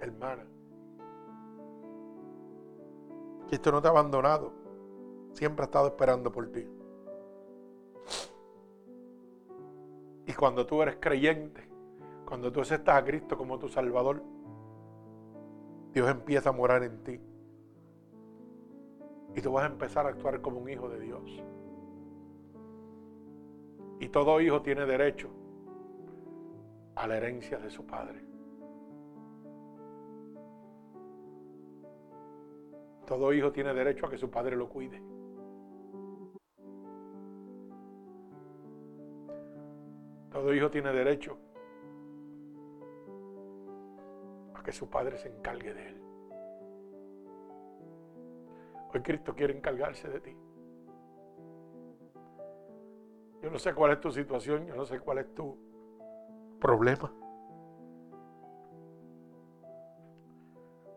Hermana. 0.00 0.44
Cristo 3.52 3.70
no 3.70 3.82
te 3.82 3.88
ha 3.88 3.90
abandonado. 3.90 4.50
Siempre 5.34 5.62
ha 5.62 5.66
estado 5.66 5.88
esperando 5.88 6.32
por 6.32 6.50
ti. 6.50 6.66
Y 10.26 10.32
cuando 10.32 10.64
tú 10.64 10.80
eres 10.80 10.96
creyente, 10.98 11.68
cuando 12.24 12.50
tú 12.50 12.62
aceptas 12.62 12.96
a 12.96 13.04
Cristo 13.04 13.36
como 13.36 13.58
tu 13.58 13.68
Salvador, 13.68 14.22
Dios 15.92 16.08
empieza 16.08 16.48
a 16.48 16.52
morar 16.52 16.82
en 16.82 17.04
ti. 17.04 17.20
Y 19.34 19.42
tú 19.42 19.52
vas 19.52 19.64
a 19.64 19.66
empezar 19.66 20.06
a 20.06 20.08
actuar 20.08 20.40
como 20.40 20.58
un 20.58 20.70
hijo 20.70 20.88
de 20.88 21.00
Dios. 21.00 21.44
Y 24.00 24.08
todo 24.08 24.40
hijo 24.40 24.62
tiene 24.62 24.86
derecho 24.86 25.28
a 26.94 27.06
la 27.06 27.18
herencia 27.18 27.58
de 27.58 27.68
su 27.68 27.84
padre. 27.84 28.31
Todo 33.12 33.30
hijo 33.34 33.52
tiene 33.52 33.74
derecho 33.74 34.06
a 34.06 34.08
que 34.08 34.16
su 34.16 34.30
padre 34.30 34.56
lo 34.56 34.70
cuide. 34.70 35.02
Todo 40.30 40.54
hijo 40.54 40.70
tiene 40.70 40.90
derecho 40.94 41.36
que 44.62 44.72
su 44.72 44.88
Padre 44.88 45.18
se 45.18 45.28
encargue 45.28 45.74
de 45.74 45.88
él. 45.88 46.02
Hoy 48.94 49.02
Cristo 49.02 49.34
quiere 49.34 49.54
encargarse 49.54 50.08
de 50.08 50.20
ti. 50.20 50.36
Yo 53.42 53.50
no 53.50 53.58
sé 53.58 53.74
cuál 53.74 53.92
es 53.92 54.00
tu 54.00 54.10
situación, 54.10 54.66
yo 54.66 54.76
no 54.76 54.86
sé 54.86 55.00
cuál 55.00 55.18
es 55.18 55.34
tu 55.34 55.58
problema. 56.60 57.12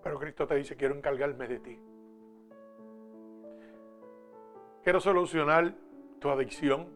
Pero 0.04 0.20
Cristo 0.20 0.46
te 0.46 0.54
dice, 0.54 0.76
quiero 0.78 0.94
encargarme 0.94 1.48
de 1.48 1.60
ti. 1.60 1.95
Quiero 4.86 5.00
solucionar 5.00 5.74
tu 6.20 6.30
adicción. 6.30 6.88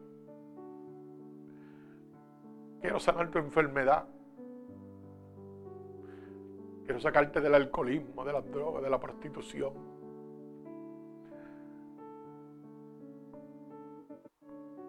Quiero 2.80 3.00
sanar 3.00 3.32
tu 3.32 3.38
enfermedad. 3.38 4.06
Quiero 6.84 7.00
sacarte 7.00 7.40
del 7.40 7.52
alcoholismo, 7.52 8.24
de 8.24 8.32
las 8.32 8.48
drogas, 8.48 8.84
de 8.84 8.90
la 8.90 9.00
prostitución. 9.00 9.72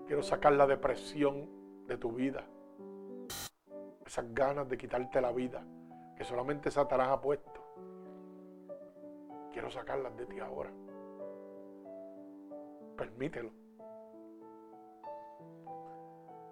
Quiero 0.05 0.21
sacar 0.21 0.53
la 0.53 0.67
depresión 0.67 1.49
de 1.87 1.97
tu 1.97 2.11
vida. 2.11 2.45
Esas 4.05 4.31
ganas 4.31 4.69
de 4.69 4.77
quitarte 4.77 5.19
la 5.21 5.31
vida 5.31 5.65
que 6.15 6.23
solamente 6.23 6.69
Satanás 6.69 7.07
ha 7.07 7.19
puesto. 7.19 7.65
Quiero 9.51 9.71
sacarlas 9.71 10.15
de 10.15 10.27
ti 10.27 10.39
ahora. 10.39 10.71
Permítelo. 13.01 13.49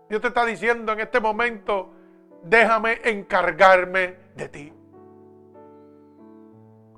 Dios 0.09 0.19
te 0.19 0.29
está 0.29 0.43
diciendo 0.45 0.93
en 0.93 1.01
este 1.01 1.19
momento, 1.19 1.91
déjame 2.41 3.01
encargarme 3.03 4.15
de 4.35 4.49
ti. 4.49 4.73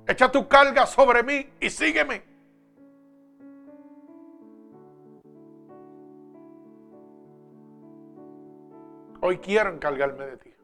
Echa 0.06 0.32
tu 0.32 0.48
carga 0.48 0.86
sobre 0.86 1.22
mí 1.22 1.46
y 1.60 1.68
sígueme. 1.68 2.22
Hoy 9.20 9.36
quiero 9.36 9.68
encargarme 9.68 10.24
de 10.28 10.36
ti. 10.38 10.54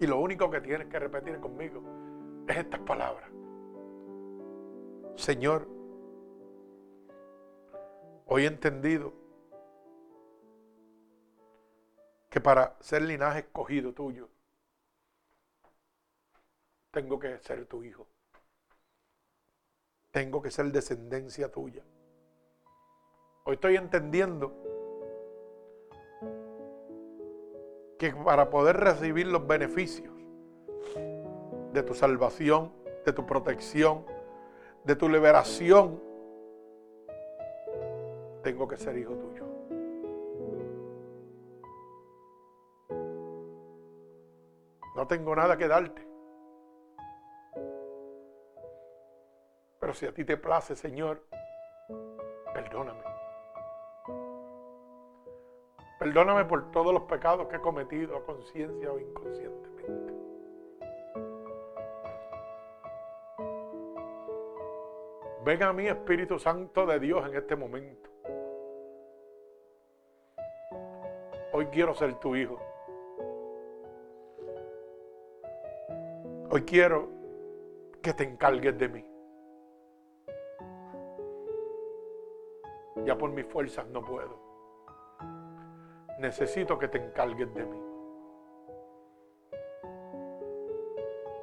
Y 0.00 0.06
lo 0.08 0.18
único 0.18 0.50
que 0.50 0.60
tienes 0.60 0.88
que 0.88 0.98
repetir 0.98 1.38
conmigo 1.38 2.05
es 2.48 2.56
estas 2.56 2.80
palabras. 2.80 3.30
Señor, 5.16 5.68
hoy 8.26 8.44
he 8.44 8.46
entendido 8.46 9.12
que 12.30 12.40
para 12.40 12.76
ser 12.80 13.02
linaje 13.02 13.40
escogido 13.40 13.92
tuyo, 13.92 14.28
tengo 16.90 17.18
que 17.18 17.38
ser 17.38 17.66
tu 17.66 17.82
hijo. 17.82 18.06
Tengo 20.10 20.40
que 20.40 20.50
ser 20.50 20.66
descendencia 20.66 21.50
tuya. 21.50 21.82
Hoy 23.44 23.54
estoy 23.54 23.76
entendiendo 23.76 24.52
que 27.98 28.12
para 28.12 28.50
poder 28.50 28.76
recibir 28.78 29.26
los 29.26 29.46
beneficios 29.46 30.15
de 31.76 31.82
tu 31.82 31.92
salvación, 31.92 32.72
de 33.04 33.12
tu 33.12 33.26
protección, 33.26 34.06
de 34.84 34.96
tu 34.96 35.10
liberación, 35.10 36.02
tengo 38.42 38.66
que 38.66 38.78
ser 38.78 38.96
hijo 38.96 39.12
tuyo. 39.12 39.44
No 44.94 45.06
tengo 45.06 45.36
nada 45.36 45.58
que 45.58 45.68
darte. 45.68 46.02
Pero 49.78 49.92
si 49.92 50.06
a 50.06 50.14
ti 50.14 50.24
te 50.24 50.38
place, 50.38 50.74
Señor, 50.74 51.24
perdóname. 52.54 53.04
Perdóname 55.98 56.46
por 56.46 56.70
todos 56.70 56.94
los 56.94 57.02
pecados 57.02 57.48
que 57.48 57.56
he 57.56 57.60
cometido 57.60 58.16
a 58.16 58.24
conciencia 58.24 58.90
o 58.90 58.98
inconscientemente. 58.98 60.05
Ven 65.46 65.62
a 65.62 65.72
mí, 65.72 65.86
Espíritu 65.86 66.40
Santo 66.40 66.84
de 66.86 66.98
Dios, 66.98 67.24
en 67.24 67.36
este 67.36 67.54
momento. 67.54 68.10
Hoy 71.52 71.66
quiero 71.66 71.94
ser 71.94 72.14
tu 72.16 72.34
hijo. 72.34 72.58
Hoy 76.50 76.62
quiero 76.62 77.08
que 78.02 78.12
te 78.12 78.24
encargues 78.24 78.76
de 78.76 78.88
mí. 78.88 79.04
Ya 83.04 83.16
por 83.16 83.30
mis 83.30 83.46
fuerzas 83.46 83.86
no 83.86 84.04
puedo. 84.04 84.36
Necesito 86.18 86.76
que 86.76 86.88
te 86.88 86.98
encargues 86.98 87.54
de 87.54 87.64
mí. 87.64 87.82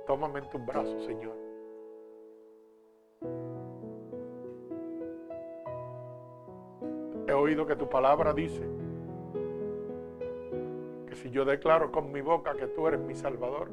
Tómame 0.06 0.40
en 0.40 0.50
tus 0.50 0.66
brazos, 0.66 1.06
Señor. 1.06 1.43
Oído 7.44 7.68
que 7.68 7.76
tu 7.76 7.90
palabra 7.90 8.34
dice 8.34 8.64
que 11.08 11.16
si 11.16 11.30
yo 11.30 11.44
declaro 11.44 11.92
con 11.92 12.10
mi 12.12 12.22
boca 12.22 12.54
que 12.54 12.68
tú 12.68 12.88
eres 12.88 13.02
mi 13.02 13.16
Salvador, 13.16 13.70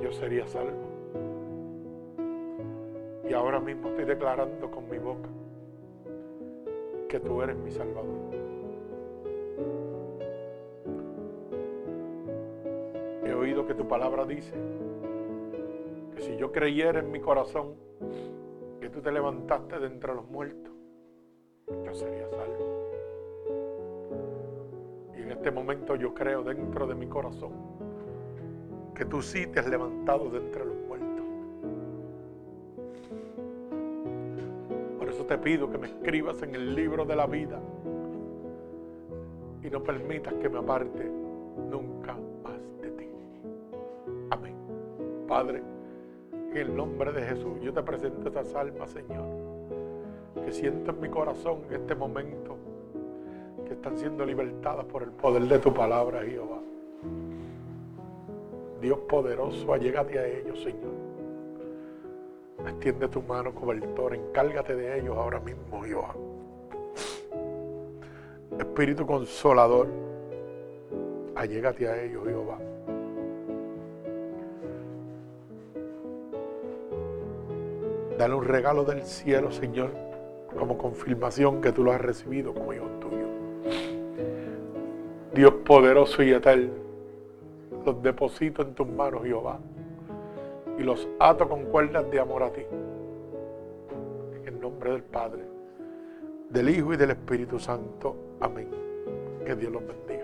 yo 0.00 0.12
sería 0.12 0.46
salvo. 0.46 0.78
Y 3.28 3.32
ahora 3.32 3.58
mismo 3.58 3.88
estoy 3.88 4.04
declarando 4.04 4.70
con 4.70 4.88
mi 4.88 4.98
boca 4.98 5.28
que 7.08 7.18
tú 7.18 7.42
eres 7.42 7.56
mi 7.56 7.72
Salvador. 7.72 8.16
He 13.24 13.34
oído 13.34 13.66
que 13.66 13.74
tu 13.74 13.88
palabra 13.88 14.24
dice 14.24 14.54
que 16.14 16.22
si 16.22 16.36
yo 16.36 16.52
creyera 16.52 17.00
en 17.00 17.10
mi 17.10 17.18
corazón 17.18 17.74
que 18.80 18.88
tú 18.88 19.00
te 19.00 19.10
levantaste 19.10 19.80
de 19.80 19.86
entre 19.88 20.14
los 20.14 20.28
muertos, 20.28 20.59
yo 25.72 26.12
creo 26.14 26.42
dentro 26.42 26.86
de 26.86 26.94
mi 26.94 27.06
corazón 27.06 27.52
que 28.94 29.04
tú 29.04 29.22
sí 29.22 29.46
te 29.46 29.60
has 29.60 29.68
levantado 29.68 30.28
de 30.28 30.38
entre 30.38 30.64
los 30.64 30.76
muertos. 30.88 31.24
Por 34.98 35.08
eso 35.08 35.24
te 35.24 35.38
pido 35.38 35.70
que 35.70 35.78
me 35.78 35.86
escribas 35.86 36.42
en 36.42 36.54
el 36.54 36.74
libro 36.74 37.04
de 37.04 37.16
la 37.16 37.26
vida 37.26 37.60
y 39.62 39.70
no 39.70 39.82
permitas 39.82 40.34
que 40.34 40.48
me 40.48 40.58
aparte 40.58 41.08
nunca 41.70 42.16
más 42.42 42.60
de 42.82 42.90
ti. 42.90 43.08
Amén. 44.30 44.54
Padre, 45.28 45.62
en 46.32 46.56
el 46.56 46.76
nombre 46.76 47.12
de 47.12 47.22
Jesús, 47.22 47.60
yo 47.62 47.72
te 47.72 47.82
presento 47.82 48.26
estas 48.26 48.54
almas, 48.54 48.90
Señor, 48.90 49.24
que 50.44 50.52
siento 50.52 50.90
en 50.90 51.00
mi 51.00 51.08
corazón 51.08 51.60
en 51.68 51.76
este 51.76 51.94
momento 51.94 52.59
están 53.80 53.96
siendo 53.96 54.26
libertadas 54.26 54.84
por 54.84 55.02
el 55.02 55.08
poder 55.08 55.44
de 55.44 55.58
tu 55.58 55.72
palabra, 55.72 56.22
Jehová. 56.22 56.58
Dios 58.78 58.98
poderoso, 59.08 59.72
allégate 59.72 60.18
a 60.18 60.26
ellos, 60.26 60.62
Señor. 60.62 60.92
Extiende 62.66 63.08
tu 63.08 63.22
mano, 63.22 63.54
cobertor, 63.54 64.14
encárgate 64.14 64.76
de 64.76 64.98
ellos 64.98 65.16
ahora 65.16 65.40
mismo, 65.40 65.82
Jehová. 65.82 66.14
Espíritu 68.58 69.06
consolador, 69.06 69.88
allégate 71.34 71.88
a 71.88 72.02
ellos, 72.02 72.22
Jehová. 72.26 72.58
Dale 78.18 78.34
un 78.34 78.44
regalo 78.44 78.84
del 78.84 79.04
cielo, 79.04 79.50
Señor, 79.50 79.88
como 80.58 80.76
confirmación 80.76 81.62
que 81.62 81.72
tú 81.72 81.82
lo 81.82 81.92
has 81.92 82.00
recibido 82.02 82.52
como. 82.52 82.89
Dios 85.40 85.54
poderoso 85.64 86.22
y 86.22 86.32
eterno, 86.32 86.70
los 87.86 88.02
deposito 88.02 88.60
en 88.60 88.74
tus 88.74 88.86
manos, 88.86 89.22
Jehová, 89.24 89.58
y 90.78 90.82
los 90.82 91.08
ato 91.18 91.48
con 91.48 91.64
cuerdas 91.64 92.10
de 92.10 92.20
amor 92.20 92.42
a 92.42 92.52
ti. 92.52 92.60
En 94.44 94.60
nombre 94.60 94.90
del 94.92 95.02
Padre, 95.02 95.40
del 96.50 96.68
Hijo 96.68 96.92
y 96.92 96.98
del 96.98 97.12
Espíritu 97.12 97.58
Santo. 97.58 98.14
Amén. 98.38 98.68
Que 99.46 99.56
Dios 99.56 99.72
los 99.72 99.80
bendiga. 99.86 100.19